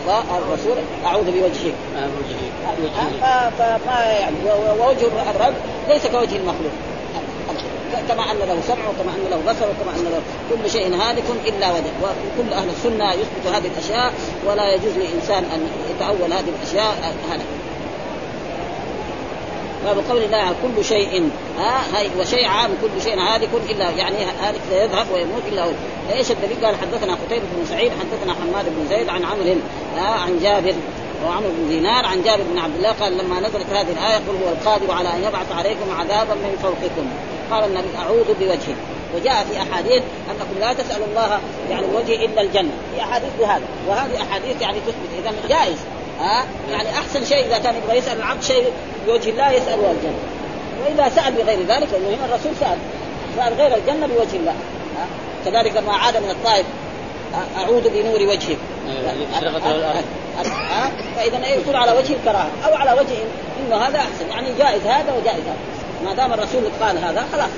الله 0.00 0.22
الرسول 0.38 0.76
أعوذ 1.06 1.24
بوجهك. 1.24 1.74
فما 3.58 4.04
يعني 4.04 4.36
ووجه 4.80 5.30
الرب 5.30 5.54
ليس 5.88 6.06
كوجه 6.06 6.36
المخلوق. 6.36 6.72
كما 8.08 8.22
أن 8.32 8.38
له 8.38 8.60
سمع 8.68 8.84
وكما 8.88 9.12
أن 9.16 9.24
له 9.30 9.52
بصر 9.52 9.66
وكما 9.70 9.92
أن 9.96 10.04
له 10.04 10.22
كل 10.50 10.70
شيء 10.70 10.94
هالك 10.94 11.24
إلا 11.46 11.70
وجه. 11.70 11.92
وكل 12.02 12.52
أهل 12.52 12.68
السنة 12.68 13.12
يثبت 13.12 13.46
هذه 13.54 13.66
الأشياء 13.66 14.12
ولا 14.46 14.74
يجوز 14.74 14.92
لإنسان 14.98 15.44
أن 15.44 15.68
يتأول 15.90 16.32
هذه 16.32 16.52
الأشياء 16.60 17.14
هلك 17.30 17.59
باب 19.84 19.96
قول 20.10 20.22
الله 20.22 20.54
كل 20.62 20.84
شيء 20.84 21.30
ها 21.58 21.96
هاي 21.96 22.10
وشيء 22.18 22.46
عام 22.46 22.70
كل 22.82 23.02
شيء 23.02 23.18
هالك 23.18 23.48
إلا 23.70 23.90
يعني 23.90 24.16
هالك 24.40 24.60
يذهب 24.72 25.06
ويموت 25.12 25.42
إلا 25.48 25.64
هو. 25.64 25.70
إيش 26.12 26.30
الدليل؟ 26.30 26.66
قال 26.66 26.76
حدثنا 26.76 27.14
قتيبة 27.14 27.44
بن 27.56 27.66
سعيد 27.66 27.92
حدثنا 27.92 28.34
حماد 28.34 28.64
بن 28.64 28.88
زيد 28.88 29.08
عن 29.08 29.24
عمرو 29.24 29.56
عن 29.98 30.38
جابر 30.42 30.74
وعمرو 31.26 31.50
بن 31.58 31.68
دينار 31.68 32.06
عن 32.06 32.22
جابر 32.22 32.42
بن 32.52 32.58
عبد 32.58 32.76
الله 32.76 32.90
قال 32.90 33.18
لما 33.18 33.40
نزلت 33.40 33.66
هذه 33.70 33.92
الآية 33.92 34.16
قل 34.16 34.36
هو 34.44 34.48
القادر 34.48 34.92
على 34.92 35.08
أن 35.08 35.24
يبعث 35.24 35.52
عليكم 35.52 35.90
عذابا 35.98 36.34
من 36.34 36.56
فوقكم. 36.62 37.06
قال 37.50 37.64
النبي 37.64 37.88
أعوذ 37.98 38.34
بوجهه 38.40 38.76
وجاء 39.14 39.46
في 39.50 39.62
أحاديث 39.62 40.02
أنكم 40.30 40.60
لا 40.60 40.72
تسألوا 40.72 41.06
الله 41.06 41.40
يعني 41.70 41.86
الوجه 41.86 42.24
إلا 42.24 42.42
الجنة. 42.42 42.72
في 42.94 43.02
أحاديث 43.02 43.30
بهذا 43.40 43.64
وهذه 43.88 44.22
أحاديث 44.22 44.62
يعني 44.62 44.78
تثبت 44.80 45.10
اذا 45.18 45.32
جائز. 45.48 45.78
ها؟ 46.20 46.44
يعني 46.70 46.88
أحسن 46.90 47.24
شيء 47.24 47.46
إذا 47.46 47.58
كان 47.58 47.74
يبغى 47.74 47.98
يسأل 47.98 48.16
العبد 48.18 48.42
شيء 48.42 48.72
بوجه 49.06 49.30
الله 49.30 49.50
يساله 49.50 49.90
الجنة. 49.90 50.18
وإذا 50.84 51.08
سأل 51.14 51.32
بغير 51.32 51.58
ذلك 51.58 51.88
لأنه 51.92 52.08
هنا 52.08 52.24
الرسول 52.24 52.52
سأل. 52.60 52.78
سأل 53.36 53.54
غير 53.54 53.76
الجنة 53.76 54.06
بوجه 54.06 54.36
الله. 54.36 54.54
ها؟ 54.96 55.06
كذلك 55.44 55.76
لما 55.76 55.92
عاد 55.92 56.16
من 56.16 56.30
الطائف. 56.30 56.66
أعوذ 57.58 57.88
بنور 57.88 58.22
وجهك 58.22 58.58
ها؟ 60.46 60.90
فإذا 61.16 61.48
يكون 61.48 61.76
على 61.76 61.92
وجه 61.92 62.12
الكراهة. 62.12 62.50
أو 62.66 62.74
على 62.74 63.00
وجه 63.00 63.16
إنه 63.60 63.76
هذا 63.76 63.98
أحسن. 63.98 64.28
يعني 64.30 64.48
جائز 64.58 64.82
هذا 64.86 65.12
وجائز 65.12 65.42
هذا. 65.42 65.56
ما 66.04 66.14
دام 66.14 66.32
الرسول 66.32 66.62
قال 66.80 66.98
هذا 66.98 67.24
خلاص. 67.32 67.50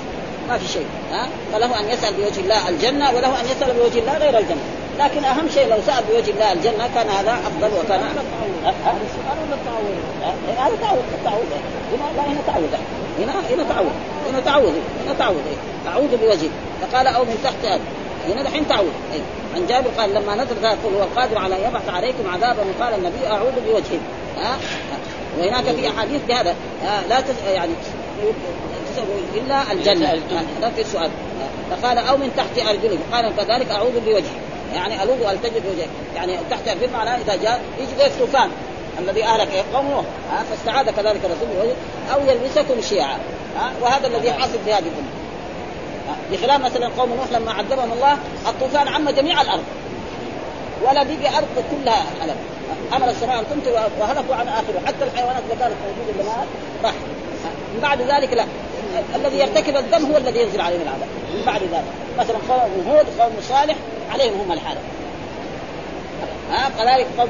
ما 0.49 0.57
في 0.57 0.67
شيء. 0.67 0.85
ها؟ 1.11 1.27
فله 1.53 1.79
أن 1.79 1.89
يسأل 1.89 2.13
بوجه 2.13 2.39
الله 2.39 2.69
الجنة 2.69 3.11
وله 3.11 3.41
أن 3.41 3.45
يسأل 3.45 3.73
بوجه 3.73 3.99
الله 3.99 4.17
غير 4.17 4.37
الجنة. 4.37 4.61
لكن 4.99 5.23
أهم 5.23 5.49
شيء 5.49 5.67
لو 5.67 5.77
سأل 5.85 6.03
بوجه 6.03 6.31
الله 6.31 6.51
الجنة 6.53 6.89
كان 6.95 7.09
هذا 7.09 7.31
أفضل 7.31 7.77
وكان 7.79 7.99
هذا 7.99 8.99
السؤال 9.05 9.37
ولا؟ 9.45 10.67
هذا 10.67 10.75
هنا 11.91 12.17
لا 12.17 12.23
هنا 12.23 12.41
تعوذ 12.47 12.67
هنا 13.19 13.33
هنا 13.49 13.63
تعوذ 13.69 13.91
هنا 14.29 14.39
تعوذ 14.45 14.73
هنا 15.05 15.13
تعوذ 15.19 15.37
اعوذ 15.87 16.17
بوجهه. 16.17 16.49
فقال 16.81 17.07
أو 17.07 17.23
من 17.23 17.37
تحت 17.43 17.65
هذا 17.65 17.81
هنا 18.29 18.43
دحين 18.43 18.67
تعوذ 18.67 18.91
عن 19.55 19.67
جابر 19.67 19.89
قال 19.97 20.13
لما 20.13 20.35
نزل 20.35 20.67
قل 20.67 20.95
هو 20.97 21.03
القادر 21.03 21.37
على 21.37 21.55
أن 21.55 21.69
يبعث 21.69 21.89
عليكم 21.89 22.29
عذابا 22.33 22.63
قال 22.79 22.93
النبي 22.93 23.27
أعوذ 23.27 23.51
بوجهه. 23.67 23.99
ها؟ 24.37 24.57
وهناك 25.39 25.63
في 25.63 25.89
أحاديث 25.89 26.21
بهذا. 26.27 26.55
لا 27.09 27.21
تس... 27.21 27.35
يعني 27.53 27.71
إلا 29.35 29.71
الجنة. 29.71 30.21
هذا 30.59 30.69
في 30.75 30.81
السؤال 30.81 31.11
فقال 31.71 31.97
أو 31.97 32.17
من 32.17 32.31
تحت 32.37 32.67
ارجلك 32.67 32.99
قال 33.11 33.35
كذلك 33.37 33.71
أعوذ 33.71 33.99
بوجهي 34.05 34.52
يعني 34.75 35.03
الوذ 35.03 35.23
التجد 35.23 35.63
بوجهه 35.65 35.87
يعني 36.15 36.37
تحت 36.49 36.67
ارجل 36.67 36.89
معناه 36.93 37.17
إذا 37.17 37.35
جاء 37.35 37.61
يجي 37.79 37.95
زي 37.99 38.05
الطوفان 38.05 38.49
الذي 38.99 39.23
أهلك 39.23 39.65
قوم 39.73 39.87
نوح 39.87 40.05
فاستعاذ 40.49 40.85
كذلك 40.85 41.19
الرسول 41.25 41.73
أو 42.13 42.19
يلبسكم 42.27 42.81
شيعا. 42.81 43.17
وهذا 43.81 44.07
الذي 44.07 44.33
حاصل 44.33 44.59
في 44.65 44.73
هذه 44.73 44.79
الامه 44.79 45.09
بخلاف 46.31 46.61
مثلا 46.61 46.89
قوم 46.97 47.09
نوح 47.09 47.31
لما 47.31 47.51
عذبهم 47.51 47.91
الله 47.91 48.17
الطوفان 48.47 48.87
عم 48.87 49.09
جميع 49.09 49.41
الأرض. 49.41 49.63
ولا 50.83 51.03
بقي 51.03 51.37
أرض 51.37 51.63
كلها 51.71 52.05
علم 52.21 52.35
أمر 52.93 53.09
السماء 53.09 53.39
أن 53.39 53.45
تمطر 53.49 53.89
وهلكوا 53.99 54.35
عن 54.35 54.47
آخره. 54.47 54.81
حتى 54.87 55.03
الحيوانات 55.03 55.43
اللي 55.43 55.55
كانت 55.59 55.73
موجودة 55.87 56.11
اللي 56.11 56.31
راح 56.83 56.93
من 57.73 57.79
بعد 57.81 58.01
ذلك 58.01 58.33
لا. 58.33 58.45
الذي 59.15 59.39
يرتكب 59.39 59.75
الذنب 59.75 60.11
هو 60.11 60.17
الذي 60.17 60.39
ينزل 60.39 60.61
عليه 60.61 60.75
العذاب. 60.75 61.07
من 61.33 61.45
بعد 61.45 61.61
ذلك. 61.61 61.83
مثلا 62.19 62.37
قوم 62.49 62.87
هود 62.87 63.05
قوم 63.19 63.33
صالح 63.49 63.75
عليهم 64.13 64.39
هم 64.39 64.51
الحالة. 64.51 64.79
ها 66.51 66.69
كذلك 66.77 67.07
قوم 67.17 67.29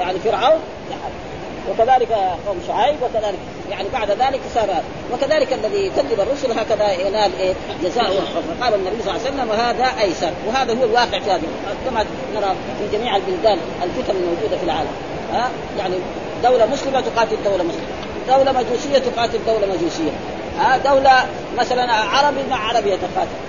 يعني 0.00 0.18
فرعون 0.18 0.60
وكذلك 1.70 2.12
قوم 2.46 2.60
شعيب 2.68 2.96
وكذلك 3.02 3.38
يعني 3.70 3.88
بعد 3.92 4.10
ذلك 4.10 4.40
صار 4.54 4.68
وكذلك 5.12 5.52
الذي 5.52 5.86
يكذب 5.86 6.20
الرسل 6.20 6.58
هكذا 6.58 6.92
ينال 6.92 7.30
إيه 7.40 7.54
جزاء 7.84 8.04
قال 8.62 8.74
النبي 8.74 9.02
صلى 9.02 9.10
الله 9.10 9.20
عليه 9.26 9.34
وسلم 9.34 9.50
وهذا 9.50 10.00
أيسر. 10.00 10.30
وهذا 10.46 10.78
هو 10.80 10.84
الواقع 10.84 11.18
في 11.18 11.30
هذه 11.30 11.42
كما 11.84 12.04
نرى 12.34 12.54
في 12.78 12.98
جميع 12.98 13.16
البلدان 13.16 13.58
الفتن 13.82 14.16
الموجودة 14.16 14.56
في 14.58 14.64
العالم. 14.64 14.90
ها 15.32 15.50
يعني 15.78 15.94
دولة 16.42 16.66
مسلمة 16.66 17.00
تقاتل 17.00 17.36
دولة 17.44 17.64
مسلمة. 17.64 17.86
دولة 18.28 18.52
مجوسية 18.52 18.98
تقاتل 18.98 19.38
دولة 19.46 19.66
مجوسية. 19.66 20.10
ها 20.58 20.76
دولة 20.76 21.26
مثلا 21.58 21.92
عربي 21.92 22.40
مع 22.50 22.68
عربي 22.68 22.90
يتقاتل 22.90 23.46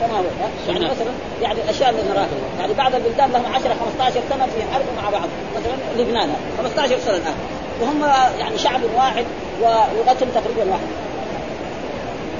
تمام 0.00 0.24
يعني 0.68 0.84
مثلا 0.84 1.10
يعني 1.42 1.60
الأشياء 1.64 1.90
اللي 1.90 2.02
نراها. 2.02 2.28
يعني 2.60 2.72
بعض 2.74 2.94
البلدان 2.94 3.32
لهم 3.32 3.46
10 3.54 3.74
15 3.98 4.20
سنة 4.30 4.46
في 4.46 4.62
حرب 4.74 4.84
مع 5.02 5.10
بعض. 5.10 5.28
مثلا 5.56 6.02
لبنان 6.02 6.30
15 6.58 6.98
سنة 6.98 7.16
الآن. 7.16 7.34
وهم 7.80 8.02
يعني 8.38 8.58
شعب 8.58 8.80
واحد 8.96 9.24
ولغتهم 9.60 10.28
تقريبا 10.34 10.70
واحدة 10.70 10.86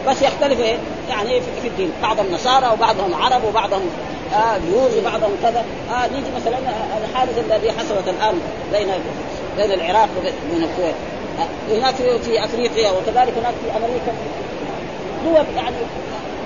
بس 0.07 0.23
يختلف 0.23 0.61
إيه؟ 0.61 0.77
يعني 1.09 1.41
في 1.63 1.69
الدين. 1.69 1.93
بعضهم 2.03 2.27
نصارى 2.33 2.67
وبعضهم 2.73 3.15
عرب 3.15 3.45
وبعضهم 3.45 3.83
آه 4.35 4.59
جيوز 4.59 4.99
وبعضهم 4.99 5.31
كذا. 5.43 5.65
آه 5.91 6.07
نيجي 6.07 6.31
مثلا 6.41 6.59
الحادث 7.05 7.39
الذي 7.39 7.73
حصلت 7.73 8.09
الآن 8.09 8.41
بين 8.73 8.89
بين 9.57 9.73
العراق 9.73 10.09
وبين 10.19 10.63
الكويت. 10.63 10.95
هناك 11.71 11.95
في, 11.95 12.45
أفريقيا 12.45 12.91
وكذلك 12.91 13.33
هناك 13.39 13.55
في 13.65 13.77
أمريكا. 13.77 14.13
دول 15.25 15.57
يعني 15.57 15.77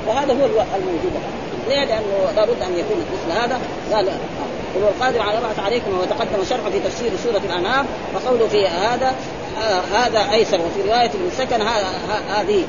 وهذا 0.08 0.32
هو 0.32 0.64
الموجود 0.76 1.12
ليه؟ 1.68 1.84
لأنه 1.84 2.32
لابد 2.36 2.62
أن 2.62 2.78
يكون 2.78 3.04
مثل 3.12 3.40
هذا. 3.40 3.60
قال 3.92 4.08
هو 4.82 4.88
القادر 4.88 5.22
على 5.22 5.38
يبعث 5.38 5.58
عليكم 5.58 5.98
وتقدم 5.98 6.44
شرحه 6.50 6.70
في 6.70 6.80
تفسير 6.80 7.10
سورة 7.24 7.40
الأنعام. 7.44 7.86
وقوله 8.14 8.48
في 8.48 8.66
هذا 8.66 9.14
آه 9.62 9.80
هذا 9.96 10.32
أيسر 10.32 10.56
وفي 10.60 10.88
رواية 10.88 11.10
ابن 11.10 11.30
سكن 11.38 11.62
هذه. 12.36 12.64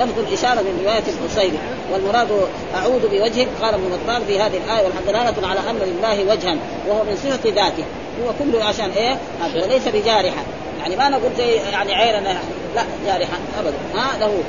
لفظ 0.00 0.18
الإشارة 0.18 0.60
من 0.60 0.80
رواية 0.84 1.02
القصيري 1.08 1.58
والمراد 1.92 2.28
أعوذ 2.74 3.08
بوجهك 3.08 3.48
قال 3.62 3.74
ابن 3.74 3.98
بطال 4.04 4.22
في 4.26 4.40
هذه 4.40 4.56
الآية 4.56 4.86
والدلالة 4.86 5.48
على 5.48 5.60
أن 5.70 5.76
لله 5.76 6.32
وجها 6.32 6.56
وهو 6.88 7.04
من 7.04 7.16
صفة 7.16 7.50
ذاته. 7.50 7.84
هو 8.22 8.32
كله 8.38 8.64
عشان 8.64 8.90
إيه؟ 8.90 9.18
وليس 9.54 9.88
بجارحة. 9.88 10.42
يعني 10.84 10.96
ما 10.96 11.08
نقول 11.08 11.30
زي 11.36 11.54
يعني 11.54 11.94
عيننا 11.94 12.38
لا 12.74 12.82
جارحة 13.06 13.38
أبدا. 13.58 13.74
ها 13.94 14.18
له 14.20 14.42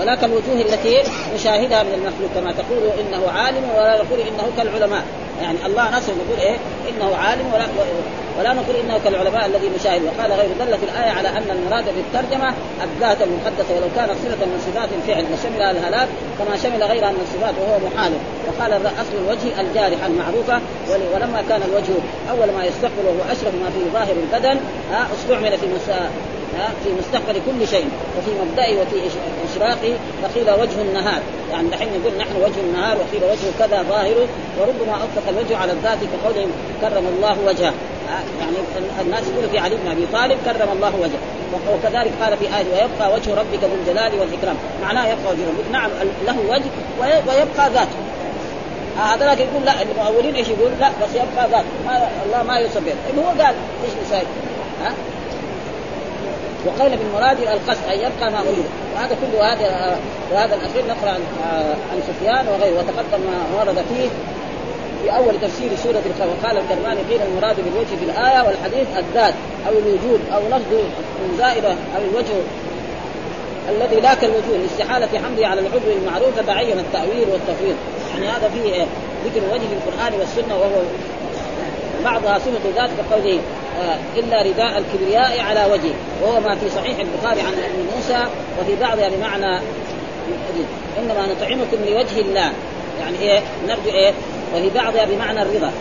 ولكن 0.00 0.24
الوجوه 0.24 0.60
التي 0.60 1.02
نشاهدها 1.34 1.82
من 1.82 1.92
المخلوق 1.94 2.30
كما 2.34 2.52
تقول 2.52 2.82
إنه 3.00 3.30
عالم 3.30 3.64
ولا 3.76 4.02
نقول 4.02 4.20
إنه 4.20 4.52
كالعلماء. 4.56 5.02
يعني 5.42 5.66
الله 5.66 5.96
نفسه 5.96 6.12
يقول 6.12 6.40
إيه؟ 6.40 6.56
إنه 6.90 7.16
عالم 7.16 7.46
ولا 7.54 7.64
ولا 8.38 8.52
نقول 8.52 8.76
إنه 8.76 9.00
كالعلماء 9.04 9.46
الذي 9.46 9.70
نشاهد. 9.78 10.02
وقال 10.04 10.32
غير 10.32 10.48
دلت 10.60 10.82
الآية 10.82 11.10
على 11.10 11.28
أن 11.28 11.48
المراد 11.50 11.84
بالترجمة 11.96 12.54
الذات 12.86 13.18
المقدسة 13.22 13.70
ولو 13.76 13.88
كانت 13.96 14.16
صفه 14.24 14.46
من 14.46 14.58
صفات 14.66 14.88
الفعل 14.98 15.24
وشملها 15.32 15.70
الهلاك 15.70 16.08
كما 16.38 16.56
شمل 16.56 16.82
غيرها 16.82 17.10
من 17.10 17.22
الصفات 17.26 17.54
وهو 17.60 17.78
محال. 17.86 18.12
وقال 18.48 18.72
أصل 18.72 19.14
الوجه 19.22 19.60
الجارحه 19.60 20.06
المعروفه 20.06 20.60
ولما 21.14 21.42
كان 21.48 21.60
الوجه 21.68 21.94
أول 22.30 22.48
ما 22.56 22.64
يستقبل 22.64 23.04
وهو 23.06 23.32
أشرف 23.32 23.54
ما 23.62 23.70
في 23.74 23.80
ظاهر 23.92 24.16
البدن 24.24 24.58
استعمل 25.14 25.58
في 25.58 25.66
في 26.84 26.90
مستقبل 26.98 27.40
كل 27.46 27.68
شيء 27.68 27.88
وفي 28.18 28.30
مبدئه 28.42 28.80
وفي 28.80 28.96
إشراقه 29.50 29.94
فقيل 30.22 30.50
وجه 30.50 30.82
النهار. 30.82 31.20
يعني 31.52 31.68
دحين 31.68 31.88
نقول 32.00 32.18
نحن 32.18 32.36
وجه 32.36 32.60
النهار 32.60 32.96
وقيل 32.96 33.30
وجه 33.30 33.46
كذا 33.58 33.82
ظاهره 33.82 34.28
وربما 34.60 34.96
أطلق 34.96 35.28
الوجه 35.28 35.56
على 35.56 35.72
الذات 35.72 35.98
كقولهم 36.12 36.50
كرم 36.80 37.06
الله 37.16 37.36
وجهه. 37.46 37.72
يعني 38.40 38.56
الناس 39.00 39.22
يقولوا 39.28 39.50
في 39.50 39.58
علي 39.58 39.76
بن 39.76 39.90
أبي 39.90 40.06
طالب 40.12 40.38
كرم 40.44 40.68
الله 40.72 40.92
وجهه. 40.96 41.20
وكذلك 41.74 42.12
قال 42.22 42.36
في 42.36 42.44
آية 42.44 42.66
ويبقى 42.72 43.12
وجه 43.14 43.34
ربك 43.34 43.62
ذو 43.62 43.74
الجلال 43.80 44.20
والإكرام. 44.20 44.56
معناه 44.82 45.06
يبقى 45.06 45.32
وجه 45.32 45.42
ربك. 45.48 45.72
نعم 45.72 45.90
له 46.26 46.36
وجه 46.48 46.70
ويبقى 47.00 47.70
ذاته. 47.70 47.98
هذا 48.98 49.30
لكن 49.30 49.44
يقول 49.44 49.64
لا 49.64 49.82
المؤولين 49.82 50.34
إيش 50.34 50.48
يقول 50.48 50.70
لا 50.80 50.88
بس 50.88 51.10
يبقى 51.14 51.50
ذات 51.50 51.64
ما 51.86 52.08
الله 52.26 52.42
ما 52.42 52.54
يوصف 52.58 52.78
به 52.84 53.22
هو 53.22 53.28
قال 53.28 53.54
إيش 53.84 53.92
مسايد 54.06 54.26
ها؟ 54.82 54.92
وقيل 56.66 56.96
بالمراد 56.96 57.40
القصد 57.40 57.84
ان 57.92 57.98
يبقى 57.98 58.30
ما 58.30 58.40
أريد. 58.40 58.64
وهذا 58.94 59.16
كله 59.20 59.52
هذا 59.52 59.98
وهذا 60.32 60.54
الأخير 60.54 60.84
نقرأ 60.88 61.10
عن 61.10 61.20
عن 61.92 62.00
سفيان 62.08 62.48
وغيره 62.48 62.78
وتقدم 62.78 63.20
ما 63.26 63.58
ورد 63.58 63.84
فيه 63.94 64.08
في 65.02 65.16
أول 65.16 65.40
تفسير 65.40 65.70
سورة 65.76 66.02
القمر 66.06 66.34
وقال 66.42 66.56
الكرماني 66.58 67.00
قيل 67.10 67.20
المراد 67.22 67.56
بالوجه 67.56 67.96
في 68.00 68.04
الآية 68.04 68.46
والحديث 68.46 68.86
الذات 68.98 69.34
أو 69.68 69.72
الوجود 69.72 70.20
أو 70.34 70.40
لفظ 70.48 70.74
زائدة 71.38 71.70
أو 71.70 72.02
الوجه 72.10 72.34
الذي 73.68 74.00
لا 74.00 74.14
كالوجود 74.14 74.60
لاستحالة 74.62 75.08
حمله 75.18 75.46
على 75.46 75.60
العضو 75.60 75.78
المعروف 76.02 76.40
تعين 76.46 76.78
التأويل 76.78 77.28
والتفويض. 77.32 77.76
يعني 78.14 78.28
هذا 78.28 78.48
فيه 78.48 78.86
ذكر 79.24 79.40
في 79.40 79.74
القرآن 79.74 80.12
والسنة 80.20 80.56
وهو 80.56 80.82
بعضها 82.04 82.38
صفة 82.38 82.70
ذات 82.76 82.90
كقوله 82.98 83.38
آه، 83.78 83.98
إلا 84.16 84.42
رداء 84.42 84.78
الكبرياء 84.78 85.40
على 85.40 85.72
وجهه. 85.72 85.94
وهو 86.22 86.40
ما 86.40 86.54
في 86.54 86.70
صحيح 86.70 86.98
البخاري 86.98 87.40
عن 87.40 87.52
ابن 87.52 87.86
موسى 87.96 88.26
وفي 88.60 88.76
بعضها 88.80 89.08
بمعنى 89.08 89.60
إنما 90.98 91.26
نطعمكم 91.26 91.76
لوجه 91.86 92.20
الله. 92.20 92.52
يعني 93.00 93.18
إيه؟ 93.20 93.40
نرجو 93.68 93.90
إيه؟ 93.90 94.12
وفي 94.54 94.70
بعضها 94.70 95.04
بمعنى 95.04 95.42
الرضا. 95.42 95.72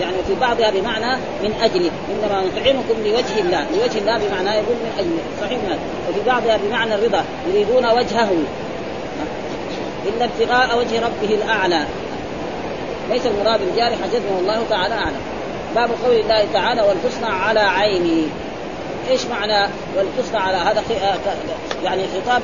يعني 0.00 0.16
في 0.26 0.34
بعضها 0.40 0.70
بمعنى 0.70 1.16
من 1.42 1.52
أجله. 1.62 1.90
إنما 2.10 2.42
نطعمكم 2.42 3.04
لوجه 3.04 3.40
الله. 3.40 3.66
لوجه 3.72 3.98
الله 3.98 4.18
بمعنى 4.18 4.50
يقول 4.50 4.76
من 4.76 4.92
أجله. 4.98 5.22
صحيح 5.40 5.58
من 5.58 5.78
وفي 6.08 6.20
بعضها 6.26 6.56
بمعنى 6.56 6.94
الرضا. 6.94 7.24
يريدون 7.48 7.86
وجهه. 7.86 8.30
إلا 10.06 10.24
ابتغاء 10.24 10.78
وجه 10.78 11.00
ربه 11.00 11.34
الأعلى. 11.34 11.84
ليس 13.10 13.26
المراد 13.26 13.60
الجارح 13.62 13.98
جزمه 14.12 14.38
الله 14.40 14.62
تعالى 14.70 14.94
أعلم. 14.94 15.20
باب 15.74 15.90
قول 16.04 16.16
الله 16.16 16.46
تعالى 16.52 16.82
ولتصنع 16.82 17.28
على 17.28 17.60
عيني. 17.60 18.26
إيش 19.10 19.26
معنى 19.26 19.68
ولتصنع 19.96 20.40
على 20.40 20.56
هذا؟ 20.56 20.82
آه، 21.02 21.16
يعني 21.84 22.02
خطاب؟ 22.02 22.42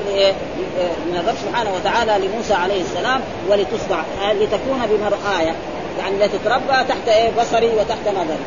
من 1.05 1.17
الرب 1.23 1.35
سبحانه 1.35 1.69
وتعالى 1.75 2.27
لموسى 2.27 2.53
عليه 2.53 2.81
السلام 2.81 3.21
ولتصنع 3.49 3.99
آه، 4.21 4.33
لتكون 4.33 4.81
بمرآية 4.89 5.55
يعني 5.99 6.17
لتتربى 6.17 6.87
تحت 6.89 7.07
إيه؟ 7.07 7.31
بصري 7.39 7.67
وتحت 7.67 8.07
نظري. 8.07 8.45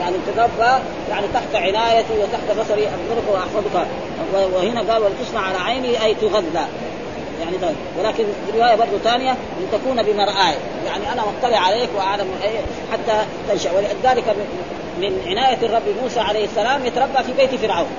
يعني 0.00 0.16
تتربى 0.26 0.82
يعني 1.10 1.26
تحت 1.34 1.54
عنايتي 1.54 2.12
وتحت 2.18 2.58
بصري 2.60 2.88
انظرك 2.88 3.24
وأحفظك. 3.32 3.86
وهنا 4.54 4.92
قال 4.92 5.02
ولتصنع 5.02 5.40
على 5.40 5.58
عيني 5.58 6.04
أي 6.04 6.14
تغذى. 6.14 6.66
يعني 7.40 7.56
ده 7.56 7.68
ولكن 7.98 8.24
في 8.24 8.58
رواية 8.58 8.74
برضه 8.74 8.98
ثانية 9.04 9.36
لتكون 9.60 10.02
بمرآة 10.02 10.54
يعني 10.86 11.12
أنا 11.12 11.22
مطلع 11.22 11.58
عليك 11.58 11.88
وأعلم 11.96 12.26
حتى 12.92 13.24
تنشأ. 13.48 13.70
ولذلك 13.72 14.24
من 14.98 15.22
عناية 15.26 15.58
الرب 15.62 15.82
موسى 16.02 16.20
عليه 16.20 16.44
السلام 16.44 16.86
يتربى 16.86 17.22
في 17.26 17.32
بيت 17.32 17.54
فرعون. 17.54 17.90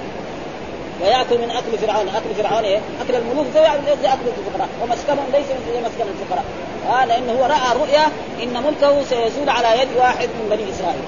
ويأكل 1.01 1.37
من 1.37 1.51
أكل 1.51 1.77
فرعون، 1.77 2.07
أكل 2.07 2.43
فرعون 2.43 2.63
إيه؟ 2.63 2.79
أكل 3.01 3.15
الملوك. 3.15 3.45
زي 3.53 3.65
أكل 3.65 4.27
الفقراء، 4.37 4.69
ومسكنهم 4.83 5.25
ليس 5.33 5.45
زي 5.45 5.81
مسكن 5.81 6.05
الفقراء، 6.13 6.43
آه 6.89 7.05
لأنه 7.05 7.31
هو 7.31 7.45
رأى 7.45 7.77
رؤيا 7.81 8.05
إن 8.43 8.63
ملكه 8.63 9.03
سيزول 9.03 9.49
على 9.49 9.81
يد 9.81 9.87
واحد 9.97 10.27
من 10.27 10.49
بني 10.49 10.69
إسرائيل. 10.71 11.01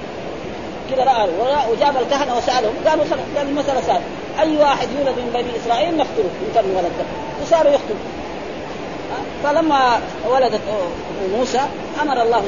كذا 0.92 1.04
رأى 1.04 1.30
وجاب 1.72 1.98
الكهنة 1.98 2.38
وسألهم. 2.38 2.74
قالوا 2.88 3.06
خلاص 3.06 3.26
قال 3.38 3.48
المسألة 3.48 3.82
سهلة، 3.82 4.04
أي 4.40 4.58
واحد 4.58 4.88
يولد 5.00 5.18
من 5.18 5.32
بني 5.34 5.58
إسرائيل 5.64 5.98
نقتله. 5.98 6.30
إن 6.42 6.52
كان 6.56 6.66
ولد. 6.66 6.92
وصاروا 7.42 7.72
يقتلوا. 7.72 8.23
فلما 9.44 10.00
ولدت 10.30 10.62
موسى 11.38 11.62
أمر 12.02 12.22
الله 12.22 12.44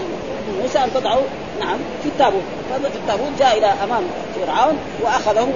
موسى 0.62 0.80
أن 0.80 0.94
تضعه 0.94 1.20
نعم 1.60 1.78
في 2.04 2.10
التابوت. 2.10 2.44
في 2.92 2.98
التابوت 2.98 3.30
جاء 3.40 3.58
إلى 3.58 3.74
أمام 3.84 4.04
فرعون 4.36 4.78
وأخذه 5.02 5.54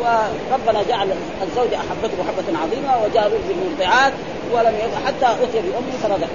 وربنا 0.00 0.82
جعل 0.88 1.08
الزوج 1.42 1.74
أحبته 1.74 2.22
محبه 2.22 2.58
عظيمة 2.62 3.04
وجاء 3.04 3.32
بالمرضعات 3.48 4.12
ولم 4.52 4.74
يضع 4.74 5.06
حتى 5.06 5.42
اتي 5.42 5.58
بأمه 5.58 5.92
فرضع 6.02 6.26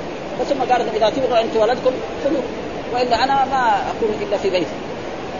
ثم 0.49 0.73
قالت 0.73 0.95
إذا 0.95 1.09
تبغوا 1.09 1.41
انت 1.41 1.55
ولدكم 1.55 1.91
خذوه. 2.23 2.43
وإلا 2.93 3.23
أنا 3.23 3.45
ما 3.45 3.73
أكون 3.91 4.27
إلا 4.27 4.37
في 4.37 4.49
بيتي. 4.49 4.65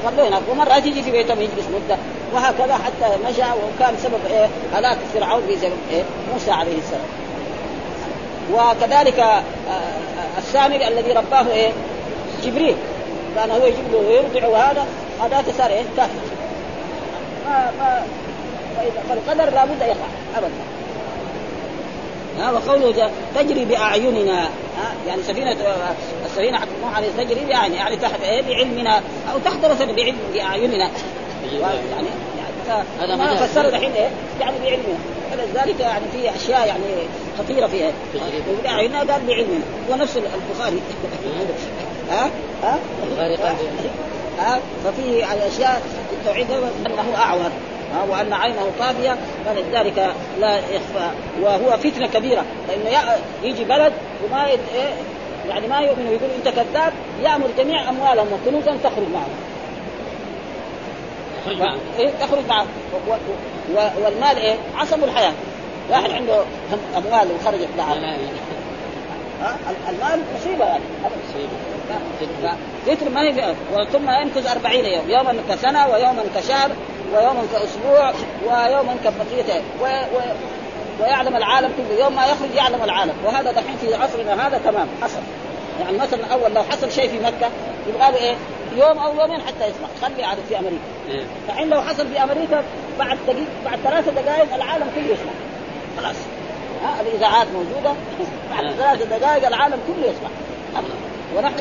خلوه 0.06 0.42
ومرات 0.52 0.86
يجي 0.86 1.04
في 1.04 1.12
بيتهم 1.12 1.42
يجلس 1.42 1.66
مدة. 1.76 1.98
وهكذا 2.34 2.74
حتى 2.74 3.18
مشى 3.30 3.42
وكان 3.42 3.98
سبب 4.04 4.20
إيه؟ 4.30 4.48
هلاك 4.74 4.98
فرعون 5.14 5.42
في 5.48 5.56
زمن 5.56 5.88
إيه؟ 5.92 6.04
موسى 6.34 6.52
عليه 6.52 6.78
السلام. 6.78 7.29
وكذلك 8.54 9.20
آه، 9.20 9.42
آه، 9.70 10.38
السامري 10.38 10.88
الذي 10.88 11.12
رباه 11.12 11.52
إيه 11.52 11.72
جبريل. 12.44 12.76
كان 13.36 13.52
هو 13.52 13.66
يجيب 13.66 13.86
له 13.92 13.98
ويرضع 13.98 14.48
وهذا 14.48 14.86
هذاك 15.22 15.46
صار 15.58 15.70
إيه 15.70 15.84
كافر 15.98 16.10
ما 17.48 17.72
ما 17.80 18.04
فالقدر 19.10 19.54
لابد 19.54 19.82
يقع 19.82 20.08
ابدا. 20.38 20.50
ها 22.40 22.52
وقوله 22.52 23.12
تجري 23.36 23.66
بأعيننا 23.66 24.44
ها 24.44 24.94
يعني 25.08 25.24
سفينة 25.24 25.56
السفينة 26.26 26.58
حق 26.58 26.68
نوح 26.84 26.98
عليه 26.98 27.08
تجري 27.18 27.46
باعيننا 27.46 27.78
يعني 27.78 27.96
تحت 27.96 28.22
إيه 28.22 28.42
بعلمنا 28.42 29.02
أو 29.34 29.40
تحت 29.46 29.66
مثلا 29.66 29.92
بعلم 29.92 30.16
بأعيننا. 30.34 30.78
يعني 30.78 32.08
هذا 32.74 33.16
ما 33.16 33.36
فسر 33.36 33.68
الحين 33.68 33.92
إيه؟ 33.92 34.10
يعني 34.42 34.56
بعلمنا 34.64 34.98
فلذلك 35.32 35.80
يعني 35.80 36.06
في 36.12 36.36
أشياء 36.36 36.68
يعني 36.68 37.08
خطيرة 37.38 37.68
فيها. 37.68 37.92
باعيننا 38.64 39.00
قال 39.00 39.22
بعلمنا 39.28 39.62
ونفس 39.90 40.18
البخاري. 40.18 40.82
ها؟ 42.12 42.30
ها؟ 42.64 42.80
ها؟ 44.40 44.60
ففي 44.86 45.26
أشياء 45.48 45.82
التوحيد 46.12 46.52
أنه 46.86 47.16
أعور. 47.18 47.52
ها؟ 47.94 48.04
وأن 48.10 48.34
عينه 48.34 48.72
طافيه 48.80 49.18
فلذلك 49.46 50.14
لا 50.40 50.58
يخفى. 50.58 51.10
وهو 51.42 51.78
فتنة 51.78 52.08
كبيرة. 52.08 52.46
لأنه 52.68 53.16
يجي 53.44 53.64
بلد 53.64 53.94
وما 54.26 54.46
إيه؟ 54.48 54.58
يعني 55.50 55.68
ما 55.68 55.80
يؤمن 55.80 56.08
ويقول 56.08 56.30
أنت 56.38 56.56
كذاب. 56.56 56.94
يأمر 57.24 57.48
جميع 57.58 57.90
أموالهم 57.90 58.28
وكنوزهم 58.34 58.78
تخرج 58.78 59.08
معهم 59.14 59.59
إيه 62.00 62.10
تخرج 62.10 62.46
معه. 62.50 62.66
والمال 63.78 64.38
إيه؟ 64.38 64.56
عصب 64.76 65.04
الحياة. 65.04 65.34
واحد 65.90 66.12
عنده 66.12 66.44
أموال 66.98 67.28
وخرجت 67.32 67.68
معه 67.78 67.94
المال 69.90 70.22
مصيبة 70.36 70.66
يعني. 70.66 70.84
مصيبة. 72.86 73.10
ما 73.10 73.22
هي 73.22 73.56
ثم 73.92 74.10
ينكز 74.10 74.48
أربعين 74.48 74.86
يوم. 74.86 75.10
يوما 75.10 75.36
كسنة 75.50 75.88
ويوما 75.88 76.24
كشهر 76.36 76.72
ويوما 77.14 77.42
كأسبوع 77.54 78.14
ويوما 78.46 78.96
كبقية. 79.04 79.62
و... 79.82 79.86
و... 79.86 80.20
ويعلم 81.02 81.36
العالم 81.36 81.72
كله. 81.78 82.04
يوم 82.04 82.16
ما 82.16 82.26
يخرج 82.26 82.56
يعلم 82.56 82.84
العالم. 82.84 83.14
وهذا 83.26 83.52
دحين 83.52 83.78
في 83.82 83.96
عصرنا 83.96 84.48
هذا 84.48 84.58
تمام. 84.58 84.88
حصل. 85.02 85.20
يعني 85.82 85.98
مثلا 85.98 86.26
أول 86.34 86.54
لو 86.54 86.64
حصل 86.64 86.92
شيء 86.92 87.10
في 87.10 87.20
مكة 87.20 87.50
يبغى 87.90 88.12
له 88.12 88.16
إيه؟ 88.18 88.36
يوم 88.78 88.98
أو 88.98 89.20
يومين 89.22 89.42
حتى 89.42 89.64
يسمع 89.68 89.88
خلي 90.02 90.24
عاد 90.24 90.38
في 90.50 90.60
أمريكا. 90.60 90.80
إيه. 91.10 91.24
فحين 91.48 91.70
لو 91.70 91.82
حصل 91.82 92.08
في 92.08 92.24
أمريكا 92.24 92.64
بعد 93.00 93.18
دقيقه 93.28 93.46
بعد 93.66 93.80
ثلاثة 93.84 94.12
دقائق 94.22 94.54
العالم 94.56 94.86
كله 94.96 95.04
يسمع 95.06 95.32
خلاص. 95.98 96.16
ها 96.84 97.02
الإذاعات 97.02 97.48
موجودة. 97.54 97.94
بعد 98.52 98.64
نعم. 98.64 98.74
ثلاث 98.74 99.08
دقائق 99.22 99.48
العالم 99.48 99.78
كله 99.88 100.06
يسمع 100.08 100.30
ونحن 101.38 101.56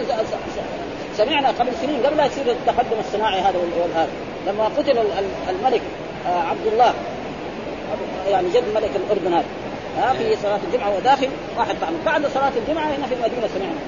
سمعنا 1.16 1.48
قبل 1.48 1.68
سنين 1.82 2.06
قبل 2.06 2.16
لا 2.16 2.26
يصير 2.26 2.50
التقدم 2.50 2.98
الصناعي 3.00 3.40
هذا 3.40 3.58
وال- 3.58 3.82
والهذا 3.82 4.08
لما 4.46 4.64
قتل 4.64 4.90
ال- 4.90 4.98
ال- 4.98 5.48
الملك 5.56 5.80
آه، 6.26 6.42
عبد 6.42 6.66
الله. 6.72 6.94
يعني 8.30 8.48
جد 8.48 8.64
ملك 8.74 8.90
الأردن 8.96 9.34
هذا. 9.34 9.44
ها 9.98 10.12
في 10.12 10.36
صلاة 10.42 10.58
الجمعة 10.72 10.96
وداخل 10.96 11.28
واحد 11.58 11.74
طعن 11.80 11.92
بعد 12.06 12.26
صلاة 12.26 12.52
الجمعة 12.56 12.84
هنا 12.86 13.06
في 13.06 13.14
المدينة 13.14 13.48
سمعنا. 13.54 13.78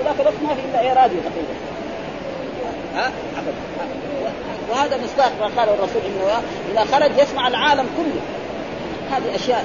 وذاك 0.00 0.20
الوقت 0.20 0.34
ما 0.42 0.54
في 0.54 0.60
إلا 0.70 0.80
إيه 0.80 0.92
راديو 0.92 1.18
تقريبا 1.20 1.54
ها 2.94 3.06
أبدا. 3.38 3.52
وهذا 4.70 4.96
مصداق 5.04 5.32
ما 5.40 5.46
قاله 5.46 5.74
الرسول 5.74 6.02
إنه 6.06 6.42
إذا 6.72 6.84
خرج 6.84 7.10
يسمع 7.18 7.48
العالم 7.48 7.86
كله 7.96 8.20
هذه 9.12 9.34
اشياء 9.34 9.64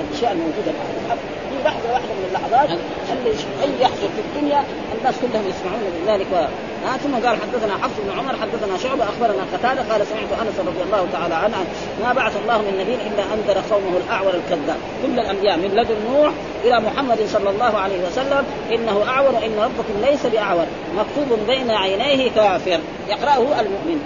الأشياء 0.00 0.32
الموجودة 0.32 0.70
الآن. 0.70 1.18
في 1.50 1.64
لحظه 1.64 1.92
واحدة 1.92 2.12
من 2.18 2.24
اللحظات 2.28 2.68
اللي 3.12 3.30
اي 3.62 3.82
يحصل 3.82 4.08
في 4.16 4.20
الدنيا 4.26 4.64
الناس 4.98 5.14
كلهم 5.22 5.44
يسمعون 5.48 5.82
بذلك 6.04 6.26
و... 6.32 6.36
آه 6.36 6.96
ثم 6.96 7.14
قال 7.14 7.36
حدثنا 7.42 7.72
حفص 7.82 7.96
بن 8.04 8.18
عمر 8.18 8.36
حدثنا 8.36 8.78
شعبة 8.78 9.04
أخبرنا 9.04 9.44
قتادة 9.52 9.92
قال 9.92 10.06
سمعت 10.06 10.32
أنس 10.42 10.58
رضي 10.58 10.82
الله 10.82 11.08
تعالى 11.12 11.34
عنه 11.34 11.56
ما 12.02 12.12
بعث 12.12 12.36
الله 12.42 12.58
من 12.58 12.78
نبي 12.80 12.94
إلا 12.94 13.22
أنذر 13.34 13.62
قومه 13.70 13.96
الأعور 14.06 14.34
الكذاب. 14.34 14.76
كل 15.02 15.20
الأنبياء 15.20 15.56
من 15.56 15.70
لدن 15.74 15.96
نوح 16.12 16.32
إلى 16.64 16.80
محمد 16.80 17.18
صلى 17.26 17.50
الله 17.50 17.78
عليه 17.78 18.06
وسلم 18.06 18.44
إنه 18.72 19.04
أعور 19.08 19.28
إن 19.28 19.58
ربكم 19.58 20.10
ليس 20.10 20.26
بأعور. 20.26 20.66
مكتوب 20.96 21.38
بين 21.46 21.70
عينيه 21.70 22.30
كافر. 22.30 22.80
يقرأه 23.08 23.60
المؤمن. 23.60 24.00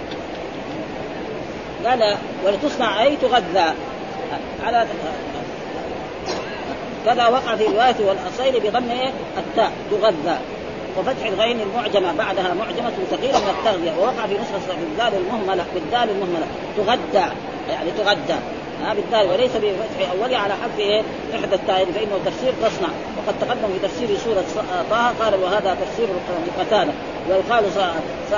قال 1.85 2.17
ولتصنع 2.45 3.03
أي 3.03 3.15
تغذى؟ 3.15 3.73
على 4.65 4.85
كذا 7.05 7.27
وقع 7.27 7.55
في 7.55 7.63
رواية 7.65 7.95
والأصيل 7.99 8.59
بضم 8.69 8.91
إيه؟ 8.91 9.11
التاء 9.37 9.71
تغذى. 9.91 10.37
وفتح 10.99 11.25
الغين 11.25 11.59
المعجمة 11.61 12.13
بعدها 12.17 12.53
معجمة 12.53 12.91
ثقيلة 13.11 13.39
من 13.39 13.49
التغذية. 13.59 13.91
ووقع 13.99 14.27
في 14.27 14.33
نسخة 14.33 14.75
بالدال 14.79 15.19
المهملة 15.21 15.65
بالدال 15.73 16.09
المهملة. 16.09 16.47
تغدى 16.77 17.25
يعني 17.69 17.91
تغدى 17.97 18.39
ها 18.83 18.93
بالدال. 18.93 19.31
وليس 19.31 19.51
بفتح 19.51 20.11
أولها 20.11 20.37
على 20.37 20.53
حذف 20.53 20.79
إيه؟ 20.79 21.01
إحدى 21.35 21.55
التائين 21.55 21.87
فإنه 21.93 22.19
تفسير 22.25 22.53
تصنع. 22.63 22.89
وقد 23.17 23.39
تقدم 23.41 23.67
في 23.73 23.87
تفسير 23.87 24.17
سورة 24.17 24.43
ص- 24.55 24.89
طه 24.91 25.11
قال 25.25 25.35
وهذا 25.43 25.77
تفسير 25.81 26.07
قتادة. 26.59 26.91
ويقال 27.29 27.63
ص- 28.31 28.35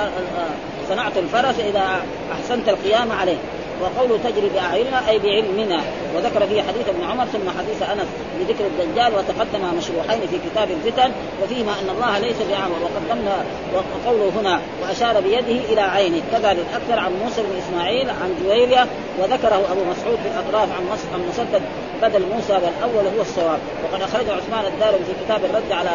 صنعت 0.88 1.16
الفرس 1.18 1.60
إذا 1.60 1.86
أحسنت 2.32 2.68
القيام 2.68 3.12
عليه. 3.12 3.36
وقوله 3.82 4.18
تجري 4.24 4.48
بأعيننا 4.54 5.08
أي 5.08 5.18
بعلمنا. 5.18 5.80
وذكر 6.16 6.46
فيه 6.46 6.62
حديث 6.62 6.88
ابن 6.88 7.04
عمر 7.10 7.24
ثم 7.24 7.50
حديث 7.58 7.82
أنس 7.82 8.08
بذكر 8.40 8.64
الدجال 8.66 9.12
وتقدم 9.14 9.78
مشروحين 9.78 10.20
في 10.30 10.38
كتاب 10.50 10.68
الفتن 10.70 11.10
وفيهما 11.42 11.72
أن 11.72 11.88
الله 11.94 12.18
ليس 12.18 12.36
باعمى 12.50 12.74
وقدمنا 12.82 13.36
وقوله 13.74 14.32
هنا 14.40 14.60
وأشار 14.82 15.20
بيده 15.20 15.72
إلى 15.72 15.80
عينه. 15.80 16.22
كذا 16.32 16.52
للاكثر 16.52 16.98
عن 16.98 17.12
موسى 17.24 17.42
بن 17.42 17.58
إسماعيل 17.58 18.10
عن 18.10 18.34
جويرية 18.44 18.86
وذكره 19.18 19.62
أبو 19.72 19.80
مسعود 19.90 20.18
في 20.22 20.28
الأطراف 20.28 20.68
عن 21.12 21.20
مسدد 21.28 21.62
بدل 22.02 22.22
موسى 22.34 22.52
والأول 22.52 23.04
هو 23.16 23.20
الصواب. 23.20 23.58
وقد 23.84 24.02
أخرجه 24.02 24.32
عثمان 24.32 24.64
الدارمي 24.72 25.04
في 25.04 25.24
كتاب 25.24 25.44
الرد 25.44 25.72
على 25.72 25.90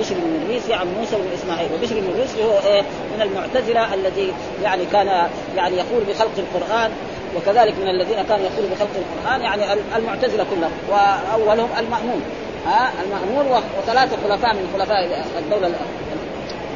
بشر 0.00 0.14
بن 0.14 0.42
الريسي 0.42 0.74
عن 0.74 0.86
موسى 0.98 1.16
بن 1.16 1.28
إسماعيل. 1.34 1.68
وبشر 1.72 1.94
بن 2.00 2.10
الريسي 2.14 2.44
هو 2.44 2.58
إيه؟ 2.72 2.82
من 3.16 3.22
المعتزلة 3.22 3.94
الذي 3.94 4.32
يعني 4.62 4.84
كان 4.92 5.28
يعني 5.56 5.76
يقول 5.76 6.04
بخلق 6.08 6.30
القرآن 6.38 6.90
وكذلك 7.36 7.74
من 7.78 7.88
الذين 7.88 8.22
كانوا 8.22 8.44
يقولوا 8.46 8.70
بخلق 8.70 8.88
القرآن 8.96 9.40
يعني 9.40 9.62
المعتزلة 9.96 10.46
كلهم 10.54 10.72
وأولهم 10.90 11.68
المأمون. 11.78 12.22
ها؟ 12.66 12.90
المأمون 13.04 13.62
وثلاثة 13.78 14.16
خلفاء 14.28 14.54
من 14.54 14.74
خلفاء 14.78 15.24
الدولة 15.38 15.66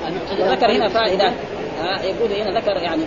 المعتزلة. 0.08 0.50
وذكر 0.50 0.72
هنا 0.72 0.88
فائدة. 0.88 1.32
ها؟ 1.80 2.02
يقول 2.02 2.32
هنا 2.32 2.60
ذكر 2.60 2.76
يعني 2.82 3.02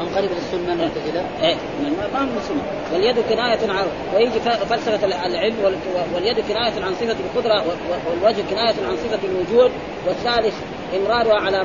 من 0.00 0.08
قريب 0.16 0.30
للسنة 0.30 0.72
المعتزلة؟ 0.72 1.24
إيه 1.42 1.54
من 1.82 1.96
ما 2.14 2.20
هم 2.24 2.36
السنة 2.38 2.62
واليد 2.92 3.16
كناية 3.30 3.58
عن 3.72 3.86
ويجي 4.14 4.40
فلسفة 4.40 5.06
العلم 5.26 5.54
وال- 5.64 5.76
واليد 6.14 6.40
كناية 6.48 6.84
عن 6.84 6.94
صفة 6.94 7.16
القدرة 7.34 7.64
والوجه 8.10 8.42
كناية 8.50 8.74
عن 8.88 8.96
صفة 8.96 9.18
الوجود 9.24 9.70
والثالث 10.06 10.54
إمرارها 10.96 11.40
على 11.40 11.64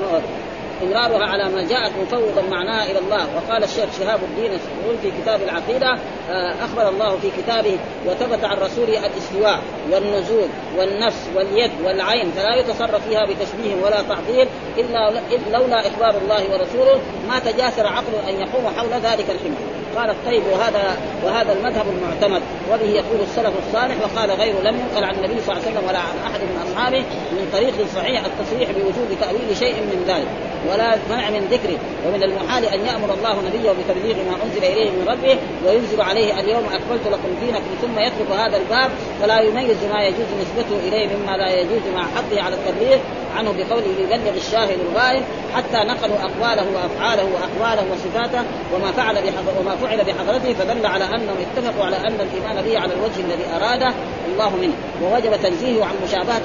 إمرارها 0.83 1.25
على 1.25 1.49
ما 1.49 1.63
جاءت 1.63 1.91
مفوضا 2.01 2.41
معناها 2.41 2.91
إلى 2.91 2.99
الله. 2.99 3.27
وقال 3.35 3.63
الشيخ 3.63 3.89
شهاب 3.99 4.19
الدين 4.23 4.51
السعود 4.51 4.97
في 5.01 5.11
كتاب 5.21 5.41
العقيدة 5.41 5.99
آه، 6.29 6.65
أخبر 6.65 6.89
الله 6.89 7.17
في 7.17 7.31
كتابه 7.41 7.77
وثبت 8.07 8.43
عن 8.43 8.57
رسوله 8.57 9.05
الاستواء 9.05 9.59
والنزول 9.91 10.47
والنفس 10.77 11.29
واليد 11.35 11.71
والعين 11.83 12.31
فلا 12.31 12.55
يتصرف 12.55 13.07
فيها 13.07 13.25
بتشبيه 13.25 13.75
ولا 13.83 14.01
تعطيل 14.01 14.47
إلا 14.77 15.21
لولا 15.51 15.87
إخبار 15.87 16.21
الله 16.21 16.51
ورسوله. 16.51 17.01
ما 17.27 17.39
تجاسر 17.39 17.87
عقل 17.87 18.29
أن 18.29 18.33
يقوم 18.41 18.67
حول 18.77 18.89
ذلك 18.89 19.29
الحمى 19.29 19.78
قال 19.97 20.09
الطيب 20.09 20.43
وهذا 20.51 20.97
وهذا 21.23 21.53
المذهب 21.53 21.85
المعتمد 21.97 22.41
وبه 22.71 22.89
يقول 22.89 23.19
السلف 23.21 23.53
الصالح 23.67 23.95
وقال 24.03 24.31
غير 24.31 24.53
لم 24.63 24.79
ينقل 24.79 25.03
عن 25.03 25.15
النبي 25.15 25.41
صلى 25.41 25.53
الله 25.55 25.65
عليه 25.65 25.71
وسلم 25.71 25.87
ولا 25.89 25.99
عن 25.99 26.31
أحد 26.31 26.39
من 26.39 26.67
أصحابه 26.67 27.03
من 27.31 27.49
طريق 27.53 27.73
صحيح 27.95 28.23
التصريح 28.25 28.69
بوجوب 28.71 29.07
تأويل 29.21 29.57
شيء 29.59 29.73
من 29.73 30.03
ذلك 30.07 30.27
ولا 30.67 30.97
منع 31.09 31.29
من 31.29 31.47
ذكره 31.51 31.77
ومن 32.07 32.23
المحال 32.23 32.65
أن 32.65 32.79
يأمر 32.85 33.13
الله 33.13 33.35
نبيه 33.47 33.71
بتبليغ 33.71 34.15
ما 34.15 34.35
أنزل 34.45 34.63
إليه 34.63 34.89
من 34.89 35.07
ربه 35.07 35.37
وينزل 35.65 36.01
عليه 36.01 36.39
اليوم 36.39 36.63
أكملت 36.65 37.07
لكم 37.07 37.29
دينكم 37.41 37.71
ثم 37.81 37.99
يترك 37.99 38.31
هذا 38.31 38.57
الباب 38.57 38.91
فلا 39.21 39.39
يميز 39.39 39.77
ما 39.93 40.03
يجوز 40.03 40.27
نسبته 40.41 40.87
إليه 40.87 41.07
مما 41.15 41.31
لا 41.37 41.59
يجوز 41.59 41.81
مع 41.95 42.03
حظه 42.03 42.41
على 42.41 42.55
التبليغ 42.55 42.97
عنه 43.37 43.51
بقوله 43.51 43.87
ليبلغ 43.97 44.35
الشاهد 44.35 44.77
الغائب 44.89 45.23
حتى 45.55 45.77
نقلوا 45.77 46.17
أقواله 46.17 46.65
وأفعاله 46.75 47.23
وأقواله 47.23 47.91
وصفاته 47.91 48.43
وما 48.73 48.91
فعل 48.91 49.17
وما 49.59 49.75
فعل 49.75 49.97
بحضرته 50.03 50.53
فدل 50.53 50.85
على 50.85 51.05
أنهم 51.05 51.35
اتفقوا 51.41 51.85
على 51.85 51.97
أن 51.97 52.17
الإيمان 52.21 52.65
به 52.65 52.79
على 52.79 52.93
الوجه 52.93 53.19
الذي 53.19 53.45
أراده 53.55 53.93
الله 54.31 54.55
منه. 54.55 54.73
ووجب 55.03 55.41
تنزيهه 55.43 55.85
عن 55.85 55.93
مشابهة 56.07 56.41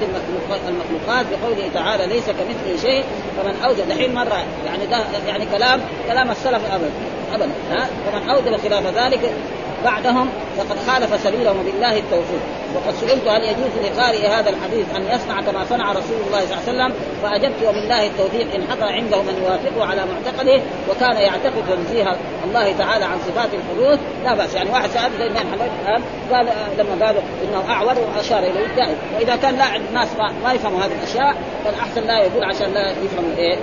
المخلوقات, 0.67 1.25
بقوله 1.31 1.69
تعالى 1.73 2.05
ليس 2.05 2.25
كمثله 2.25 2.77
شيء 2.81 3.03
فمن 3.37 3.55
اوجد 3.65 3.91
الحين 3.91 4.13
مرة 4.13 4.43
يعني 4.65 4.85
ده 4.85 4.97
يعني 5.27 5.45
كلام 5.45 5.81
كلام 6.07 6.31
السلف 6.31 6.61
ابدا 6.73 6.91
ابدا 7.33 7.51
ها؟ 7.71 7.89
ومن 8.07 8.29
اوجد 8.29 8.57
خلاف 8.57 8.97
ذلك 8.97 9.33
بعدهم 9.85 10.29
فقد 10.57 10.77
خالف 10.87 11.23
سبيلهم 11.23 11.59
وبالله 11.59 11.97
التوفيق 11.97 12.41
وقد 12.75 12.93
سئلت 12.95 13.27
هل 13.27 13.43
يجوز 13.43 13.71
لقارئ 13.85 14.27
هذا 14.27 14.49
الحديث 14.49 14.85
أن 14.95 15.03
يصنع 15.15 15.41
كما 15.41 15.65
صنع 15.65 15.91
رسول 15.91 16.17
الله 16.27 16.45
صلى 16.45 16.71
الله 16.71 16.83
عليه 16.83 16.93
وسلم؟ 16.93 16.93
فأجبت 17.23 17.63
وبالله 17.63 18.07
التوفيق 18.07 18.55
إن 18.55 18.63
حضر 18.71 18.83
عنده 18.83 19.21
من 19.21 19.43
يوافقه 19.43 19.85
على 19.85 20.05
معتقده 20.05 20.61
وكان 20.89 21.17
يعتقد 21.17 21.63
تنزيه 21.69 22.17
الله 22.45 22.71
تعالى 22.77 23.05
عن 23.05 23.17
صفات 23.19 23.49
الحدوث. 23.53 23.99
لا 24.23 24.35
بأس 24.35 24.55
يعني 24.55 24.69
واحد 24.69 24.89
سأل 24.89 25.11
زي 25.17 25.29
ما 25.29 25.39
قال 26.31 26.47
لما 26.77 27.05
قالوا 27.05 27.21
إنه 27.43 27.73
أعور 27.73 27.95
وأشار 27.99 28.39
إليه 28.39 28.75
جائز 28.75 28.97
وإذا 29.15 29.35
كان 29.35 29.55
لا 29.55 29.63
عند 29.63 29.83
ناس 29.93 30.07
ما, 30.17 30.33
ما 30.43 30.53
يفهموا 30.53 30.79
هذه 30.79 30.91
الأشياء 30.99 31.35
فالأحسن 31.65 32.01
لا 32.01 32.19
يقول 32.19 32.43
عشان 32.43 32.73
لا 32.73 32.91
يفهموا 32.91 33.37
إيه 33.37 33.57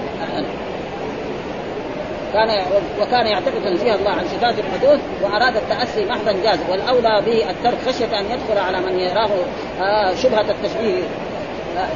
كان 2.33 2.63
وكان 3.01 3.27
يعتقد 3.27 3.63
تنزيه 3.65 3.95
الله 3.95 4.11
عن 4.11 4.25
صفات 4.25 4.55
الحدوث 4.59 5.01
وأراد 5.23 5.57
التأسي 5.57 6.05
محضا 6.05 6.33
جاز 6.33 6.59
والأولى 6.71 7.23
به 7.27 7.51
الترك 7.51 7.79
خشية 7.89 8.19
أن 8.21 8.25
يدخل 8.25 8.59
على 8.59 8.81
من 8.81 8.99
يراه 8.99 9.31
آه، 9.81 10.15
شبهة 10.15 10.51
التشبيه 10.51 11.03
آه، 11.79 11.89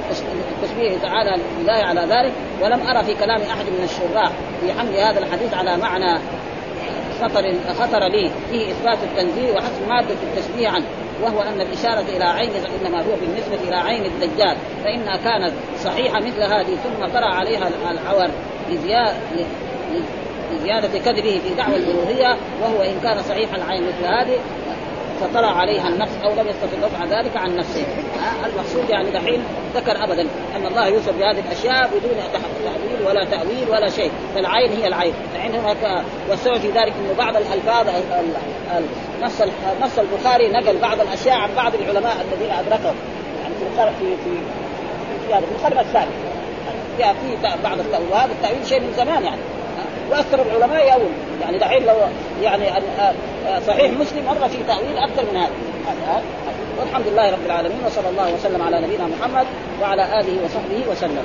التشبيه 0.62 0.98
تعالى 0.98 1.42
لله 1.60 1.72
على 1.72 2.00
ذلك. 2.00 2.32
ولم 2.62 2.86
أرى 2.88 3.04
في 3.04 3.14
كلام 3.14 3.42
أحد 3.42 3.64
من 3.64 3.84
الشراح 3.84 4.30
في 4.60 4.72
حمل 4.72 4.96
هذا 4.96 5.18
الحديث 5.18 5.54
على 5.54 5.76
معنى 5.76 6.20
خطر 7.20 7.54
خطر 7.78 8.08
لي. 8.08 8.30
فيه 8.50 8.72
إثبات 8.72 8.98
التنزيه 9.02 9.52
وحسب 9.52 9.88
مادة 9.88 10.16
التشبيه 10.22 10.68
عنه 10.68 10.84
وهو 11.22 11.42
أن 11.42 11.60
الإشارة 11.60 12.16
إلى 12.16 12.24
عين 12.24 12.50
إنما 12.50 12.98
هو 12.98 13.16
بالنسبة 13.20 13.68
إلى 13.68 13.76
عين 13.76 14.04
الدجال. 14.04 14.56
فإنها 14.84 15.16
كانت 15.16 15.52
صحيحة 15.84 16.20
مثل 16.20 16.42
هذه 16.42 16.76
ثم 16.84 17.06
طرأ 17.06 17.34
عليها 17.34 17.68
العور 17.90 18.30
لزيادة 20.56 20.98
كذبه 20.98 21.40
في 21.48 21.54
دعوى 21.56 21.76
الألوهية 21.76 22.36
وهو 22.62 22.82
إن 22.82 23.00
كان 23.02 23.22
صحيح 23.22 23.54
العين 23.54 23.82
مثل 23.82 24.04
هذه 24.04 24.38
فطلع 25.20 25.56
عليها 25.58 25.88
النفس 25.88 26.12
أو 26.24 26.30
لم 26.30 26.48
يستطع 26.48 26.86
دفع 26.88 27.04
ذلك 27.20 27.36
عن 27.36 27.56
نفسه؟ 27.56 27.86
المقصود 28.46 28.90
يعني 28.90 29.10
دحين 29.10 29.42
ذكر 29.74 30.04
ابدا 30.04 30.22
أن 30.56 30.66
الله 30.66 30.86
يوصف 30.88 31.18
بهذه 31.18 31.40
الأشياء 31.46 31.86
بدون 31.88 32.16
تحويل 32.32 33.06
ولا 33.08 33.24
تأويل 33.24 33.70
ولا 33.70 33.88
شيء. 33.90 34.10
فالعين 34.34 34.72
هي 34.72 34.86
العين. 34.86 35.12
العين 35.34 35.54
هناك 35.54 36.04
والسبب 36.30 36.56
في 36.58 36.68
ذلك 36.68 36.92
إنه 37.00 37.14
بعض 37.18 37.36
الألفاظ 37.36 37.88
ال- 37.88 38.12
ال- 38.12 38.76
ال- 38.76 39.24
نص 39.24 39.42
نص 39.82 39.98
البخاري 39.98 40.48
نقل 40.48 40.78
بعض 40.78 41.00
الأشياء 41.00 41.36
عن 41.36 41.48
بعض 41.56 41.72
العلماء 41.74 42.16
الذين 42.32 42.50
ادركهم 42.50 42.94
يعني 43.42 43.54
في 43.74 43.94
في 44.00 44.16
في 44.24 45.30
يعني 45.30 45.46
في 45.46 45.52
القرن 45.52 45.78
الثالث 45.78 46.14
جاء 46.98 47.14
في 47.14 47.36
بعض 47.64 47.78
التأويل. 47.78 48.08
وهذا 48.12 48.32
التأويل 48.32 48.66
شيء 48.66 48.80
من 48.80 48.92
زمان 48.96 49.24
يعني. 49.24 49.40
وأكثر 50.10 50.42
العلماء 50.42 50.86
يأول 50.86 51.10
يعني 51.40 51.58
دحين 51.58 51.86
لو 51.86 51.94
يعني 52.42 52.64
صحيح 53.66 53.90
مسلم 53.92 54.24
مر 54.26 54.48
في 54.48 54.58
تأويل 54.68 54.98
أكثر 54.98 55.22
من 55.32 55.36
هذا. 55.36 56.22
والحمد 56.80 57.06
لله 57.06 57.30
رب 57.30 57.46
العالمين 57.46 57.78
وصلى 57.86 58.08
الله 58.08 58.34
وسلم 58.34 58.62
على 58.62 58.80
نبينا 58.80 59.06
محمد 59.06 59.46
وعلى 59.82 60.20
آله 60.20 60.44
وصحبه 60.44 60.90
وسلم. 60.90 61.24